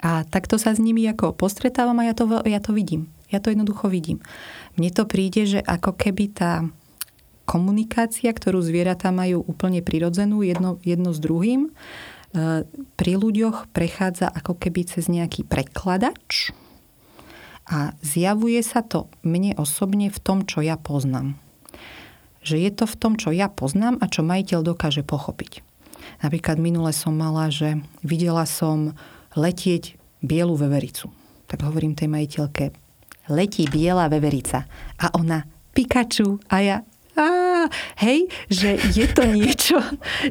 A 0.00 0.24
takto 0.24 0.56
sa 0.56 0.72
s 0.72 0.80
nimi 0.80 1.04
ako 1.04 1.36
postretávam 1.36 1.98
a 2.00 2.08
ja 2.08 2.14
to, 2.16 2.24
ja 2.48 2.60
to 2.62 2.72
vidím. 2.72 3.12
Ja 3.30 3.38
to 3.38 3.52
jednoducho 3.52 3.86
vidím. 3.86 4.18
Mne 4.74 4.90
to 4.90 5.06
príde, 5.06 5.46
že 5.46 5.60
ako 5.62 5.94
keby 5.94 6.34
tá 6.34 6.66
komunikácia, 7.50 8.30
ktorú 8.30 8.62
zvieratá 8.62 9.10
majú 9.10 9.42
úplne 9.42 9.82
prirodzenú 9.82 10.46
jedno, 10.46 10.78
jedno 10.86 11.10
s 11.10 11.18
druhým, 11.18 11.66
e, 11.66 11.70
pri 12.94 13.12
ľuďoch 13.18 13.74
prechádza 13.74 14.30
ako 14.30 14.54
keby 14.54 14.86
cez 14.86 15.10
nejaký 15.10 15.42
prekladač 15.42 16.54
a 17.66 17.98
zjavuje 18.06 18.62
sa 18.62 18.86
to 18.86 19.10
mne 19.26 19.58
osobne 19.58 20.14
v 20.14 20.18
tom, 20.22 20.46
čo 20.46 20.62
ja 20.62 20.78
poznám. 20.78 21.34
Že 22.46 22.56
je 22.62 22.70
to 22.70 22.84
v 22.86 22.96
tom, 22.96 23.12
čo 23.18 23.34
ja 23.34 23.50
poznám 23.50 23.98
a 23.98 24.06
čo 24.06 24.22
majiteľ 24.22 24.62
dokáže 24.62 25.02
pochopiť. 25.02 25.66
Napríklad 26.22 26.56
minule 26.62 26.94
som 26.94 27.18
mala, 27.18 27.50
že 27.50 27.82
videla 28.06 28.46
som 28.46 28.94
letieť 29.34 29.98
bielu 30.22 30.54
vevericu. 30.54 31.10
Tak 31.50 31.66
hovorím 31.66 31.98
tej 31.98 32.08
majiteľke, 32.08 32.64
letí 33.28 33.66
biela 33.66 34.06
veverica. 34.06 34.64
A 35.02 35.12
ona, 35.18 35.44
Pikachu. 35.70 36.42
A 36.50 36.56
ja, 36.60 36.76
á, 37.20 37.68
hej, 38.00 38.32
že 38.48 38.80
je 38.96 39.06
to 39.12 39.28
niečo, 39.36 39.78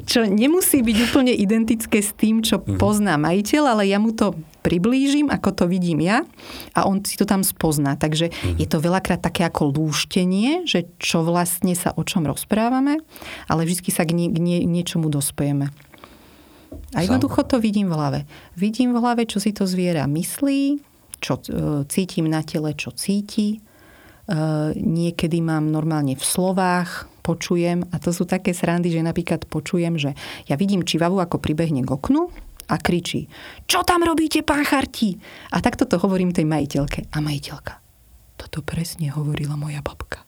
čo 0.09 0.25
nemusí 0.25 0.81
byť 0.81 0.97
úplne 1.13 1.33
identické 1.37 2.01
s 2.01 2.17
tým, 2.17 2.41
čo 2.41 2.59
mhm. 2.59 2.81
pozná 2.81 3.15
majiteľ, 3.21 3.63
ale 3.77 3.83
ja 3.85 4.01
mu 4.01 4.11
to 4.11 4.33
priblížim, 4.59 5.31
ako 5.31 5.49
to 5.55 5.65
vidím 5.71 6.03
ja 6.03 6.27
a 6.75 6.83
on 6.83 6.99
si 7.05 7.15
to 7.15 7.23
tam 7.23 7.47
spozná. 7.47 7.95
Takže 7.95 8.27
mm. 8.27 8.59
je 8.59 8.67
to 8.67 8.83
veľakrát 8.83 9.23
také 9.23 9.47
ako 9.47 9.71
lúštenie, 9.71 10.67
že 10.67 10.83
čo 10.99 11.23
vlastne 11.23 11.71
sa 11.79 11.95
o 11.95 12.03
čom 12.03 12.27
rozprávame, 12.27 12.99
ale 13.47 13.63
vždy 13.63 13.89
sa 13.89 14.03
k, 14.03 14.11
nie, 14.11 14.27
k 14.27 14.37
nie, 14.37 14.67
niečomu 14.67 15.07
dospejeme. 15.07 15.71
A 16.93 17.05
jednoducho 17.05 17.45
to 17.45 17.57
vidím 17.57 17.89
v 17.89 17.97
hlave. 17.97 18.19
Vidím 18.57 18.93
v 18.93 19.01
hlave, 19.01 19.25
čo 19.25 19.41
si 19.41 19.55
to 19.55 19.65
zviera 19.65 20.05
myslí, 20.05 20.81
čo 21.21 21.37
e, 21.37 21.41
cítim 21.89 22.29
na 22.29 22.45
tele, 22.45 22.73
čo 22.73 22.93
cíti 22.93 23.61
niekedy 24.77 25.41
mám 25.41 25.73
normálne 25.73 26.13
v 26.13 26.21
slovách, 26.21 27.09
počujem 27.25 27.85
a 27.93 28.01
to 28.01 28.09
sú 28.09 28.25
také 28.25 28.53
srandy, 28.53 28.89
že 28.89 29.05
napríklad 29.05 29.45
počujem, 29.45 29.97
že 29.97 30.17
ja 30.49 30.55
vidím 30.57 30.85
čivavu, 30.85 31.21
ako 31.21 31.37
pribehne 31.37 31.85
k 31.85 31.89
oknu 31.89 32.29
a 32.69 32.75
kričí, 32.77 33.25
čo 33.65 33.81
tam 33.81 34.05
robíte, 34.05 34.45
pán 34.45 34.61
Chartí? 34.65 35.17
A 35.49 35.61
takto 35.61 35.89
to 35.89 35.97
hovorím 35.97 36.33
tej 36.33 36.45
majiteľke. 36.45 37.09
A 37.09 37.17
majiteľka, 37.21 37.81
toto 38.37 38.61
presne 38.61 39.09
hovorila 39.09 39.57
moja 39.57 39.81
babka. 39.81 40.25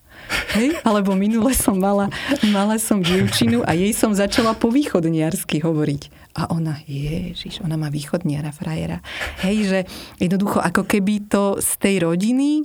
Hej? 0.54 0.78
Alebo 0.86 1.18
minule 1.18 1.54
som 1.58 1.78
mala, 1.78 2.10
mala 2.50 2.78
som 2.78 3.02
dievčinu 3.02 3.66
a 3.66 3.74
jej 3.74 3.94
som 3.94 4.14
začala 4.14 4.54
po 4.54 4.70
východniarsky 4.70 5.62
hovoriť. 5.62 6.02
A 6.38 6.50
ona, 6.54 6.80
ježiš, 6.86 7.66
ona 7.66 7.76
má 7.76 7.90
východniara, 7.90 8.54
frajera. 8.54 9.02
Hej, 9.44 9.58
že 9.68 9.80
jednoducho 10.22 10.62
ako 10.62 10.86
keby 10.86 11.28
to 11.28 11.58
z 11.60 11.72
tej 11.82 11.96
rodiny 12.06 12.64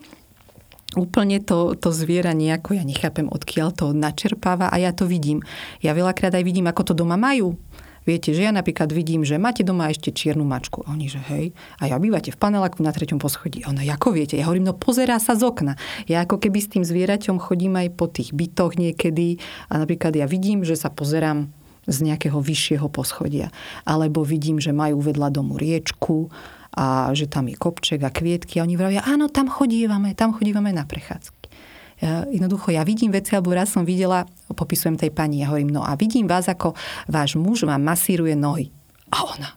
úplne 0.94 1.42
to, 1.42 1.74
to 1.74 1.90
zviera 1.90 2.30
nejako, 2.30 2.78
ja 2.78 2.84
nechápem, 2.86 3.26
odkiaľ 3.26 3.74
to 3.74 3.90
načerpáva 3.90 4.70
a 4.70 4.76
ja 4.78 4.94
to 4.94 5.10
vidím. 5.10 5.42
Ja 5.82 5.96
veľakrát 5.96 6.30
aj 6.38 6.44
vidím, 6.46 6.70
ako 6.70 6.92
to 6.92 6.94
doma 6.94 7.18
majú. 7.18 7.58
Viete, 8.06 8.30
že 8.30 8.46
ja 8.46 8.54
napríklad 8.54 8.94
vidím, 8.94 9.26
že 9.26 9.34
máte 9.34 9.66
doma 9.66 9.90
ešte 9.90 10.14
čiernu 10.14 10.46
mačku. 10.46 10.86
A 10.86 10.94
oni, 10.94 11.10
že 11.10 11.18
hej. 11.26 11.50
A 11.82 11.90
ja 11.90 11.98
bývate 11.98 12.30
v 12.30 12.38
paneláku 12.38 12.78
na 12.86 12.94
treťom 12.94 13.18
poschodí. 13.18 13.66
Ona, 13.66 13.82
ako 13.82 14.14
viete? 14.14 14.38
Ja 14.38 14.46
hovorím, 14.46 14.70
no 14.70 14.78
pozerá 14.78 15.18
sa 15.18 15.34
z 15.34 15.42
okna. 15.42 15.74
Ja 16.06 16.22
ako 16.22 16.38
keby 16.38 16.58
s 16.62 16.70
tým 16.70 16.86
zvieraťom 16.86 17.42
chodím 17.42 17.74
aj 17.74 17.98
po 17.98 18.06
tých 18.06 18.30
bytoch 18.30 18.78
niekedy. 18.78 19.42
A 19.66 19.82
napríklad 19.82 20.14
ja 20.14 20.30
vidím, 20.30 20.62
že 20.62 20.78
sa 20.78 20.86
pozerám 20.86 21.50
z 21.90 21.96
nejakého 22.06 22.38
vyššieho 22.38 22.86
poschodia. 22.86 23.50
Alebo 23.82 24.22
vidím, 24.22 24.62
že 24.62 24.70
majú 24.70 25.02
vedľa 25.02 25.34
domu 25.34 25.58
riečku 25.58 26.30
a 26.76 27.08
že 27.16 27.24
tam 27.24 27.48
je 27.48 27.56
kopček 27.56 28.04
a 28.04 28.12
kvietky 28.12 28.60
a 28.60 28.68
oni 28.68 28.76
vravia, 28.76 29.00
áno, 29.08 29.32
tam 29.32 29.48
chodívame, 29.48 30.12
tam 30.12 30.36
chodívame 30.36 30.76
na 30.76 30.84
prechádzky. 30.84 31.48
Ja, 31.96 32.28
jednoducho, 32.28 32.76
ja 32.76 32.84
vidím 32.84 33.08
veci, 33.08 33.32
alebo 33.32 33.56
raz 33.56 33.72
som 33.72 33.88
videla, 33.88 34.28
popisujem 34.52 35.00
tej 35.00 35.08
pani, 35.08 35.40
ja 35.40 35.48
hovorím, 35.48 35.72
no 35.72 35.80
a 35.80 35.96
vidím 35.96 36.28
vás, 36.28 36.44
ako 36.44 36.76
váš 37.08 37.40
muž 37.40 37.64
vám 37.64 37.80
masíruje 37.80 38.36
nohy. 38.36 38.68
A 39.08 39.24
ona, 39.24 39.56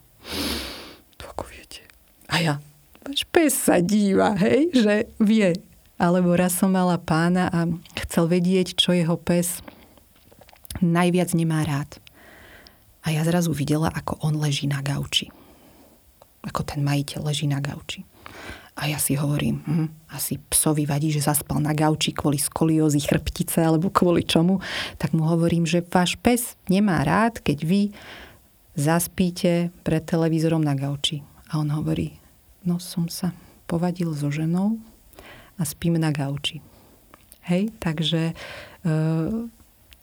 to 1.20 1.28
ako 1.28 1.43
viete. 1.51 1.84
A 2.32 2.39
ja, 2.39 2.53
váš 3.03 3.28
pes 3.28 3.51
sa 3.51 3.84
díva, 3.84 4.39
hej, 4.39 4.72
že 4.72 5.11
vie. 5.20 5.59
Alebo 5.99 6.32
raz 6.32 6.55
som 6.55 6.72
mala 6.72 6.95
pána 6.95 7.51
a 7.51 7.67
chcel 8.07 8.32
vedieť, 8.32 8.80
čo 8.80 8.95
jeho 8.95 9.20
pes 9.20 9.59
najviac 10.80 11.36
nemá 11.36 11.67
rád. 11.67 11.99
A 13.03 13.11
ja 13.11 13.28
zrazu 13.28 13.51
videla, 13.51 13.91
ako 13.91 14.15
on 14.24 14.39
leží 14.39 14.63
na 14.63 14.80
gauči 14.80 15.28
ako 16.44 16.62
ten 16.64 16.82
majiteľ 16.84 17.20
leží 17.26 17.46
na 17.48 17.60
gauči. 17.60 18.08
A 18.80 18.88
ja 18.88 18.96
si 18.96 19.20
hovorím, 19.20 19.60
hm, 19.68 19.88
asi 20.16 20.40
psovi 20.48 20.88
vadí, 20.88 21.12
že 21.12 21.20
zaspal 21.20 21.60
na 21.60 21.76
gauči 21.76 22.16
kvôli 22.16 22.40
skoliózy 22.40 23.04
chrbtice 23.04 23.60
alebo 23.60 23.92
kvôli 23.92 24.24
čomu. 24.24 24.64
Tak 24.96 25.12
mu 25.12 25.28
hovorím, 25.28 25.68
že 25.68 25.84
váš 25.84 26.16
pes 26.16 26.56
nemá 26.72 27.04
rád, 27.04 27.44
keď 27.44 27.68
vy 27.68 27.82
zaspíte 28.80 29.76
pred 29.84 30.04
televízorom 30.08 30.64
na 30.64 30.80
gauči. 30.80 31.20
A 31.52 31.60
on 31.60 31.68
hovorí, 31.76 32.16
no 32.64 32.80
som 32.80 33.12
sa 33.12 33.36
povadil 33.68 34.16
so 34.16 34.32
ženou 34.32 34.80
a 35.60 35.68
spím 35.68 36.00
na 36.00 36.16
gauči. 36.16 36.64
Hej, 37.52 37.76
takže 37.84 38.32
e, 38.32 38.34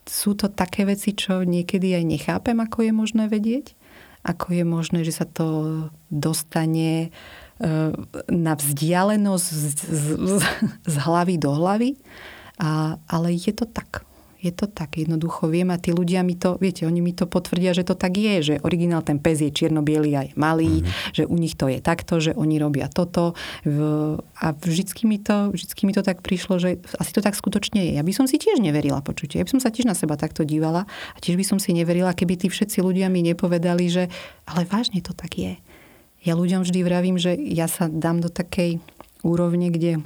sú 0.04 0.30
to 0.36 0.52
také 0.52 0.84
veci, 0.84 1.16
čo 1.16 1.46
niekedy 1.46 1.96
aj 1.96 2.04
nechápem, 2.04 2.58
ako 2.60 2.84
je 2.84 2.92
možné 2.92 3.24
vedieť 3.30 3.75
ako 4.26 4.46
je 4.50 4.64
možné, 4.66 4.98
že 5.06 5.14
sa 5.14 5.26
to 5.26 5.46
dostane 6.10 6.92
e, 7.06 7.08
na 8.26 8.52
vzdialenosť 8.58 9.46
z, 9.46 9.66
z, 9.86 10.32
z 10.82 10.96
hlavy 11.06 11.38
do 11.38 11.54
hlavy. 11.54 11.94
A, 12.58 12.98
ale 13.06 13.38
je 13.38 13.54
to 13.54 13.70
tak 13.70 14.02
je 14.46 14.54
to 14.54 14.70
tak, 14.70 14.94
jednoducho 14.96 15.50
viem 15.50 15.74
a 15.74 15.76
tí 15.76 15.90
ľudia 15.90 16.22
mi 16.22 16.38
to, 16.38 16.54
viete, 16.62 16.86
oni 16.86 17.02
mi 17.02 17.10
to 17.10 17.26
potvrdia, 17.26 17.74
že 17.74 17.82
to 17.82 17.98
tak 17.98 18.14
je, 18.14 18.34
že 18.40 18.54
originál 18.62 19.02
ten 19.02 19.18
pes 19.18 19.42
je 19.42 19.50
čierno 19.50 19.82
a 19.82 20.22
je 20.24 20.32
malý, 20.38 20.86
mm-hmm. 20.86 21.12
že 21.12 21.22
u 21.26 21.36
nich 21.36 21.58
to 21.58 21.66
je 21.66 21.82
takto, 21.82 22.22
že 22.22 22.32
oni 22.38 22.62
robia 22.62 22.86
toto 22.86 23.34
a 24.38 24.46
vždycky 24.54 25.10
mi 25.10 25.18
to, 25.18 25.50
vždycky 25.50 25.84
mi 25.84 25.92
to 25.92 26.06
tak 26.06 26.22
prišlo, 26.22 26.62
že 26.62 26.78
asi 26.96 27.10
to 27.10 27.20
tak 27.20 27.34
skutočne 27.34 27.82
je. 27.82 27.92
Ja 27.98 28.06
by 28.06 28.12
som 28.14 28.26
si 28.30 28.38
tiež 28.38 28.62
neverila 28.62 29.02
počutie, 29.02 29.42
ja 29.42 29.44
by 29.44 29.58
som 29.58 29.62
sa 29.62 29.74
tiež 29.74 29.90
na 29.90 29.98
seba 29.98 30.14
takto 30.14 30.46
dívala 30.46 30.86
a 30.86 31.18
tiež 31.18 31.34
by 31.36 31.44
som 31.44 31.58
si 31.58 31.74
neverila, 31.74 32.14
keby 32.14 32.38
tí 32.38 32.46
všetci 32.46 32.80
ľudia 32.80 33.10
mi 33.10 33.26
nepovedali, 33.26 33.84
že 33.90 34.08
ale 34.46 34.62
vážne 34.68 35.02
to 35.02 35.10
tak 35.12 35.34
je. 35.34 35.58
Ja 36.22 36.34
ľuďom 36.34 36.66
vždy 36.66 36.80
vravím, 36.82 37.16
že 37.18 37.38
ja 37.38 37.70
sa 37.70 37.86
dám 37.86 38.18
do 38.18 38.26
takej 38.26 38.82
úrovne, 39.22 39.70
kde 39.70 40.02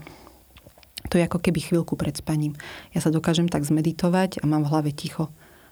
to 1.11 1.19
je 1.19 1.27
ako 1.27 1.43
keby 1.43 1.59
chvíľku 1.59 1.99
pred 1.99 2.15
spaním. 2.15 2.55
Ja 2.95 3.03
sa 3.03 3.11
dokážem 3.11 3.51
tak 3.51 3.67
zmeditovať 3.67 4.41
a 4.41 4.47
mám 4.47 4.63
v 4.63 4.71
hlave 4.71 4.91
ticho. 4.95 5.29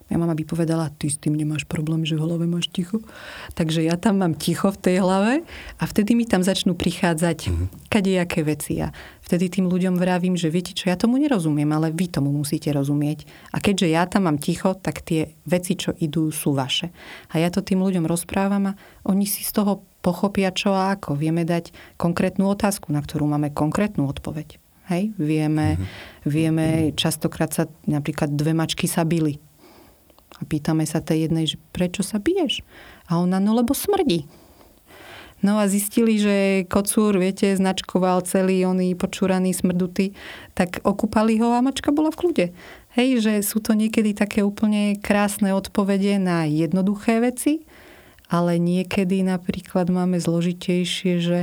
Moja 0.08 0.24
mama 0.24 0.32
by 0.32 0.44
povedala, 0.48 0.88
ty 0.96 1.12
s 1.12 1.20
tým 1.20 1.36
nemáš 1.36 1.68
problém, 1.68 2.00
že 2.00 2.16
v 2.16 2.24
hlave 2.24 2.48
máš 2.48 2.72
ticho. 2.72 3.04
Takže 3.52 3.84
ja 3.84 4.00
tam 4.00 4.24
mám 4.24 4.40
ticho 4.40 4.72
v 4.72 4.80
tej 4.80 4.96
hlave 5.04 5.44
a 5.76 5.84
vtedy 5.84 6.16
mi 6.16 6.24
tam 6.24 6.40
začnú 6.40 6.72
prichádzať 6.72 7.38
mm-hmm. 7.52 7.92
kadejaké 7.92 8.40
veci. 8.40 8.80
A 8.80 8.88
vtedy 9.20 9.52
tým 9.52 9.68
ľuďom 9.68 10.00
vravím, 10.00 10.32
že 10.32 10.48
viete 10.48 10.72
čo, 10.72 10.88
ja 10.88 10.96
tomu 10.96 11.20
nerozumiem, 11.20 11.68
ale 11.76 11.92
vy 11.92 12.08
tomu 12.08 12.32
musíte 12.32 12.72
rozumieť. 12.72 13.28
A 13.52 13.60
keďže 13.60 13.92
ja 13.92 14.08
tam 14.08 14.32
mám 14.32 14.40
ticho, 14.40 14.72
tak 14.80 15.04
tie 15.04 15.36
veci, 15.44 15.76
čo 15.76 15.92
idú, 15.92 16.32
sú 16.32 16.56
vaše. 16.56 16.88
A 17.28 17.36
ja 17.36 17.52
to 17.52 17.60
tým 17.60 17.84
ľuďom 17.84 18.08
rozprávam 18.08 18.72
a 18.72 18.76
oni 19.04 19.28
si 19.28 19.44
z 19.44 19.60
toho 19.60 19.84
pochopia 20.00 20.56
čo 20.56 20.72
a 20.72 20.96
ako. 20.96 21.20
Vieme 21.20 21.44
dať 21.44 21.68
konkrétnu 22.00 22.48
otázku, 22.48 22.96
na 22.96 23.04
ktorú 23.04 23.28
máme 23.28 23.52
konkrétnu 23.52 24.08
odpoveď. 24.08 24.56
Hej, 24.88 25.12
vieme, 25.20 25.76
mm-hmm. 25.76 25.88
vieme, 26.24 26.66
častokrát 26.96 27.52
sa 27.52 27.68
napríklad 27.84 28.32
dve 28.32 28.56
mačky 28.56 28.88
sa 28.88 29.04
bili. 29.04 29.36
A 30.40 30.48
pýtame 30.48 30.88
sa 30.88 31.04
tej 31.04 31.28
jednej, 31.28 31.44
že 31.44 31.60
prečo 31.76 32.00
sa 32.00 32.16
biješ? 32.16 32.64
A 33.04 33.20
ona, 33.20 33.36
no 33.36 33.52
lebo 33.52 33.76
smrdí. 33.76 34.24
No 35.38 35.60
a 35.62 35.70
zistili, 35.70 36.18
že 36.18 36.66
kocúr, 36.66 37.14
viete, 37.14 37.46
značkoval 37.54 38.26
celý 38.26 38.66
oný 38.66 38.98
počúraný, 38.98 39.54
smrdutý, 39.54 40.16
tak 40.58 40.82
okúpali 40.82 41.38
ho 41.38 41.54
a 41.54 41.62
mačka 41.62 41.94
bola 41.94 42.10
v 42.10 42.18
kľude. 42.18 42.46
Hej, 42.98 43.22
že 43.22 43.32
sú 43.46 43.62
to 43.62 43.78
niekedy 43.78 44.18
také 44.18 44.42
úplne 44.42 44.98
krásne 44.98 45.54
odpovede 45.54 46.18
na 46.18 46.42
jednoduché 46.48 47.22
veci, 47.22 47.62
ale 48.26 48.58
niekedy 48.58 49.22
napríklad 49.22 49.86
máme 49.92 50.18
zložitejšie, 50.18 51.12
že 51.22 51.38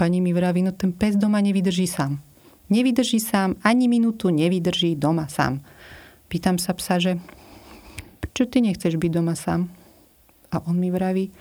pani 0.00 0.24
mi 0.24 0.32
vraví, 0.32 0.64
no 0.64 0.72
ten 0.72 0.96
pes 0.96 1.20
doma 1.20 1.44
nevydrží 1.44 1.84
sám. 1.84 2.29
Nevydrží 2.70 3.18
sám, 3.18 3.58
ani 3.66 3.90
minútu 3.90 4.30
nevydrží 4.30 4.94
doma 4.94 5.26
sám. 5.26 5.60
Pýtam 6.30 6.56
sa 6.62 6.70
psa, 6.78 7.02
že 7.02 7.18
prečo 8.22 8.46
ty 8.46 8.62
nechceš 8.62 8.94
byť 8.94 9.10
doma 9.10 9.34
sám? 9.34 9.66
A 10.54 10.62
on 10.66 10.78
mi 10.78 10.94
vraví, 10.94 11.34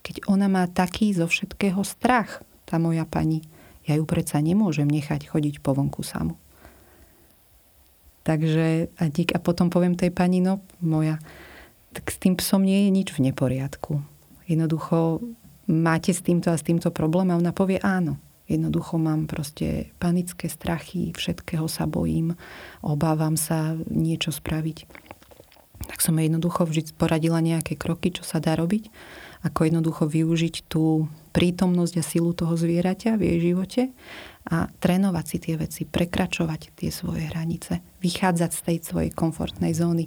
keď 0.00 0.26
ona 0.28 0.48
má 0.48 0.64
taký 0.66 1.12
zo 1.12 1.28
všetkého 1.28 1.84
strach, 1.84 2.40
tá 2.64 2.80
moja 2.80 3.04
pani, 3.04 3.44
ja 3.84 4.00
ju 4.00 4.04
predsa 4.08 4.40
nemôžem 4.40 4.88
nechať 4.88 5.28
chodiť 5.28 5.60
po 5.60 5.76
vonku 5.76 6.00
samu. 6.00 6.40
Takže 8.22 8.94
a, 8.96 9.04
dík, 9.10 9.34
a 9.34 9.38
potom 9.42 9.68
poviem 9.68 9.98
tej 9.98 10.14
pani, 10.14 10.38
no 10.38 10.62
moja, 10.78 11.18
tak 11.92 12.08
s 12.08 12.16
tým 12.22 12.38
psom 12.38 12.62
nie 12.62 12.88
je 12.88 12.90
nič 12.94 13.08
v 13.12 13.28
neporiadku. 13.28 14.00
Jednoducho 14.46 15.20
máte 15.66 16.14
s 16.14 16.22
týmto 16.22 16.54
a 16.54 16.56
s 16.56 16.64
týmto 16.64 16.94
problém 16.94 17.30
a 17.30 17.38
ona 17.38 17.50
povie 17.50 17.82
áno. 17.82 18.16
Jednoducho 18.50 18.98
mám 18.98 19.30
proste 19.30 19.94
panické 20.02 20.50
strachy, 20.50 21.14
všetkého 21.14 21.70
sa 21.70 21.86
bojím, 21.86 22.34
obávam 22.82 23.38
sa 23.38 23.78
niečo 23.86 24.34
spraviť. 24.34 24.84
Tak 25.82 25.98
som 25.98 26.14
jej 26.18 26.30
jednoducho 26.30 26.62
vždy 26.66 26.94
poradila 26.94 27.42
nejaké 27.42 27.74
kroky, 27.74 28.14
čo 28.14 28.22
sa 28.22 28.38
dá 28.38 28.54
robiť, 28.54 28.86
ako 29.42 29.66
jednoducho 29.66 30.06
využiť 30.06 30.70
tú 30.70 31.10
prítomnosť 31.34 31.94
a 31.98 32.04
silu 32.06 32.30
toho 32.36 32.54
zvieraťa 32.54 33.18
v 33.18 33.22
jej 33.26 33.38
živote 33.50 33.82
a 34.46 34.70
trénovať 34.78 35.24
si 35.26 35.36
tie 35.42 35.54
veci, 35.58 35.82
prekračovať 35.82 36.78
tie 36.78 36.90
svoje 36.94 37.26
hranice, 37.26 37.82
vychádzať 37.98 38.50
z 38.54 38.60
tej 38.62 38.76
svojej 38.82 39.10
komfortnej 39.10 39.74
zóny. 39.74 40.06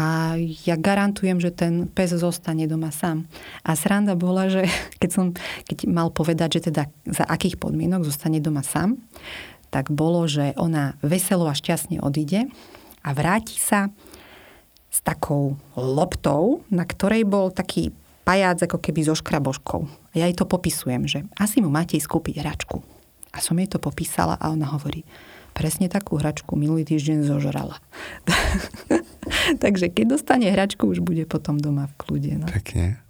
A 0.00 0.32
ja 0.64 0.80
garantujem, 0.80 1.36
že 1.44 1.52
ten 1.52 1.84
pes 1.84 2.16
zostane 2.16 2.64
doma 2.64 2.88
sám. 2.88 3.28
A 3.60 3.76
sranda 3.76 4.16
bola, 4.16 4.48
že 4.48 4.64
keď 5.00 5.10
som 5.12 5.26
keď 5.68 5.84
mal 5.84 6.08
povedať, 6.08 6.56
že 6.60 6.72
teda 6.72 6.88
za 7.04 7.24
akých 7.28 7.60
podmienok 7.60 8.08
zostane 8.08 8.40
doma 8.40 8.64
sám, 8.64 8.96
tak 9.68 9.92
bolo, 9.92 10.24
že 10.24 10.56
ona 10.56 10.96
veselo 11.04 11.46
a 11.46 11.54
šťastne 11.54 12.00
odíde 12.00 12.48
a 13.04 13.08
vráti 13.12 13.60
sa 13.60 13.92
s 14.90 14.98
takou 15.06 15.54
loptou, 15.78 16.66
na 16.72 16.82
ktorej 16.82 17.22
bol 17.22 17.54
taký 17.54 17.94
pajác 18.26 18.66
ako 18.66 18.82
keby 18.82 19.06
so 19.06 19.14
škraboškou. 19.14 19.80
A 19.86 20.14
ja 20.18 20.26
jej 20.26 20.34
to 20.34 20.48
popisujem, 20.48 21.06
že 21.06 21.22
asi 21.38 21.62
mu 21.62 21.70
máte 21.70 21.94
ísť 21.94 22.10
kúpiť 22.10 22.42
hračku. 22.42 22.82
A 23.30 23.38
som 23.38 23.54
jej 23.54 23.70
to 23.70 23.78
popísala 23.78 24.34
a 24.34 24.50
ona 24.50 24.66
hovorí, 24.66 25.06
presne 25.54 25.86
takú 25.86 26.18
hračku 26.18 26.58
minulý 26.58 26.82
týždeň 26.82 27.30
zožrala. 27.30 27.78
Takže 29.64 29.92
keď 29.92 30.18
dostane 30.18 30.50
hračku, 30.50 30.90
už 30.90 31.00
bude 31.00 31.24
potom 31.24 31.56
doma 31.56 31.88
v 31.90 31.94
kľude. 31.98 32.32
No. 32.42 32.46
Pekne. 32.50 33.00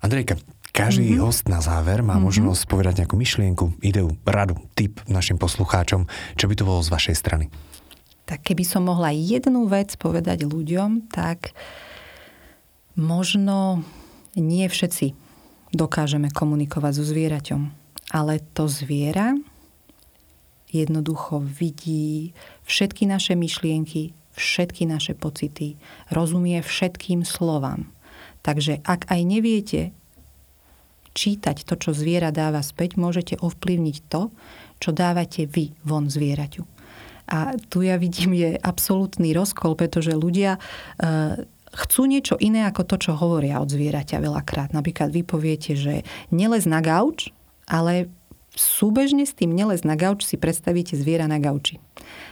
Andrejka, 0.00 0.40
každý 0.70 1.18
mm-hmm. 1.18 1.24
host 1.26 1.50
na 1.50 1.60
záver 1.60 2.00
má 2.00 2.16
mm-hmm. 2.16 2.24
možnosť 2.24 2.62
povedať 2.70 2.94
nejakú 3.04 3.18
myšlienku, 3.18 3.64
ideu, 3.82 4.14
radu, 4.22 4.56
tip 4.78 5.02
našim 5.10 5.36
poslucháčom. 5.36 6.06
Čo 6.38 6.46
by 6.46 6.54
to 6.54 6.64
bolo 6.64 6.80
z 6.80 6.92
vašej 6.94 7.16
strany? 7.18 7.44
Tak 8.24 8.46
keby 8.46 8.62
som 8.62 8.86
mohla 8.86 9.10
jednu 9.10 9.66
vec 9.66 9.90
povedať 9.98 10.46
ľuďom, 10.46 11.10
tak 11.10 11.50
možno 12.94 13.82
nie 14.38 14.70
všetci 14.70 15.18
dokážeme 15.74 16.30
komunikovať 16.30 16.92
so 16.94 17.04
zvieraťom. 17.04 17.62
Ale 18.14 18.42
to 18.54 18.70
zviera 18.70 19.34
jednoducho 20.70 21.42
vidí 21.42 22.32
všetky 22.62 23.06
naše 23.10 23.34
myšlienky, 23.34 24.14
všetky 24.40 24.88
naše 24.88 25.12
pocity, 25.12 25.76
rozumie 26.08 26.64
všetkým 26.64 27.28
slovám. 27.28 27.92
Takže 28.40 28.80
ak 28.88 29.12
aj 29.12 29.20
neviete 29.20 29.80
čítať 31.12 31.68
to, 31.68 31.74
čo 31.76 31.90
zviera 31.92 32.32
dáva 32.32 32.64
späť, 32.64 32.96
môžete 32.96 33.36
ovplyvniť 33.36 33.96
to, 34.08 34.32
čo 34.80 34.90
dávate 34.96 35.44
vy 35.44 35.76
von 35.84 36.08
zvieraťu. 36.08 36.64
A 37.30 37.54
tu 37.70 37.86
ja 37.86 37.94
vidím 38.00 38.34
je 38.34 38.58
absolútny 38.58 39.30
rozkol, 39.36 39.78
pretože 39.78 40.16
ľudia 40.16 40.56
e, 40.56 40.60
chcú 41.70 42.02
niečo 42.10 42.34
iné 42.42 42.66
ako 42.66 42.82
to, 42.82 42.96
čo 42.98 43.12
hovoria 43.14 43.62
od 43.62 43.70
zvieraťa 43.70 44.18
veľakrát. 44.18 44.74
Napríklad 44.74 45.14
vy 45.14 45.22
poviete, 45.22 45.78
že 45.78 46.02
nelez 46.34 46.66
na 46.66 46.82
gauč, 46.82 47.30
ale 47.70 48.10
súbežne 48.58 49.22
s 49.22 49.36
tým 49.36 49.54
nelez 49.54 49.86
na 49.86 49.94
gauč 49.94 50.26
si 50.26 50.34
predstavíte 50.34 50.98
zviera 50.98 51.30
na 51.30 51.38
gauči. 51.38 51.78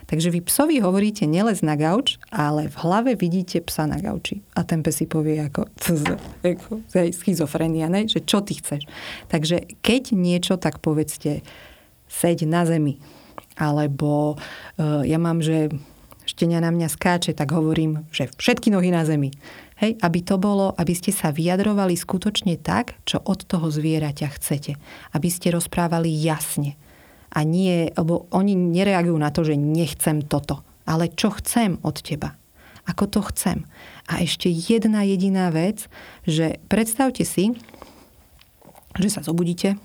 Takže 0.09 0.33
vy 0.33 0.41
psovi 0.41 0.81
hovoríte 0.81 1.29
nelez 1.29 1.61
na 1.61 1.77
gauč, 1.77 2.17
ale 2.33 2.73
v 2.73 2.77
hlave 2.81 3.13
vidíte 3.13 3.61
psa 3.61 3.85
na 3.85 4.01
gauči. 4.01 4.41
A 4.57 4.65
ten 4.65 4.81
pes 4.81 4.97
si 4.97 5.05
povie 5.05 5.37
ako, 5.37 5.69
ako 6.57 6.81
schizofrenia, 7.13 7.93
ne? 7.93 8.09
že 8.09 8.25
čo 8.25 8.41
ty 8.41 8.57
chceš. 8.57 8.89
Takže 9.29 9.69
keď 9.85 10.17
niečo, 10.17 10.57
tak 10.57 10.81
povedzte 10.81 11.45
seď 12.09 12.49
na 12.49 12.65
zemi. 12.65 12.97
Alebo 13.61 14.41
uh, 14.41 15.05
ja 15.05 15.21
mám, 15.21 15.45
že 15.45 15.69
štenia 16.25 16.65
na 16.65 16.73
mňa 16.73 16.89
skáče, 16.89 17.37
tak 17.37 17.53
hovorím, 17.53 18.09
že 18.09 18.33
všetky 18.33 18.73
nohy 18.73 18.89
na 18.89 19.05
zemi. 19.05 19.37
Hej, 19.77 20.01
aby 20.01 20.25
to 20.25 20.41
bolo, 20.41 20.73
aby 20.81 20.97
ste 20.97 21.13
sa 21.13 21.37
vyjadrovali 21.37 21.95
skutočne 21.95 22.57
tak, 22.57 22.97
čo 23.05 23.21
od 23.21 23.45
toho 23.45 23.69
zvieraťa 23.69 24.29
chcete. 24.41 24.81
Aby 25.13 25.29
ste 25.29 25.53
rozprávali 25.53 26.09
jasne. 26.09 26.81
A 27.39 27.47
nie, 27.47 27.95
lebo 27.95 28.27
oni 28.35 28.59
nereagujú 28.59 29.15
na 29.15 29.31
to, 29.31 29.47
že 29.47 29.55
nechcem 29.55 30.27
toto, 30.27 30.67
ale 30.83 31.07
čo 31.15 31.31
chcem 31.39 31.79
od 31.87 32.03
teba. 32.03 32.35
Ako 32.91 33.07
to 33.07 33.23
chcem. 33.31 33.63
A 34.11 34.19
ešte 34.25 34.51
jedna 34.51 35.07
jediná 35.07 35.55
vec, 35.55 35.87
že 36.27 36.59
predstavte 36.67 37.23
si, 37.23 37.55
že 38.99 39.09
sa 39.13 39.23
zobudíte 39.23 39.79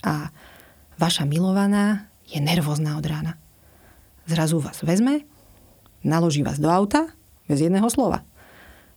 a 0.00 0.32
vaša 0.96 1.28
milovaná 1.28 2.08
je 2.24 2.40
nervózna 2.40 2.96
od 2.96 3.04
rána. 3.04 3.36
Zrazu 4.24 4.56
vás 4.64 4.80
vezme, 4.80 5.28
naloží 6.00 6.40
vás 6.40 6.56
do 6.56 6.72
auta 6.72 7.12
bez 7.44 7.60
jedného 7.60 7.86
slova 7.92 8.24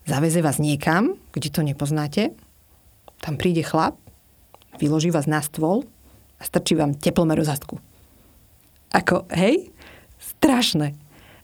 zaveze 0.10 0.42
vás 0.42 0.58
niekam, 0.58 1.14
kde 1.30 1.54
to 1.54 1.62
nepoznáte, 1.62 2.34
tam 3.22 3.38
príde 3.38 3.62
chlap, 3.62 3.94
vyloží 4.82 5.14
vás 5.14 5.30
na 5.30 5.38
stôl 5.46 5.86
a 6.40 6.42
strčí 6.42 6.74
vám 6.74 6.98
teplomeru 6.98 7.46
zadku. 7.46 7.78
Ako, 8.90 9.30
hej, 9.34 9.70
strašné. 10.18 10.98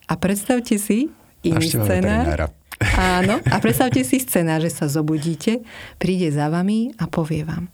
A 0.10 0.14
predstavte 0.18 0.78
si 0.78 1.10
iný 1.46 1.68
scéna. 1.70 2.50
Áno, 3.00 3.40
a 3.40 3.56
predstavte 3.64 4.04
si 4.04 4.20
scéna, 4.20 4.60
že 4.60 4.68
sa 4.68 4.92
zobudíte, 4.92 5.64
príde 5.96 6.28
za 6.34 6.52
vami 6.52 6.92
a 7.00 7.08
povie 7.08 7.48
vám, 7.48 7.72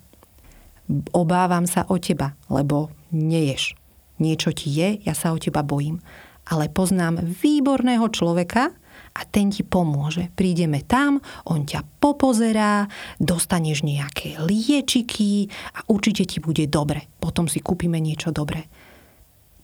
obávam 1.10 1.66
sa 1.66 1.90
o 1.90 1.98
teba, 1.98 2.38
lebo 2.54 2.94
neješ. 3.10 3.74
Niečo 4.22 4.54
ti 4.54 4.70
je, 4.70 5.02
ja 5.02 5.18
sa 5.18 5.34
o 5.34 5.42
teba 5.42 5.66
bojím. 5.66 5.98
Ale 6.46 6.70
poznám 6.70 7.18
výborného 7.26 8.06
človeka, 8.14 8.70
a 9.12 9.28
ten 9.28 9.52
ti 9.52 9.68
pomôže. 9.68 10.32
Prídeme 10.32 10.88
tam, 10.88 11.20
on 11.44 11.68
ťa 11.68 11.84
popozerá, 12.00 12.88
dostaneš 13.20 13.84
nejaké 13.84 14.40
liečiky 14.40 15.52
a 15.76 15.84
určite 15.92 16.24
ti 16.24 16.40
bude 16.40 16.64
dobre. 16.72 17.12
Potom 17.20 17.52
si 17.52 17.60
kúpime 17.60 18.00
niečo 18.00 18.32
dobré. 18.32 18.72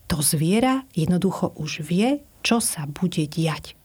To 0.08 0.24
zviera 0.24 0.88
jednoducho 0.96 1.52
už 1.60 1.84
vie, 1.84 2.24
čo 2.44 2.64
sa 2.64 2.88
bude 2.88 3.28
diať 3.28 3.76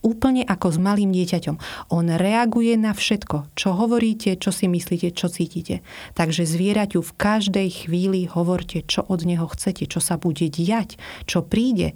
úplne 0.00 0.42
ako 0.44 0.72
s 0.72 0.78
malým 0.80 1.12
dieťaťom. 1.12 1.56
On 1.92 2.06
reaguje 2.08 2.76
na 2.80 2.96
všetko, 2.96 3.52
čo 3.52 3.76
hovoríte, 3.76 4.36
čo 4.40 4.48
si 4.52 4.66
myslíte, 4.66 5.12
čo 5.12 5.28
cítite. 5.28 5.84
Takže 6.16 6.48
zvieraťu 6.48 7.04
v 7.04 7.16
každej 7.16 7.68
chvíli 7.84 8.24
hovorte, 8.24 8.80
čo 8.84 9.04
od 9.04 9.24
neho 9.28 9.44
chcete, 9.48 9.84
čo 9.84 10.00
sa 10.00 10.16
bude 10.16 10.48
diať, 10.48 10.96
čo 11.28 11.44
príde. 11.44 11.92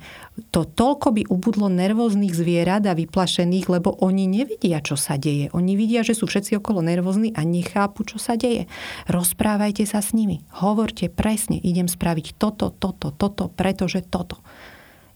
To 0.53 0.69
toľko 0.69 1.09
by 1.17 1.23
ubudlo 1.33 1.73
nervóznych 1.73 2.37
zvierat 2.37 2.85
a 2.85 2.97
vyplašených, 2.97 3.73
lebo 3.73 3.97
oni 4.05 4.29
nevidia, 4.29 4.85
čo 4.85 5.01
sa 5.01 5.17
deje. 5.17 5.49
Oni 5.57 5.79
vidia, 5.79 6.05
že 6.05 6.13
sú 6.13 6.29
všetci 6.29 6.61
okolo 6.61 6.85
nervózni 6.85 7.33
a 7.33 7.43
nechápu, 7.47 8.05
čo 8.05 8.21
sa 8.21 8.37
deje. 8.37 8.69
Rozprávajte 9.09 9.89
sa 9.89 10.05
s 10.05 10.13
nimi. 10.13 10.45
Hovorte 10.61 11.09
presne, 11.09 11.57
idem 11.57 11.89
spraviť 11.89 12.37
toto, 12.37 12.69
toto, 12.75 13.15
toto, 13.15 13.49
pretože 13.49 14.05
toto. 14.05 14.45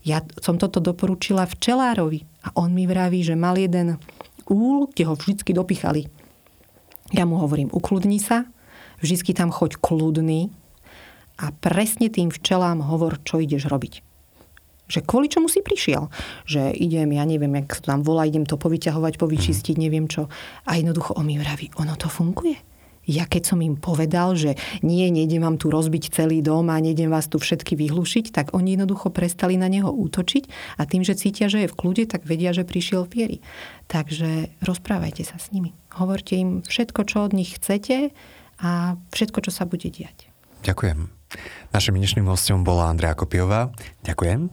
Ja 0.08 0.24
som 0.40 0.56
toto 0.56 0.80
doporučila 0.80 1.44
včelárovi 1.44 2.24
a 2.40 2.56
on 2.56 2.72
mi 2.72 2.88
vraví, 2.88 3.20
že 3.20 3.36
mal 3.36 3.60
jeden 3.60 4.00
úl, 4.48 4.88
kde 4.88 5.04
ho 5.04 5.12
vždy 5.12 5.52
dopichali. 5.52 6.08
Ja 7.12 7.28
mu 7.28 7.36
hovorím, 7.36 7.68
ukludni 7.68 8.16
sa, 8.16 8.48
vždy 9.04 9.36
tam 9.36 9.52
choď 9.52 9.76
kľudný 9.76 10.48
a 11.36 11.52
presne 11.60 12.08
tým 12.08 12.32
včelám 12.32 12.80
hovor, 12.88 13.20
čo 13.20 13.36
ideš 13.36 13.68
robiť. 13.68 14.00
Že 14.88 15.04
kvôli 15.04 15.28
čomu 15.28 15.52
si 15.52 15.60
prišiel. 15.60 16.08
Že 16.48 16.72
idem, 16.72 17.12
ja 17.12 17.28
neviem, 17.28 17.52
jak 17.60 17.76
sa 17.76 17.92
tam 17.92 18.00
volá, 18.00 18.24
idem 18.24 18.48
to 18.48 18.56
povyťahovať, 18.56 19.20
povyčistiť, 19.20 19.76
neviem 19.76 20.08
čo. 20.08 20.32
A 20.64 20.80
jednoducho 20.80 21.20
on 21.20 21.28
mi 21.28 21.36
vraví, 21.36 21.68
ono 21.76 21.92
to 22.00 22.08
funguje 22.08 22.56
ja 23.08 23.24
keď 23.24 23.42
som 23.56 23.58
im 23.64 23.80
povedal, 23.80 24.36
že 24.36 24.60
nie, 24.84 25.08
nejdem 25.08 25.40
vám 25.40 25.56
tu 25.56 25.72
rozbiť 25.72 26.12
celý 26.12 26.44
dom 26.44 26.68
a 26.68 26.76
nejdem 26.76 27.08
vás 27.08 27.26
tu 27.26 27.40
všetky 27.40 27.72
vyhlušiť, 27.74 28.30
tak 28.30 28.52
oni 28.52 28.76
jednoducho 28.76 29.08
prestali 29.08 29.56
na 29.56 29.66
neho 29.72 29.88
útočiť 29.88 30.76
a 30.76 30.84
tým, 30.84 31.02
že 31.02 31.16
cítia, 31.16 31.48
že 31.48 31.64
je 31.64 31.72
v 31.72 31.78
kľude, 31.78 32.04
tak 32.04 32.28
vedia, 32.28 32.52
že 32.52 32.68
prišiel 32.68 33.08
viery. 33.08 33.40
Takže 33.88 34.52
rozprávajte 34.60 35.24
sa 35.24 35.40
s 35.40 35.48
nimi. 35.50 35.72
Hovorte 35.96 36.36
im 36.36 36.60
všetko, 36.60 37.00
čo 37.08 37.24
od 37.24 37.32
nich 37.32 37.56
chcete 37.56 38.12
a 38.60 39.00
všetko, 39.16 39.48
čo 39.48 39.50
sa 39.50 39.64
bude 39.64 39.88
diať. 39.88 40.28
Ďakujem. 40.68 41.08
Našim 41.72 41.96
dnešným 41.96 42.28
hostom 42.28 42.60
bola 42.60 42.92
Andrea 42.92 43.16
Kopiová. 43.16 43.72
Ďakujem. 44.04 44.52